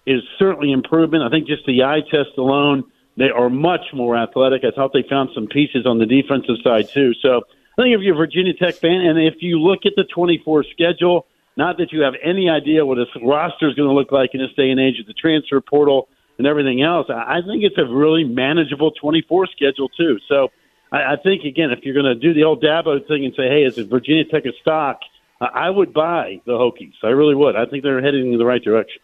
is 0.06 0.22
certainly 0.38 0.72
improvement. 0.72 1.22
I 1.22 1.30
think 1.30 1.46
just 1.46 1.66
the 1.66 1.82
eye 1.84 2.00
test 2.10 2.36
alone, 2.38 2.84
they 3.16 3.30
are 3.30 3.50
much 3.50 3.86
more 3.92 4.16
athletic. 4.16 4.62
I 4.64 4.70
thought 4.70 4.92
they 4.92 5.04
found 5.08 5.30
some 5.34 5.46
pieces 5.46 5.86
on 5.86 5.98
the 5.98 6.06
defensive 6.06 6.56
side, 6.62 6.88
too. 6.88 7.12
So 7.20 7.42
I 7.78 7.82
think 7.82 7.94
if 7.94 8.02
you're 8.02 8.14
a 8.14 8.18
Virginia 8.18 8.54
Tech 8.54 8.74
fan, 8.76 9.00
and 9.00 9.18
if 9.18 9.36
you 9.40 9.60
look 9.60 9.86
at 9.86 9.92
the 9.96 10.04
24 10.04 10.64
schedule, 10.64 11.26
not 11.56 11.78
that 11.78 11.92
you 11.92 12.02
have 12.02 12.14
any 12.22 12.48
idea 12.48 12.84
what 12.84 12.98
a 12.98 13.06
roster 13.22 13.68
is 13.68 13.74
going 13.74 13.88
to 13.88 13.94
look 13.94 14.12
like 14.12 14.30
in 14.34 14.40
this 14.40 14.52
day 14.56 14.70
and 14.70 14.80
age 14.80 14.98
of 14.98 15.06
the 15.06 15.12
transfer 15.12 15.60
portal 15.60 16.08
and 16.38 16.46
everything 16.46 16.82
else, 16.82 17.06
I 17.08 17.40
think 17.46 17.62
it's 17.62 17.78
a 17.78 17.84
really 17.84 18.24
manageable 18.24 18.90
24 18.90 19.46
schedule, 19.48 19.88
too. 19.90 20.18
So 20.28 20.50
I, 20.90 21.12
I 21.12 21.16
think, 21.22 21.44
again, 21.44 21.70
if 21.70 21.84
you're 21.84 21.94
going 21.94 22.06
to 22.06 22.14
do 22.14 22.34
the 22.34 22.44
old 22.44 22.62
Dabo 22.62 23.06
thing 23.06 23.24
and 23.24 23.34
say, 23.36 23.48
hey, 23.48 23.62
is 23.62 23.78
Virginia 23.86 24.24
Tech 24.24 24.46
a 24.46 24.52
stock– 24.60 25.00
I 25.52 25.70
would 25.70 25.92
buy 25.92 26.40
the 26.46 26.52
Hokies. 26.52 26.94
I 27.02 27.08
really 27.08 27.34
would. 27.34 27.56
I 27.56 27.66
think 27.66 27.82
they're 27.82 28.02
heading 28.02 28.32
in 28.32 28.38
the 28.38 28.46
right 28.46 28.62
direction. 28.62 29.00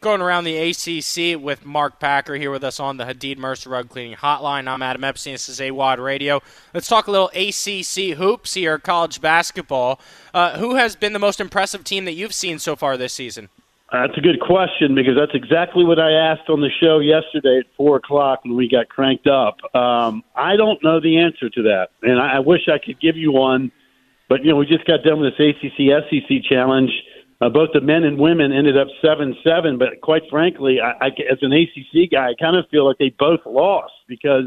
Going 0.00 0.22
around 0.22 0.44
the 0.44 0.56
ACC 0.56 1.38
with 1.38 1.66
Mark 1.66 2.00
Packer 2.00 2.34
here 2.34 2.50
with 2.50 2.64
us 2.64 2.80
on 2.80 2.96
the 2.96 3.04
Hadid 3.04 3.36
Mercer 3.36 3.68
Rug 3.68 3.90
Cleaning 3.90 4.16
Hotline. 4.16 4.66
I'm 4.66 4.80
Adam 4.80 5.04
Epstein. 5.04 5.34
This 5.34 5.50
is 5.50 5.60
AWadd 5.60 6.02
Radio. 6.02 6.40
Let's 6.72 6.88
talk 6.88 7.06
a 7.06 7.10
little 7.10 7.28
ACC 7.34 8.16
hoops 8.16 8.54
here, 8.54 8.78
college 8.78 9.20
basketball. 9.20 10.00
Uh, 10.32 10.56
who 10.58 10.76
has 10.76 10.96
been 10.96 11.12
the 11.12 11.18
most 11.18 11.38
impressive 11.38 11.84
team 11.84 12.06
that 12.06 12.14
you've 12.14 12.32
seen 12.32 12.58
so 12.58 12.76
far 12.76 12.96
this 12.96 13.12
season? 13.12 13.50
That's 13.92 14.16
a 14.16 14.20
good 14.20 14.40
question 14.40 14.94
because 14.94 15.16
that's 15.18 15.34
exactly 15.34 15.84
what 15.84 15.98
I 15.98 16.12
asked 16.12 16.48
on 16.48 16.60
the 16.60 16.70
show 16.80 17.00
yesterday 17.00 17.58
at 17.58 17.66
four 17.76 17.96
o'clock 17.96 18.44
when 18.44 18.54
we 18.54 18.70
got 18.70 18.88
cranked 18.88 19.26
up. 19.26 19.58
Um, 19.74 20.22
I 20.34 20.56
don't 20.56 20.82
know 20.84 21.00
the 21.00 21.18
answer 21.18 21.50
to 21.50 21.62
that, 21.64 21.88
and 22.02 22.20
I, 22.20 22.36
I 22.36 22.38
wish 22.38 22.68
I 22.68 22.78
could 22.78 23.00
give 23.00 23.16
you 23.16 23.32
one 23.32 23.72
but 24.30 24.42
you 24.42 24.50
know, 24.50 24.56
we 24.56 24.64
just 24.64 24.86
got 24.86 25.02
done 25.02 25.20
with 25.20 25.34
this 25.36 25.54
ACC 25.60 25.78
SEC 26.08 26.42
challenge. 26.48 26.90
Uh, 27.42 27.48
both 27.48 27.70
the 27.74 27.80
men 27.80 28.04
and 28.04 28.18
women 28.18 28.52
ended 28.52 28.78
up 28.78 28.88
seven 29.02 29.36
seven. 29.44 29.76
But 29.76 30.00
quite 30.00 30.22
frankly, 30.30 30.80
I, 30.80 31.06
I, 31.06 31.08
as 31.30 31.38
an 31.42 31.52
ACC 31.52 32.10
guy, 32.10 32.30
I 32.30 32.34
kind 32.40 32.56
of 32.56 32.64
feel 32.70 32.86
like 32.86 32.98
they 32.98 33.10
both 33.18 33.40
lost 33.44 33.92
because 34.08 34.44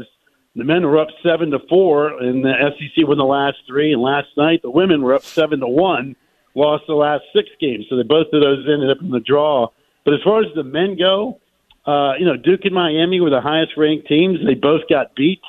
the 0.56 0.64
men 0.64 0.82
were 0.84 0.98
up 0.98 1.08
seven 1.22 1.50
to 1.50 1.58
four, 1.68 2.20
and 2.20 2.44
the 2.44 2.54
SEC 2.78 3.06
won 3.06 3.18
the 3.18 3.24
last 3.24 3.58
three. 3.68 3.92
And 3.92 4.00
last 4.02 4.28
night, 4.36 4.62
the 4.62 4.70
women 4.70 5.02
were 5.02 5.14
up 5.14 5.22
seven 5.22 5.60
to 5.60 5.66
one, 5.68 6.16
lost 6.54 6.84
the 6.86 6.94
last 6.94 7.24
six 7.32 7.48
games. 7.60 7.86
So 7.88 7.96
they 7.96 8.04
both 8.04 8.28
of 8.32 8.40
those 8.40 8.66
ended 8.66 8.90
up 8.90 9.00
in 9.00 9.10
the 9.10 9.20
draw. 9.20 9.68
But 10.04 10.14
as 10.14 10.20
far 10.24 10.40
as 10.40 10.46
the 10.54 10.64
men 10.64 10.96
go, 10.98 11.40
Uh, 11.86 12.14
you 12.18 12.24
know, 12.24 12.36
Duke 12.36 12.64
and 12.64 12.74
Miami 12.74 13.20
were 13.20 13.28
the 13.30 13.42
highest 13.42 13.72
ranked 13.76 14.08
teams. 14.08 14.38
They 14.46 14.54
both 14.54 14.82
got 14.88 15.14
beat. 15.14 15.42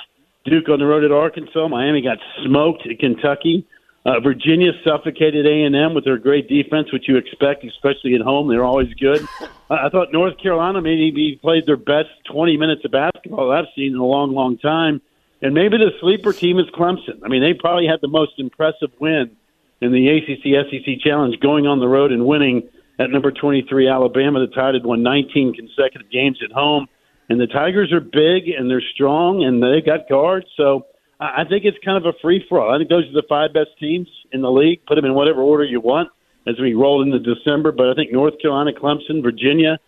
Duke 0.44 0.68
on 0.68 0.80
the 0.80 0.86
road 0.86 1.04
at 1.06 1.12
Arkansas. 1.12 1.68
Miami 1.70 2.02
got 2.02 2.18
smoked 2.44 2.86
at 2.86 3.00
Kentucky. 3.00 3.66
Uh, 4.06 4.20
Virginia 4.20 4.72
suffocated 4.84 5.48
A 5.48 5.64
and 5.64 5.76
M 5.76 5.96
with 5.96 6.06
their 6.06 6.20
great 6.20 6.48
defense, 6.48 6.94
which 6.94 7.08
you 7.08 7.18
expect, 7.18 7.64
especially 7.64 8.14
at 8.14 8.22
home. 8.22 8.48
They're 8.48 8.64
always 8.64 8.94
good. 8.94 9.28
I 9.70 9.90
thought 9.90 10.14
North 10.14 10.38
Carolina 10.38 10.80
maybe 10.80 11.40
played 11.42 11.66
their 11.66 11.78
best 11.78 12.10
20 12.32 12.56
minutes 12.58 12.86
of 12.86 12.92
basketball 12.92 13.52
I've 13.52 13.66
seen 13.76 13.94
in 13.94 13.98
a 13.98 14.06
long, 14.06 14.34
long 14.34 14.60
time. 14.60 15.02
And 15.42 15.56
maybe 15.56 15.78
the 15.78 15.90
sleeper 16.00 16.34
team 16.34 16.60
is 16.60 16.66
Clemson. 16.68 17.22
I 17.24 17.30
mean, 17.30 17.42
they 17.42 17.54
probably 17.54 17.88
had 17.88 18.00
the 18.02 18.08
most 18.08 18.34
impressive 18.38 18.92
win 19.00 19.36
in 19.82 19.92
the 19.92 20.08
ACC 20.08 20.70
SEC 20.70 21.02
Challenge, 21.04 21.40
going 21.40 21.66
on 21.66 21.80
the 21.80 21.88
road 21.88 22.12
and 22.12 22.26
winning 22.26 22.70
at 23.00 23.10
number 23.10 23.32
23 23.32 23.88
Alabama. 23.88 24.40
The 24.40 24.54
Tide 24.54 24.76
had 24.76 24.86
won 24.86 25.02
19 25.02 25.56
consecutive 25.56 26.12
games 26.12 26.40
at 26.44 26.52
home, 26.52 26.88
and 27.28 27.40
the 27.40 27.48
Tigers 27.48 27.92
are 27.92 28.00
big 28.00 28.50
and 28.50 28.70
they're 28.70 28.84
strong 28.94 29.44
and 29.44 29.62
they 29.62 29.82
got 29.82 30.08
guards. 30.08 30.46
So 30.56 30.86
I 31.20 31.46
think 31.46 31.64
it's 31.64 31.78
kind 31.84 31.98
of 31.98 32.14
a 32.14 32.18
free 32.22 32.46
for 32.50 32.60
all. 32.60 32.74
I 32.74 32.78
think 32.78 32.90
those 32.90 33.06
are 33.06 33.14
the 33.14 33.24
five 33.30 33.54
best 33.54 33.70
teams 33.80 34.08
in 34.32 34.42
the 34.42 34.52
league. 34.52 34.86
Put 34.86 34.96
them 34.96 35.06
in 35.06 35.14
whatever 35.14 35.42
order 35.42 35.64
you 35.64 35.80
want 35.80 36.10
as 36.48 36.60
we 36.60 36.74
roll 36.74 37.02
into 37.02 37.20
December. 37.20 37.72
But 37.72 37.90
I 37.90 37.94
think 37.94 38.12
North 38.12 38.34
Carolina, 38.42 38.72
Clemson, 38.74 39.24
Virginia, 39.24 39.80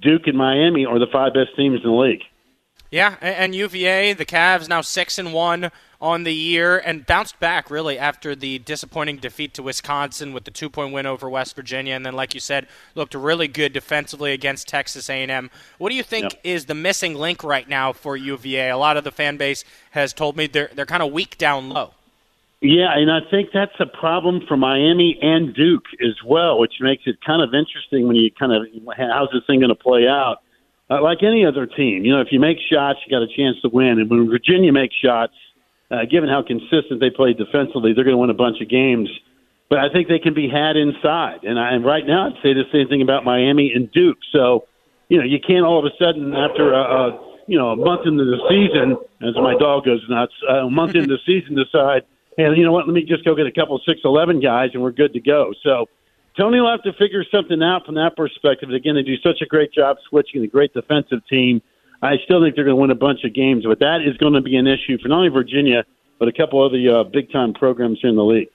Duke, 0.00 0.26
and 0.26 0.36
Miami 0.36 0.84
are 0.84 0.98
the 0.98 1.06
five 1.12 1.34
best 1.34 1.50
teams 1.56 1.80
in 1.84 1.90
the 1.90 1.96
league. 1.96 2.22
Yeah, 2.90 3.16
and 3.22 3.54
UVA, 3.54 4.12
the 4.12 4.26
Cavs 4.26 4.68
now 4.68 4.82
six 4.82 5.18
and 5.18 5.32
one 5.32 5.70
on 6.02 6.24
the 6.24 6.34
year 6.34 6.78
and 6.78 7.06
bounced 7.06 7.38
back 7.38 7.70
really 7.70 7.96
after 7.96 8.34
the 8.34 8.58
disappointing 8.58 9.16
defeat 9.16 9.54
to 9.54 9.62
Wisconsin 9.62 10.32
with 10.32 10.44
the 10.44 10.50
two 10.50 10.68
point 10.68 10.92
win 10.92 11.06
over 11.06 11.30
West 11.30 11.54
Virginia, 11.56 11.94
and 11.94 12.04
then 12.04 12.14
like 12.14 12.34
you 12.34 12.40
said, 12.40 12.66
looked 12.96 13.14
really 13.14 13.46
good 13.48 13.72
defensively 13.72 14.32
against 14.32 14.66
Texas 14.66 15.08
A&M. 15.08 15.50
What 15.78 15.90
do 15.90 15.94
you 15.94 16.02
think 16.02 16.32
yep. 16.32 16.40
is 16.42 16.66
the 16.66 16.74
missing 16.74 17.14
link 17.14 17.44
right 17.44 17.68
now 17.68 17.92
for 17.92 18.16
UVA? 18.16 18.68
A 18.70 18.76
lot 18.76 18.96
of 18.96 19.04
the 19.04 19.12
fan 19.12 19.36
base 19.36 19.64
has 19.92 20.12
told 20.12 20.36
me 20.36 20.48
they're 20.48 20.70
they're 20.74 20.84
kind 20.84 21.02
of 21.02 21.12
weak 21.12 21.38
down 21.38 21.70
low. 21.70 21.94
Yeah, 22.60 22.96
and 22.96 23.10
I 23.10 23.18
think 23.28 23.50
that's 23.52 23.78
a 23.80 23.86
problem 23.86 24.42
for 24.46 24.56
Miami 24.56 25.18
and 25.20 25.54
Duke 25.54 25.86
as 26.00 26.22
well, 26.24 26.58
which 26.58 26.74
makes 26.80 27.02
it 27.06 27.16
kind 27.24 27.42
of 27.42 27.54
interesting 27.54 28.06
when 28.06 28.16
you 28.16 28.30
kind 28.30 28.52
of 28.52 28.66
how's 28.96 29.30
this 29.32 29.42
thing 29.46 29.60
going 29.60 29.70
to 29.70 29.74
play 29.74 30.06
out 30.06 30.42
uh, 30.90 31.00
like 31.02 31.22
any 31.22 31.44
other 31.44 31.66
team. 31.66 32.04
You 32.04 32.14
know, 32.14 32.20
if 32.20 32.28
you 32.30 32.40
make 32.40 32.58
shots, 32.70 32.98
you 33.06 33.10
got 33.10 33.22
a 33.22 33.36
chance 33.36 33.60
to 33.62 33.68
win. 33.68 33.98
And 33.98 34.10
when 34.10 34.28
Virginia 34.28 34.72
makes 34.72 34.94
shots, 34.94 35.34
uh, 35.92 36.06
given 36.10 36.28
how 36.28 36.42
consistent 36.42 37.00
they 37.00 37.10
play 37.10 37.34
defensively, 37.34 37.92
they're 37.92 38.04
going 38.04 38.16
to 38.16 38.24
win 38.24 38.30
a 38.30 38.34
bunch 38.34 38.60
of 38.62 38.68
games. 38.68 39.10
But 39.68 39.78
I 39.78 39.92
think 39.92 40.08
they 40.08 40.18
can 40.18 40.34
be 40.34 40.48
had 40.48 40.76
inside. 40.76 41.44
And, 41.44 41.58
I, 41.58 41.72
and 41.72 41.84
right 41.84 42.06
now, 42.06 42.28
I'd 42.28 42.42
say 42.42 42.52
the 42.54 42.64
same 42.72 42.88
thing 42.88 43.02
about 43.02 43.24
Miami 43.24 43.72
and 43.74 43.90
Duke. 43.92 44.18
So, 44.32 44.66
you 45.08 45.18
know, 45.18 45.24
you 45.24 45.38
can't 45.38 45.64
all 45.64 45.78
of 45.78 45.84
a 45.84 45.94
sudden 46.02 46.34
after 46.34 46.72
a, 46.72 46.80
a 46.80 47.32
you 47.46 47.58
know 47.58 47.70
a 47.70 47.76
month 47.76 48.06
into 48.06 48.24
the 48.24 48.40
season, 48.48 48.96
as 49.20 49.34
my 49.36 49.54
dog 49.58 49.84
goes 49.84 50.00
nuts, 50.08 50.32
a 50.48 50.70
month 50.70 50.94
into 50.94 51.08
the 51.08 51.18
season, 51.26 51.56
decide, 51.56 52.02
hey, 52.36 52.48
you 52.56 52.64
know 52.64 52.72
what? 52.72 52.86
Let 52.86 52.94
me 52.94 53.04
just 53.04 53.24
go 53.24 53.34
get 53.34 53.46
a 53.46 53.52
couple 53.52 53.78
six 53.86 54.00
eleven 54.04 54.40
guys, 54.40 54.70
and 54.72 54.82
we're 54.82 54.92
good 54.92 55.12
to 55.12 55.20
go. 55.20 55.52
So 55.62 55.88
Tony 56.36 56.60
will 56.60 56.70
have 56.70 56.82
to 56.84 56.92
figure 56.94 57.24
something 57.30 57.62
out 57.62 57.84
from 57.84 57.96
that 57.96 58.16
perspective. 58.16 58.70
Again, 58.70 58.94
they 58.94 59.02
do 59.02 59.16
such 59.18 59.42
a 59.42 59.46
great 59.46 59.72
job 59.72 59.98
switching 60.08 60.42
a 60.42 60.46
great 60.46 60.72
defensive 60.72 61.20
team. 61.28 61.60
I 62.02 62.16
still 62.24 62.42
think 62.42 62.56
they're 62.56 62.64
going 62.64 62.76
to 62.76 62.80
win 62.80 62.90
a 62.90 62.96
bunch 62.96 63.22
of 63.24 63.32
games, 63.32 63.64
but 63.64 63.78
that 63.78 64.00
is 64.04 64.16
going 64.16 64.32
to 64.32 64.40
be 64.40 64.56
an 64.56 64.66
issue 64.66 64.98
for 65.00 65.08
not 65.08 65.18
only 65.18 65.28
Virginia, 65.28 65.84
but 66.18 66.28
a 66.28 66.32
couple 66.32 66.62
other 66.64 66.78
uh, 66.90 67.04
big 67.04 67.30
time 67.30 67.54
programs 67.54 68.00
here 68.00 68.10
in 68.10 68.16
the 68.16 68.24
league. 68.24 68.48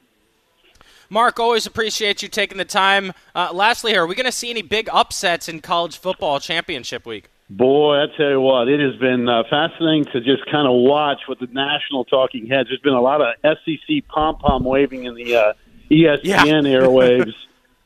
Mark, 1.10 1.40
always 1.40 1.66
appreciate 1.66 2.22
you 2.22 2.28
taking 2.28 2.58
the 2.58 2.66
time. 2.66 3.14
Uh, 3.34 3.50
lastly, 3.54 3.92
here, 3.92 4.04
are 4.04 4.08
we 4.08 4.16
going 4.16 4.26
to 4.26 4.32
see 4.32 4.50
any 4.50 4.62
big 4.62 4.90
upsets 4.92 5.48
in 5.48 5.62
college 5.62 5.98
football 5.98 6.40
championship 6.42 7.06
week? 7.06 7.30
Boy, 7.50 8.04
I 8.04 8.08
tell 8.18 8.30
you 8.30 8.42
what, 8.42 8.68
it 8.68 8.82
has 8.82 9.00
been 9.00 9.30
uh, 9.30 9.44
fascinating 9.50 10.04
to 10.12 10.20
just 10.20 10.46
kind 10.52 10.68
of 10.68 10.74
watch 10.74 11.22
with 11.30 11.40
the 11.40 11.48
national 11.48 12.04
talking 12.04 12.46
heads. 12.46 12.68
There's 12.68 12.82
been 12.82 12.94
a 12.94 13.02
lot 13.02 13.22
of 13.22 13.36
SEC 13.42 14.06
pom 14.10 14.38
pom 14.38 14.66
waving 14.66 15.06
in 15.06 15.16
the 15.16 15.36
uh, 15.38 15.54
ESPN 15.90 16.26
yeah. 16.26 16.44
airwaves. 16.46 17.34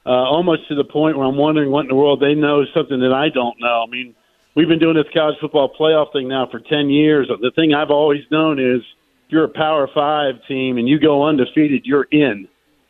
uh, 0.04 0.10
almost 0.10 0.68
to 0.70 0.76
the 0.76 0.84
point 0.84 1.16
where 1.16 1.28
I'm 1.28 1.38
wondering 1.38 1.70
what 1.70 1.82
in 1.82 1.90
the 1.90 1.96
world 1.96 2.20
they 2.20 2.34
know 2.34 2.66
something 2.74 3.02
that 3.02 3.14
I 3.14 3.30
don't 3.30 3.60
know. 3.60 3.84
I 3.88 3.90
mean, 3.90 4.16
we've 4.56 4.68
been 4.68 4.80
doing 4.80 4.96
this 4.96 5.08
college 5.14 5.38
football 5.40 5.74
playoff 5.78 6.12
thing 6.14 6.28
now 6.28 6.48
for 6.48 6.60
10 6.60 6.90
years. 6.90 7.28
The 7.28 7.52
thing 7.52 7.74
I've 7.74 7.92
always 7.92 8.24
known 8.32 8.60
is 8.60 8.82
if 9.26 9.32
you're 9.32 9.46
a 9.46 9.50
Power 9.50 9.88
Five 9.94 10.36
team 10.48 10.78
and 10.78 10.88
you 10.88 11.00
go 11.00 11.24
undefeated, 11.24 11.86
you're 11.86 12.08
in. 12.12 12.48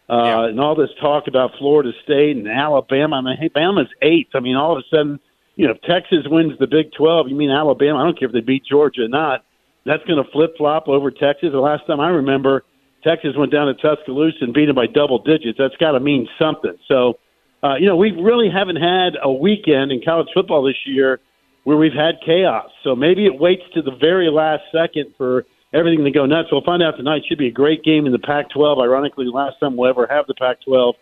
Uh, 0.10 0.15
yeah. 0.15 0.45
And 0.47 0.60
all 0.60 0.76
this 0.76 0.89
talk 1.00 1.28
about 1.28 1.52
Florida 1.58 1.91
State 2.04 2.36
and 2.36 2.47
Alabama. 2.47 3.17
I 3.17 3.21
mean, 3.21 3.38
hey, 3.38 3.50
Bama's 3.50 3.91
eighth. 4.02 4.32
I 4.34 4.39
mean, 4.39 4.56
all 4.56 4.74
of 4.78 4.80
a 4.80 4.95
sudden, 4.95 5.19
you 5.56 5.67
know, 5.67 5.74
if 5.74 5.82
Texas 5.82 6.26
wins 6.28 6.58
the 6.60 6.67
Big 6.67 6.91
12, 6.93 7.30
you 7.30 7.36
mean 7.36 7.52
Alabama? 7.52 8.00
I 8.00 8.04
don't 8.04 8.17
care 8.17 8.28
if 8.28 8.34
they 8.34 8.41
beat 8.41 8.65
Georgia 8.65 9.04
or 9.04 9.08
not. 9.08 9.45
That's 9.86 10.04
going 10.06 10.24
to 10.24 10.30
flip 10.32 10.58
flop 10.58 10.88
over 10.88 11.12
Texas. 11.12 11.52
The 11.52 11.60
last 11.60 11.88
time 11.88 12.00
I 12.00 12.10
remember, 12.10 12.63
Texas 13.04 13.36
went 13.38 13.52
down 13.52 13.67
to 13.67 13.74
Tuscaloosa 13.74 14.38
and 14.41 14.54
beat 14.54 14.65
them 14.65 14.76
by 14.76 14.88
double 14.88 15.19
digits. 15.19 15.58
That's 15.58 15.76
got 15.78 15.91
to 15.91 16.00
mean 16.00 16.28
something. 16.38 16.78
So, 16.88 17.19
uh, 17.63 17.76
you 17.76 17.88
know, 17.88 17.95
we 17.95 18.12
really 18.12 18.50
haven't 18.50 18.76
had 18.78 19.17
a 19.21 19.32
weekend 19.32 19.91
in 19.91 20.02
college 20.04 20.28
football 20.34 20.63
this 20.63 20.78
year 20.86 21.19
where 21.63 21.78
we've 21.78 21.93
had 21.93 22.15
chaos. 22.26 22.69
So 22.84 22.95
maybe 22.95 23.26
it 23.26 23.39
waits 23.39 23.63
to 23.76 23.82
the 23.82 23.95
very 24.00 24.30
last 24.30 24.63
second 24.71 25.13
for 25.17 25.45
everything 25.74 26.04
to 26.04 26.12
go 26.12 26.26
nuts. 26.26 26.50
We'll 26.52 26.63
find 26.63 26.82
out 26.82 26.97
tonight. 26.97 27.24
Should 27.28 27.38
be 27.38 27.47
a 27.47 27.52
great 27.52 27.84
game 27.84 28.06
in 28.06 28.12
the 28.12 28.19
Pac-12. 28.19 28.82
Ironically, 28.82 29.26
the 29.26 29.32
last 29.32 29.60
time 29.60 29.78
we'll 29.78 29.89
ever 29.89 30.08
have 30.10 30.28
the 30.28 30.36
Pac-12. 30.36 30.93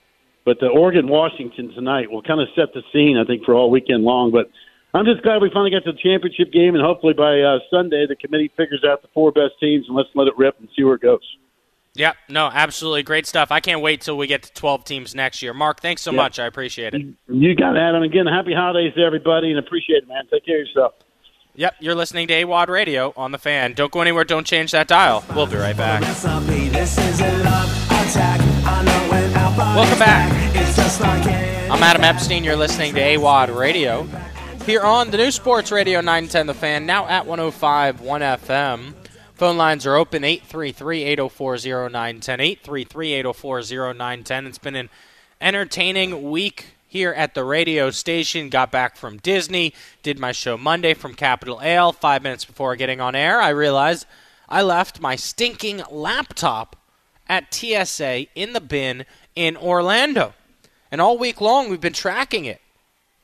But 0.46 0.60
the 0.60 0.68
Oregon 0.68 1.08
Washington 1.08 1.72
tonight 1.74 2.12
will 2.12 2.24
kind 2.24 2.42
of 2.42 2.48
set 2.56 2.74
the 2.74 2.82
scene, 2.92 3.18
I 3.18 3.26
think, 3.26 3.44
for 3.46 3.54
all 3.54 3.70
weekend 3.70 4.04
long. 4.04 4.32
But 4.32 4.50
I'm 4.94 5.06
just 5.06 5.22
glad 5.22 5.42
we 5.42 5.50
finally 5.54 5.72
got 5.72 5.84
to 5.86 5.92
the 5.92 6.00
championship 6.02 6.52
game, 6.52 6.76
and 6.76 6.84
hopefully 6.84 7.14
by 7.14 7.40
uh, 7.42 7.60
Sunday 7.70 8.06
the 8.08 8.16
committee 8.16 8.52
figures 8.58 8.84
out 8.88 9.02
the 9.02 9.10
four 9.14 9.32
best 9.32 9.54
teams, 9.60 9.86
and 9.88 9.96
let's 9.96 10.10
let 10.16 10.28
it 10.28 10.34
rip 10.38 10.58
and 10.60 10.68
see 10.76 10.84
where 10.84 10.96
it 10.96 11.02
goes. 11.02 11.22
Yep, 12.00 12.16
no, 12.30 12.50
absolutely 12.52 13.04
great 13.04 13.28
stuff. 13.28 13.52
I 13.52 13.60
can't 13.60 13.82
wait 13.82 14.00
till 14.00 14.18
we 14.18 14.26
get 14.26 14.44
to 14.44 14.54
12 14.54 14.86
teams 14.86 15.14
next 15.14 15.42
year. 15.42 15.54
Mark, 15.54 15.82
thanks 15.82 16.02
so 16.02 16.12
yep. 16.12 16.16
much. 16.18 16.40
I 16.40 16.46
appreciate 16.46 16.94
it. 16.94 17.02
You 17.28 17.56
got 17.56 17.76
it, 17.76 17.80
Adam. 17.80 18.04
Again, 18.04 18.26
happy 18.26 18.54
holidays 18.54 18.94
to 18.96 19.02
everybody, 19.02 19.50
and 19.50 19.60
appreciate 19.60 20.04
it, 20.04 20.08
man. 20.08 20.24
Take 20.32 20.46
care 20.46 20.62
of 20.62 20.68
yourself. 20.68 20.94
Yep, 21.56 21.76
you're 21.82 21.96
listening 21.96 22.30
to 22.30 22.34
AWadd 22.46 22.70
Radio 22.70 23.12
on 23.18 23.34
the 23.34 23.38
fan. 23.38 23.74
Don't 23.74 23.92
go 23.92 24.00
anywhere, 24.00 24.24
don't 24.24 24.48
change 24.48 24.72
that 24.72 24.88
dial. 24.88 25.26
We'll 25.36 25.46
be 25.46 25.58
right 25.58 25.76
back. 25.76 26.00
Welcome 29.76 30.00
back. 30.00 30.32
I'm 31.70 31.84
Adam 31.84 32.04
Epstein. 32.06 32.46
You're 32.46 32.56
listening 32.56 32.94
to 32.94 33.02
AWadd 33.02 33.54
Radio 33.54 34.08
here 34.66 34.84
on 34.84 35.12
the 35.12 35.18
new 35.18 35.32
Sports 35.32 35.70
Radio 35.70 36.00
910 36.00 36.48
The 36.48 36.54
Fan, 36.54 36.86
now 36.86 37.08
at 37.08 37.26
105 37.26 38.00
1 38.00 38.22
FM. 38.22 38.94
Phone 39.40 39.56
lines 39.56 39.86
are 39.86 39.96
open 39.96 40.26
833 40.26 41.04
804 41.04 41.56
0910. 41.56 42.42
833 42.42 43.14
804 43.14 43.62
0910. 43.94 44.46
It's 44.46 44.58
been 44.58 44.76
an 44.76 44.90
entertaining 45.40 46.30
week 46.30 46.74
here 46.86 47.14
at 47.14 47.36
the 47.36 47.46
radio 47.46 47.90
station. 47.90 48.50
Got 48.50 48.70
back 48.70 48.98
from 48.98 49.16
Disney, 49.16 49.74
did 50.04 50.20
my 50.20 50.34
show 50.34 50.58
Monday 50.58 50.94
from 50.94 51.14
Capital 51.14 51.62
Ale. 51.62 51.94
Five 51.94 52.22
minutes 52.22 52.44
before 52.44 52.76
getting 52.76 53.00
on 53.00 53.16
air, 53.16 53.40
I 53.40 53.48
realized 53.52 54.06
I 54.50 54.62
left 54.62 55.00
my 55.00 55.16
stinking 55.16 55.84
laptop 55.90 56.76
at 57.30 57.54
TSA 57.54 58.26
in 58.36 58.52
the 58.52 58.60
bin 58.60 59.06
in 59.38 59.56
Orlando. 59.56 60.34
And 60.92 61.00
all 61.00 61.18
week 61.18 61.40
long, 61.40 61.70
we've 61.70 61.80
been 61.80 61.94
tracking 61.94 62.44
it. 62.44 62.60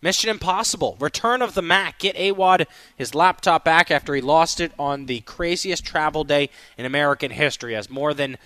Mission 0.05 0.29
Impossible, 0.29 0.97
Return 0.99 1.41
of 1.41 1.55
the 1.55 1.63
Mac. 1.63 1.97
Get 1.97 2.15
AWadd 2.15 2.67
his 2.95 3.15
laptop 3.15 3.65
back 3.65 3.89
after 3.89 4.13
he 4.13 4.21
lost 4.21 4.59
it 4.59 4.71
on 4.77 5.07
the 5.07 5.21
craziest 5.21 5.83
travel 5.83 6.23
day 6.23 6.51
in 6.77 6.85
American 6.85 7.31
history, 7.31 7.75
as 7.75 7.89
more 7.89 8.13
than 8.13 8.37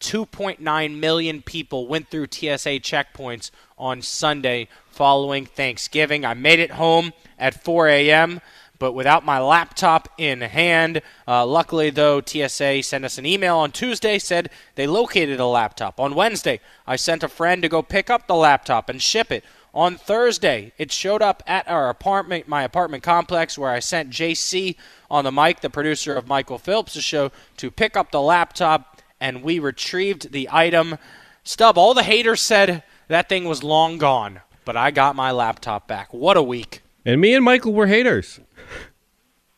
2.9 0.00 0.98
million 0.98 1.40
people 1.40 1.88
went 1.88 2.10
through 2.10 2.26
TSA 2.26 2.80
checkpoints 2.80 3.50
on 3.78 4.02
Sunday 4.02 4.68
following 4.90 5.46
Thanksgiving. 5.46 6.26
I 6.26 6.34
made 6.34 6.58
it 6.58 6.72
home 6.72 7.14
at 7.38 7.64
4 7.64 7.88
a.m., 7.88 8.42
but 8.78 8.92
without 8.92 9.24
my 9.24 9.40
laptop 9.40 10.10
in 10.18 10.42
hand. 10.42 11.00
Uh, 11.26 11.46
luckily, 11.46 11.88
though, 11.88 12.20
TSA 12.20 12.82
sent 12.82 13.06
us 13.06 13.16
an 13.16 13.24
email 13.24 13.56
on 13.56 13.72
Tuesday, 13.72 14.18
said 14.18 14.50
they 14.74 14.86
located 14.86 15.40
a 15.40 15.46
laptop. 15.46 15.98
On 15.98 16.14
Wednesday, 16.14 16.60
I 16.86 16.96
sent 16.96 17.22
a 17.22 17.28
friend 17.28 17.62
to 17.62 17.70
go 17.70 17.80
pick 17.80 18.10
up 18.10 18.26
the 18.26 18.34
laptop 18.34 18.90
and 18.90 19.00
ship 19.00 19.32
it 19.32 19.44
on 19.76 19.96
Thursday. 19.96 20.72
It 20.78 20.90
showed 20.90 21.20
up 21.20 21.42
at 21.46 21.68
our 21.68 21.90
apartment, 21.90 22.48
my 22.48 22.62
apartment 22.62 23.02
complex, 23.02 23.58
where 23.58 23.70
I 23.70 23.78
sent 23.78 24.10
JC 24.10 24.74
on 25.10 25.24
the 25.24 25.30
mic, 25.30 25.60
the 25.60 25.70
producer 25.70 26.14
of 26.16 26.26
Michael 26.26 26.58
Phillips' 26.58 26.98
show, 27.02 27.30
to 27.58 27.70
pick 27.70 27.96
up 27.96 28.10
the 28.10 28.22
laptop, 28.22 29.02
and 29.20 29.42
we 29.42 29.58
retrieved 29.58 30.32
the 30.32 30.48
item. 30.50 30.96
Stub, 31.44 31.76
all 31.76 31.92
the 31.94 32.02
haters 32.02 32.40
said 32.40 32.82
that 33.08 33.28
thing 33.28 33.44
was 33.44 33.62
long 33.62 33.98
gone, 33.98 34.40
but 34.64 34.76
I 34.76 34.90
got 34.90 35.14
my 35.14 35.30
laptop 35.30 35.86
back. 35.86 36.12
What 36.12 36.36
a 36.38 36.42
week. 36.42 36.80
And 37.04 37.20
me 37.20 37.34
and 37.34 37.44
Michael 37.44 37.72
were 37.74 37.86
haters. 37.86 38.40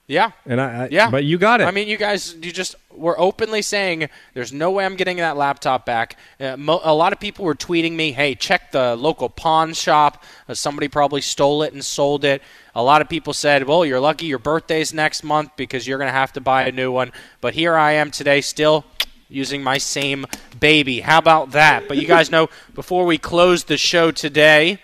Yeah. 0.08 0.32
And 0.44 0.60
I, 0.60 0.84
I 0.84 0.88
Yeah. 0.90 1.10
but 1.10 1.24
you 1.24 1.38
got 1.38 1.60
it. 1.60 1.64
I 1.64 1.70
mean, 1.70 1.86
you 1.86 1.96
guys, 1.96 2.34
you 2.34 2.50
just 2.50 2.74
were 2.98 3.18
openly 3.18 3.62
saying 3.62 4.08
there's 4.34 4.52
no 4.52 4.70
way 4.70 4.84
I'm 4.84 4.96
getting 4.96 5.18
that 5.18 5.36
laptop 5.36 5.86
back. 5.86 6.16
Uh, 6.40 6.56
mo- 6.56 6.80
a 6.82 6.94
lot 6.94 7.12
of 7.12 7.20
people 7.20 7.44
were 7.44 7.54
tweeting 7.54 7.92
me, 7.92 8.12
hey, 8.12 8.34
check 8.34 8.72
the 8.72 8.96
local 8.96 9.28
pawn 9.28 9.72
shop. 9.72 10.22
Uh, 10.48 10.54
somebody 10.54 10.88
probably 10.88 11.20
stole 11.20 11.62
it 11.62 11.72
and 11.72 11.84
sold 11.84 12.24
it. 12.24 12.42
A 12.74 12.82
lot 12.82 13.00
of 13.00 13.08
people 13.08 13.32
said, 13.32 13.66
well, 13.66 13.84
you're 13.84 14.00
lucky 14.00 14.26
your 14.26 14.38
birthday's 14.38 14.92
next 14.92 15.24
month 15.24 15.50
because 15.56 15.86
you're 15.86 15.98
going 15.98 16.08
to 16.08 16.12
have 16.12 16.32
to 16.34 16.40
buy 16.40 16.64
a 16.64 16.72
new 16.72 16.92
one. 16.92 17.12
But 17.40 17.54
here 17.54 17.74
I 17.74 17.92
am 17.92 18.10
today 18.10 18.40
still 18.40 18.84
using 19.28 19.62
my 19.62 19.78
same 19.78 20.26
baby. 20.58 21.00
How 21.00 21.18
about 21.18 21.52
that? 21.52 21.88
But 21.88 21.98
you 21.98 22.06
guys 22.06 22.30
know, 22.30 22.48
before 22.74 23.04
we 23.04 23.18
close 23.18 23.64
the 23.64 23.76
show 23.76 24.10
today, 24.10 24.80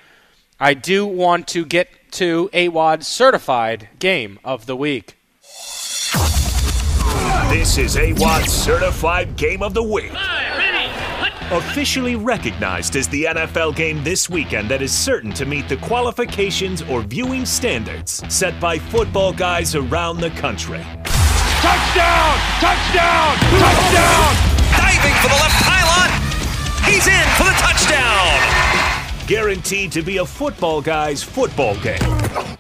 I 0.60 0.74
do 0.74 1.06
want 1.06 1.48
to 1.48 1.64
get 1.64 1.88
to 2.12 2.48
AWadd's 2.52 3.08
certified 3.08 3.88
game 3.98 4.38
of 4.44 4.66
the 4.66 4.76
week. 4.76 5.16
This 7.50 7.78
is 7.78 7.96
AWadd's 7.96 8.52
certified 8.52 9.36
game 9.36 9.62
of 9.62 9.74
the 9.74 9.82
week. 9.82 10.12
Five, 10.12 10.58
ready, 10.58 10.88
hut. 10.88 11.32
Officially 11.52 12.16
recognized 12.16 12.96
as 12.96 13.08
the 13.08 13.24
NFL 13.24 13.74
game 13.76 14.02
this 14.04 14.28
weekend 14.30 14.68
that 14.70 14.82
is 14.82 14.92
certain 14.92 15.32
to 15.34 15.44
meet 15.46 15.68
the 15.68 15.76
qualifications 15.78 16.82
or 16.82 17.02
viewing 17.02 17.44
standards 17.46 18.22
set 18.32 18.58
by 18.60 18.78
football 18.78 19.32
guys 19.32 19.74
around 19.74 20.20
the 20.20 20.30
country. 20.30 20.82
Touchdown! 21.62 22.38
Touchdown! 22.60 23.36
Touchdown! 23.58 24.34
Diving 24.76 25.14
for 25.22 25.28
the 25.28 25.38
left 25.40 25.64
pylon. 25.64 26.10
He's 26.84 27.06
in 27.06 27.28
for 27.36 27.44
the 27.44 27.56
touchdown. 27.58 29.26
Guaranteed 29.26 29.90
to 29.92 30.02
be 30.02 30.18
a 30.18 30.24
football 30.26 30.82
guy's 30.82 31.22
football 31.22 31.74
game. 31.80 32.53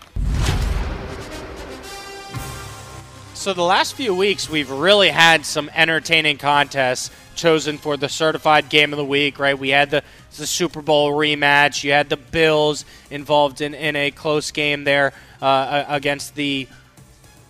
So 3.44 3.52
the 3.52 3.60
last 3.60 3.94
few 3.94 4.14
weeks, 4.14 4.48
we've 4.48 4.70
really 4.70 5.10
had 5.10 5.44
some 5.44 5.68
entertaining 5.74 6.38
contests 6.38 7.10
chosen 7.34 7.76
for 7.76 7.98
the 7.98 8.08
certified 8.08 8.70
game 8.70 8.90
of 8.90 8.96
the 8.96 9.04
week. 9.04 9.38
Right? 9.38 9.58
We 9.58 9.68
had 9.68 9.90
the 9.90 10.02
the 10.38 10.46
Super 10.46 10.80
Bowl 10.80 11.12
rematch. 11.12 11.84
You 11.84 11.92
had 11.92 12.08
the 12.08 12.16
Bills 12.16 12.86
involved 13.10 13.60
in, 13.60 13.74
in 13.74 13.96
a 13.96 14.10
close 14.10 14.50
game 14.50 14.84
there 14.84 15.12
uh, 15.42 15.84
against 15.88 16.36
the 16.36 16.66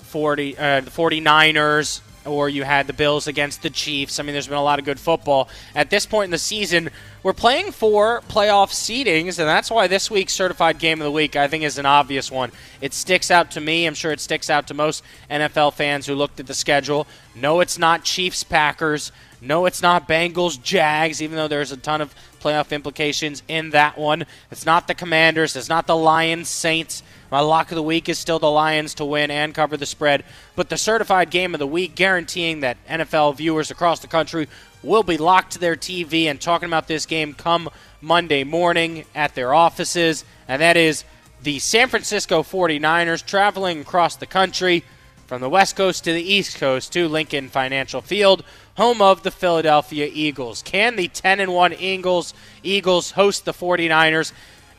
40 0.00 0.58
uh, 0.58 0.80
the 0.80 0.90
49ers 0.90 2.00
or 2.24 2.48
you 2.48 2.64
had 2.64 2.86
the 2.86 2.92
Bills 2.92 3.26
against 3.26 3.62
the 3.62 3.70
Chiefs. 3.70 4.18
I 4.18 4.22
mean, 4.22 4.32
there's 4.32 4.48
been 4.48 4.56
a 4.56 4.62
lot 4.62 4.78
of 4.78 4.84
good 4.84 5.00
football. 5.00 5.48
At 5.74 5.90
this 5.90 6.06
point 6.06 6.26
in 6.26 6.30
the 6.30 6.38
season, 6.38 6.90
we're 7.22 7.32
playing 7.32 7.72
for 7.72 8.22
playoff 8.28 8.70
seedings, 8.70 9.38
and 9.38 9.48
that's 9.48 9.70
why 9.70 9.86
this 9.86 10.10
week's 10.10 10.32
certified 10.32 10.78
game 10.78 11.00
of 11.00 11.04
the 11.04 11.10
week, 11.10 11.36
I 11.36 11.48
think, 11.48 11.64
is 11.64 11.78
an 11.78 11.86
obvious 11.86 12.30
one. 12.30 12.52
It 12.80 12.92
sticks 12.94 13.30
out 13.30 13.50
to 13.52 13.60
me. 13.60 13.86
I'm 13.86 13.94
sure 13.94 14.12
it 14.12 14.20
sticks 14.20 14.50
out 14.50 14.66
to 14.68 14.74
most 14.74 15.02
NFL 15.30 15.74
fans 15.74 16.06
who 16.06 16.14
looked 16.14 16.40
at 16.40 16.46
the 16.46 16.54
schedule. 16.54 17.06
No, 17.34 17.60
it's 17.60 17.78
not 17.78 18.04
Chiefs 18.04 18.44
Packers. 18.44 19.12
No, 19.44 19.66
it's 19.66 19.82
not 19.82 20.08
Bengals 20.08 20.60
Jags, 20.62 21.20
even 21.20 21.36
though 21.36 21.48
there's 21.48 21.70
a 21.70 21.76
ton 21.76 22.00
of 22.00 22.14
playoff 22.40 22.72
implications 22.72 23.42
in 23.46 23.70
that 23.70 23.98
one. 23.98 24.24
It's 24.50 24.64
not 24.64 24.88
the 24.88 24.94
Commanders. 24.94 25.54
It's 25.54 25.68
not 25.68 25.86
the 25.86 25.96
Lions 25.96 26.48
Saints. 26.48 27.02
My 27.30 27.40
lock 27.40 27.70
of 27.70 27.76
the 27.76 27.82
week 27.82 28.08
is 28.08 28.18
still 28.18 28.38
the 28.38 28.50
Lions 28.50 28.94
to 28.94 29.04
win 29.04 29.30
and 29.30 29.54
cover 29.54 29.76
the 29.76 29.86
spread. 29.86 30.24
But 30.56 30.70
the 30.70 30.78
certified 30.78 31.30
game 31.30 31.54
of 31.54 31.58
the 31.58 31.66
week, 31.66 31.94
guaranteeing 31.94 32.60
that 32.60 32.78
NFL 32.86 33.36
viewers 33.36 33.70
across 33.70 34.00
the 34.00 34.06
country 34.06 34.48
will 34.82 35.02
be 35.02 35.18
locked 35.18 35.52
to 35.52 35.58
their 35.58 35.76
TV 35.76 36.24
and 36.24 36.40
talking 36.40 36.68
about 36.68 36.88
this 36.88 37.04
game 37.04 37.34
come 37.34 37.68
Monday 38.00 38.44
morning 38.44 39.04
at 39.14 39.34
their 39.34 39.52
offices. 39.52 40.24
And 40.48 40.62
that 40.62 40.76
is 40.78 41.04
the 41.42 41.58
San 41.58 41.88
Francisco 41.88 42.42
49ers 42.42 43.24
traveling 43.24 43.80
across 43.80 44.16
the 44.16 44.26
country 44.26 44.84
from 45.26 45.40
the 45.40 45.48
West 45.48 45.74
Coast 45.74 46.04
to 46.04 46.12
the 46.12 46.22
East 46.22 46.58
Coast 46.58 46.92
to 46.92 47.08
Lincoln 47.08 47.48
Financial 47.48 48.00
Field, 48.00 48.44
home 48.76 49.00
of 49.00 49.22
the 49.22 49.30
Philadelphia 49.30 50.08
Eagles. 50.12 50.62
Can 50.62 50.96
the 50.96 51.08
10 51.08 51.40
and 51.40 51.54
1 51.54 51.74
Eagles 51.74 52.34
Eagles 52.62 53.12
host 53.12 53.44
the 53.44 53.52
49ers 53.52 54.32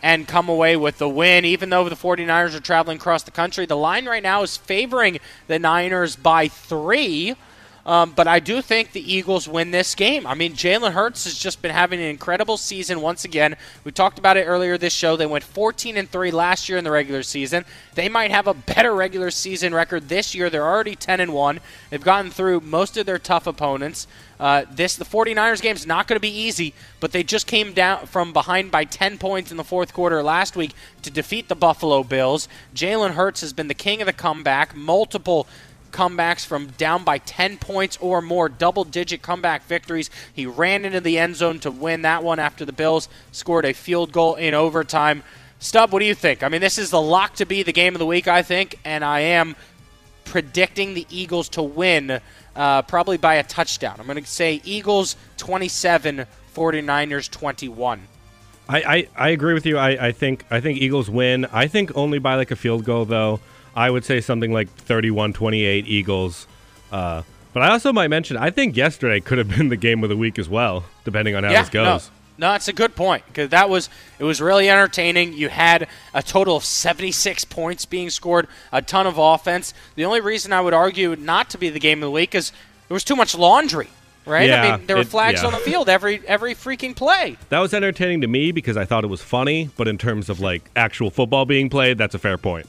and 0.04 0.28
come 0.28 0.48
away 0.48 0.76
with 0.76 1.00
the 1.00 1.10
win 1.10 1.46
even 1.46 1.70
though 1.70 1.90
the 1.90 1.96
49ers 1.96 2.56
are 2.56 2.60
traveling 2.60 2.98
across 2.98 3.24
the 3.24 3.32
country? 3.32 3.66
The 3.66 3.78
line 3.78 4.06
right 4.06 4.22
now 4.22 4.44
is 4.44 4.58
favoring 4.58 5.20
the 5.48 5.58
Niners 5.58 6.16
by 6.16 6.48
3. 6.48 7.36
Um, 7.86 8.14
but 8.16 8.28
I 8.28 8.40
do 8.40 8.64
think 8.64 8.92
the 8.92 9.14
Eagles 9.14 9.48
win 9.48 9.70
this 9.70 9.94
game. 9.94 10.26
I 10.26 10.34
mean, 10.34 10.54
Jalen 10.54 10.94
Hurts 10.94 11.26
has 11.26 11.38
just 11.38 11.62
been 11.62 11.72
having 11.72 12.00
an 12.00 12.08
incredible 12.08 12.58
season 12.58 13.00
once 13.00 13.26
again. 13.26 13.56
We 13.84 13.92
talked 13.92 14.18
about 14.18 14.38
it 14.38 14.46
earlier 14.46 14.76
this 14.78 14.94
show. 14.94 15.16
They 15.16 15.28
went 15.28 15.44
14 15.44 15.96
and 15.96 16.10
3 16.10 16.32
last 16.32 16.68
year 16.68 16.80
in 16.80 16.84
the 16.84 16.90
regular 16.90 17.22
season. 17.22 17.64
They 17.94 18.10
might 18.10 18.32
have 18.32 18.48
a 18.48 18.56
better 18.56 18.96
regular 18.96 19.30
season 19.30 19.74
record 19.76 20.10
this 20.10 20.34
year. 20.34 20.50
They're 20.50 20.66
already 20.66 20.96
10 20.96 21.20
and 21.20 21.34
1. 21.34 21.60
They've 21.92 22.02
gotten 22.02 22.32
through 22.32 22.62
most 22.62 22.98
of 22.98 23.06
their 23.06 23.20
tough 23.20 23.46
opponents. 23.46 24.08
Uh, 24.40 24.66
this 24.70 24.96
the 24.96 25.06
49ers 25.06 25.62
game 25.62 25.76
is 25.76 25.86
not 25.86 26.08
going 26.08 26.18
to 26.18 26.22
be 26.22 26.36
easy, 26.36 26.74
but 27.00 27.12
they 27.12 27.24
just 27.24 27.48
came 27.48 27.72
down 27.74 28.06
from 28.08 28.34
behind 28.34 28.72
by 28.72 28.84
10 28.84 29.18
points 29.18 29.52
in 29.52 29.58
the 29.58 29.64
fourth 29.64 29.94
quarter 29.94 30.22
last 30.24 30.56
week 30.56 30.74
to 31.04 31.12
defeat 31.12 31.48
the 31.48 31.56
Buffalo 31.56 32.04
Bills. 32.04 32.50
Jalen 32.74 33.12
Hurts 33.12 33.42
has 33.42 33.54
been 33.54 33.68
the 33.68 33.74
king 33.74 34.02
of 34.02 34.08
the 34.08 34.14
comeback. 34.14 34.76
Multiple 34.76 35.48
comebacks 35.96 36.46
from 36.46 36.68
down 36.78 37.06
by 37.06 37.18
10 37.20 37.58
points 37.58 37.98
or 38.02 38.22
more, 38.22 38.50
double 38.50 38.84
digit 38.84 39.22
comeback 39.22 39.66
victories. 39.66 40.10
He 40.34 40.46
ran 40.46 40.84
into 40.84 41.00
the 41.00 41.18
end 41.18 41.38
zone 41.38 41.60
to 41.60 41.72
win 41.72 42.02
that 42.02 42.22
one 42.22 42.38
after 42.38 42.66
the 42.66 42.74
Bills 42.74 43.08
scored 43.32 43.64
a 43.66 43.74
field 43.74 44.12
goal 44.12 44.36
in 44.36 44.54
overtime. 44.54 45.24
Stub, 45.60 45.94
what 45.94 46.00
do 46.00 46.06
you 46.06 46.14
think? 46.14 46.44
I 46.44 46.50
mean, 46.50 46.60
this 46.60 46.78
is 46.78 46.90
the 46.90 47.02
lock 47.02 47.36
to 47.36 47.46
be 47.46 47.64
the 47.64 47.72
game 47.72 47.96
of 47.96 48.00
the 48.00 48.06
week, 48.06 48.28
I 48.28 48.44
think, 48.44 48.78
and 48.84 49.06
I 49.06 49.22
am 49.22 49.56
predicting 50.26 50.94
the 50.94 51.08
Eagles 51.10 51.48
to 51.50 51.64
win 51.64 52.20
uh, 52.56 52.82
probably 52.82 53.18
by 53.18 53.36
a 53.36 53.44
touchdown. 53.44 53.96
I'm 53.98 54.06
going 54.06 54.22
to 54.22 54.30
say 54.30 54.62
Eagles 54.66 55.16
27, 55.38 56.26
49ers 56.54 57.32
21. 57.32 58.02
I, 58.68 58.82
I, 58.82 59.08
I 59.16 59.30
agree 59.30 59.54
with 59.54 59.66
you. 59.66 59.78
I, 59.78 60.08
I 60.08 60.12
think 60.12 60.44
I 60.50 60.60
think 60.60 60.82
Eagles 60.82 61.10
win. 61.10 61.46
I 61.46 61.68
think 61.68 61.96
only 61.96 62.20
by 62.20 62.36
like 62.36 62.52
a 62.52 62.56
field 62.56 62.84
goal 62.84 63.06
though. 63.06 63.40
I 63.76 63.90
would 63.90 64.06
say 64.06 64.22
something 64.22 64.52
like 64.54 64.76
31-28 64.86 65.86
Eagles. 65.86 66.48
Uh, 66.92 67.24
but 67.54 67.64
I 67.64 67.72
also 67.72 67.94
might 67.94 68.10
mention 68.10 68.38
I 68.38 68.50
think 68.50 68.76
yesterday 68.76 69.20
could 69.20 69.38
have 69.38 69.50
been 69.58 69.70
the 69.70 69.78
game 69.78 70.04
of 70.04 70.10
the 70.10 70.18
week 70.18 70.40
as 70.40 70.50
well, 70.50 70.86
depending 71.04 71.36
on 71.36 71.44
how 71.44 71.52
yeah, 71.52 71.62
this 71.62 71.70
goes. 71.70 72.12
No, 72.38 72.50
no, 72.50 72.54
it's 72.54 72.68
a 72.68 72.74
good 72.74 72.96
point 72.96 73.24
because 73.28 73.50
that 73.50 73.70
was 73.70 73.90
it 74.20 74.24
was 74.24 74.42
really 74.42 74.70
entertaining. 74.70 75.34
You 75.34 75.50
had 75.50 75.88
a 76.14 76.22
total 76.22 76.58
of 76.58 76.66
76 76.66 77.46
points 77.46 77.86
being 77.86 78.10
scored, 78.10 78.48
a 78.72 78.82
ton 78.82 79.08
of 79.08 79.18
offense. 79.18 79.74
The 79.96 80.06
only 80.06 80.22
reason 80.22 80.52
I 80.52 80.62
would 80.62 80.74
argue 80.74 81.16
not 81.16 81.50
to 81.52 81.58
be 81.58 81.70
the 81.70 81.80
game 81.80 82.00
of 82.00 82.08
the 82.08 82.12
week 82.12 82.36
is 82.36 82.52
there 82.88 82.96
was 82.96 83.04
too 83.04 83.16
much 83.16 83.36
laundry. 83.36 83.90
Right? 84.28 84.50
Yeah, 84.50 84.74
I 84.74 84.78
mean, 84.78 84.88
there 84.88 84.96
were 84.96 85.04
it- 85.04 85.08
flags 85.08 85.42
yeah. 85.42 85.48
on 85.48 85.54
the 85.54 85.60
field 85.60 85.88
every 85.88 86.28
every 86.28 86.56
freaking 86.56 86.96
play. 86.96 87.38
That 87.50 87.60
was 87.60 87.76
entertaining 87.76 88.22
to 88.22 88.28
me 88.28 88.52
because 88.52 88.76
I 88.76 88.84
thought 88.84 89.04
it 89.04 89.08
was 89.08 89.22
funny, 89.22 89.70
but 89.78 89.88
in 89.88 90.00
terms 90.00 90.30
of 90.30 90.40
like 90.40 90.64
actual 90.76 91.12
football 91.12 91.46
being 91.46 91.70
played, 91.70 92.00
that's 92.00 92.16
a 92.16 92.20
fair 92.20 92.38
point. 92.38 92.66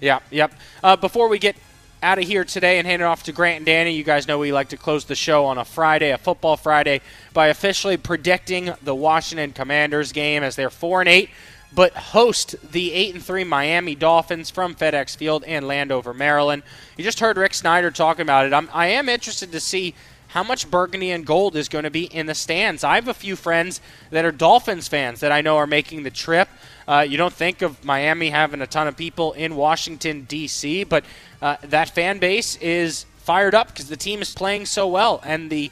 Yeah, 0.00 0.20
yep. 0.30 0.52
Uh, 0.82 0.96
before 0.96 1.28
we 1.28 1.38
get 1.38 1.56
out 2.02 2.18
of 2.18 2.24
here 2.24 2.44
today 2.44 2.78
and 2.78 2.86
hand 2.86 3.02
it 3.02 3.04
off 3.04 3.24
to 3.24 3.32
Grant 3.32 3.56
and 3.58 3.66
Danny, 3.66 3.92
you 3.92 4.04
guys 4.04 4.28
know 4.28 4.38
we 4.38 4.52
like 4.52 4.68
to 4.68 4.76
close 4.76 5.04
the 5.04 5.16
show 5.16 5.44
on 5.46 5.58
a 5.58 5.64
Friday, 5.64 6.10
a 6.10 6.18
football 6.18 6.56
Friday, 6.56 7.00
by 7.32 7.48
officially 7.48 7.96
predicting 7.96 8.72
the 8.82 8.94
Washington 8.94 9.52
Commanders 9.52 10.12
game 10.12 10.44
as 10.44 10.54
they're 10.54 10.70
four 10.70 11.00
and 11.00 11.08
eight, 11.08 11.30
but 11.74 11.92
host 11.94 12.54
the 12.70 12.92
eight 12.92 13.14
and 13.14 13.22
three 13.22 13.42
Miami 13.42 13.96
Dolphins 13.96 14.50
from 14.50 14.76
FedEx 14.76 15.16
Field 15.16 15.42
in 15.42 15.66
Landover, 15.66 16.14
Maryland. 16.14 16.62
You 16.96 17.02
just 17.02 17.18
heard 17.18 17.36
Rick 17.36 17.54
Snyder 17.54 17.90
talking 17.90 18.22
about 18.22 18.46
it. 18.46 18.52
I'm, 18.52 18.68
I 18.72 18.86
am 18.88 19.08
interested 19.08 19.50
to 19.50 19.60
see 19.60 19.94
how 20.28 20.42
much 20.42 20.70
burgundy 20.70 21.10
and 21.10 21.26
gold 21.26 21.56
is 21.56 21.68
going 21.68 21.84
to 21.84 21.90
be 21.90 22.04
in 22.04 22.26
the 22.26 22.34
stands. 22.34 22.84
I 22.84 22.94
have 22.96 23.08
a 23.08 23.14
few 23.14 23.36
friends 23.36 23.80
that 24.10 24.24
are 24.24 24.32
Dolphins 24.32 24.88
fans 24.88 25.20
that 25.20 25.32
I 25.32 25.40
know 25.40 25.56
are 25.56 25.66
making 25.66 26.02
the 26.02 26.10
trip. 26.10 26.48
Uh, 26.86 27.04
you 27.06 27.16
don't 27.16 27.32
think 27.32 27.62
of 27.62 27.84
Miami 27.84 28.30
having 28.30 28.60
a 28.60 28.66
ton 28.66 28.86
of 28.86 28.96
people 28.96 29.32
in 29.32 29.56
Washington, 29.56 30.24
D.C., 30.28 30.84
but 30.84 31.04
uh, 31.40 31.56
that 31.62 31.90
fan 31.90 32.18
base 32.18 32.56
is 32.56 33.04
fired 33.18 33.54
up 33.54 33.68
because 33.68 33.88
the 33.88 33.96
team 33.96 34.22
is 34.22 34.34
playing 34.34 34.66
so 34.66 34.86
well. 34.86 35.20
And 35.24 35.50
the 35.50 35.70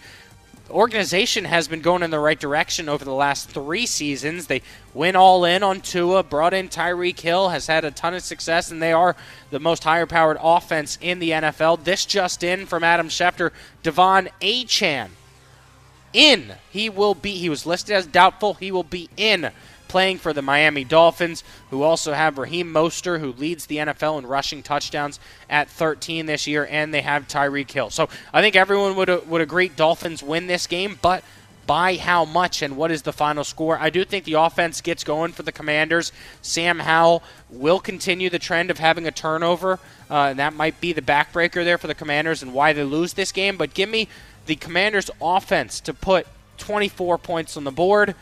organization 0.70 1.44
has 1.44 1.68
been 1.68 1.80
going 1.80 2.02
in 2.02 2.10
the 2.10 2.18
right 2.18 2.38
direction 2.38 2.88
over 2.88 3.04
the 3.04 3.12
last 3.12 3.48
three 3.48 3.86
seasons. 3.86 4.46
They 4.46 4.62
went 4.94 5.16
all 5.16 5.44
in 5.44 5.62
on 5.62 5.80
Tua, 5.80 6.22
brought 6.22 6.54
in 6.54 6.68
Tyreek 6.68 7.20
Hill, 7.20 7.50
has 7.50 7.66
had 7.66 7.84
a 7.84 7.90
ton 7.90 8.14
of 8.14 8.22
success, 8.22 8.70
and 8.70 8.82
they 8.82 8.92
are 8.92 9.16
the 9.50 9.60
most 9.60 9.84
higher 9.84 10.06
powered 10.06 10.38
offense 10.40 10.98
in 11.00 11.18
the 11.18 11.30
NFL. 11.30 11.84
This 11.84 12.04
just 12.04 12.42
in 12.42 12.66
from 12.66 12.84
Adam 12.84 13.08
Schefter, 13.08 13.52
De'Von 13.82 14.28
Achane 14.40 15.10
in. 16.12 16.54
He 16.70 16.88
will 16.88 17.14
be 17.14 17.32
he 17.32 17.48
was 17.48 17.66
listed 17.66 17.94
as 17.94 18.06
doubtful. 18.06 18.54
He 18.54 18.72
will 18.72 18.82
be 18.82 19.08
in 19.16 19.50
playing 19.96 20.18
for 20.18 20.34
the 20.34 20.42
Miami 20.42 20.84
Dolphins, 20.84 21.42
who 21.70 21.82
also 21.82 22.12
have 22.12 22.36
Raheem 22.36 22.70
Mostert, 22.70 23.18
who 23.20 23.32
leads 23.32 23.64
the 23.64 23.78
NFL 23.78 24.18
in 24.18 24.26
rushing 24.26 24.62
touchdowns 24.62 25.18
at 25.48 25.70
13 25.70 26.26
this 26.26 26.46
year, 26.46 26.68
and 26.70 26.92
they 26.92 27.00
have 27.00 27.26
Tyreek 27.26 27.70
Hill. 27.70 27.88
So 27.88 28.10
I 28.30 28.42
think 28.42 28.56
everyone 28.56 28.94
would 28.96 29.26
would 29.26 29.40
agree 29.40 29.68
Dolphins 29.68 30.22
win 30.22 30.48
this 30.48 30.66
game, 30.66 30.98
but 31.00 31.24
by 31.66 31.96
how 31.96 32.26
much 32.26 32.60
and 32.60 32.76
what 32.76 32.90
is 32.90 33.04
the 33.04 33.12
final 33.14 33.42
score. 33.42 33.78
I 33.78 33.88
do 33.88 34.04
think 34.04 34.26
the 34.26 34.34
offense 34.34 34.82
gets 34.82 35.02
going 35.02 35.32
for 35.32 35.44
the 35.44 35.50
Commanders. 35.50 36.12
Sam 36.42 36.80
Howell 36.80 37.22
will 37.48 37.80
continue 37.80 38.28
the 38.28 38.38
trend 38.38 38.70
of 38.70 38.78
having 38.78 39.06
a 39.06 39.10
turnover, 39.10 39.78
uh, 40.10 40.26
and 40.28 40.38
that 40.38 40.52
might 40.52 40.78
be 40.78 40.92
the 40.92 41.00
backbreaker 41.00 41.64
there 41.64 41.78
for 41.78 41.86
the 41.86 41.94
Commanders 41.94 42.42
and 42.42 42.52
why 42.52 42.74
they 42.74 42.84
lose 42.84 43.14
this 43.14 43.32
game. 43.32 43.56
But 43.56 43.72
give 43.72 43.88
me 43.88 44.08
the 44.44 44.56
Commanders' 44.56 45.08
offense 45.22 45.80
to 45.80 45.94
put 45.94 46.26
24 46.58 47.16
points 47.16 47.56
on 47.56 47.64
the 47.64 47.72
board. 47.72 48.14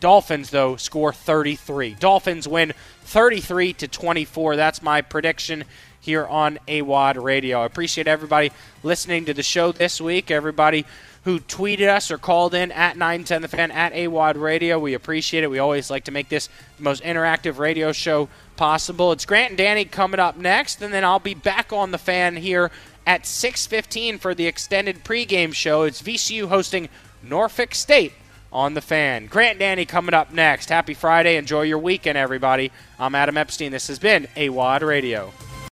Dolphins, 0.00 0.50
though, 0.50 0.76
score 0.76 1.12
33. 1.12 1.94
Dolphins 1.94 2.46
win 2.46 2.72
33 3.02 3.72
to 3.74 3.88
24. 3.88 4.56
That's 4.56 4.82
my 4.82 5.00
prediction 5.00 5.64
here 6.00 6.26
on 6.26 6.58
AWadd 6.68 7.22
Radio. 7.22 7.62
I 7.62 7.66
appreciate 7.66 8.06
everybody 8.06 8.52
listening 8.82 9.24
to 9.26 9.34
the 9.34 9.42
show 9.42 9.72
this 9.72 10.00
week. 10.00 10.30
Everybody 10.30 10.86
who 11.24 11.40
tweeted 11.40 11.88
us 11.88 12.10
or 12.10 12.16
called 12.16 12.54
in 12.54 12.72
at 12.72 12.96
910 12.96 13.42
the 13.42 13.48
fan 13.48 13.70
at 13.70 13.92
AWadd 13.92 14.40
Radio. 14.40 14.78
We 14.78 14.94
appreciate 14.94 15.44
it. 15.44 15.50
We 15.50 15.58
always 15.58 15.90
like 15.90 16.04
to 16.04 16.12
make 16.12 16.28
this 16.28 16.48
the 16.76 16.82
most 16.82 17.02
interactive 17.02 17.58
radio 17.58 17.92
show 17.92 18.28
possible. 18.56 19.12
It's 19.12 19.26
Grant 19.26 19.50
and 19.50 19.58
Danny 19.58 19.84
coming 19.84 20.20
up 20.20 20.36
next, 20.36 20.80
and 20.80 20.94
then 20.94 21.04
I'll 21.04 21.18
be 21.18 21.34
back 21.34 21.72
on 21.72 21.90
the 21.90 21.98
fan 21.98 22.36
here 22.36 22.70
at 23.06 23.26
6:15 23.26 24.18
for 24.18 24.34
the 24.34 24.46
extended 24.46 25.04
pregame 25.04 25.52
show. 25.52 25.82
It's 25.82 26.00
VCU 26.00 26.48
hosting 26.48 26.88
Norfolk 27.22 27.74
State 27.74 28.12
on 28.52 28.74
the 28.74 28.80
fan. 28.80 29.26
Grant 29.26 29.58
Danny 29.58 29.84
coming 29.84 30.14
up 30.14 30.32
next. 30.32 30.68
Happy 30.68 30.94
Friday. 30.94 31.36
Enjoy 31.36 31.62
your 31.62 31.78
weekend, 31.78 32.18
everybody. 32.18 32.72
I'm 32.98 33.14
Adam 33.14 33.36
Epstein. 33.36 33.72
This 33.72 33.88
has 33.88 33.98
been 33.98 34.26
AWadd 34.36 34.82
Radio. 34.86 35.32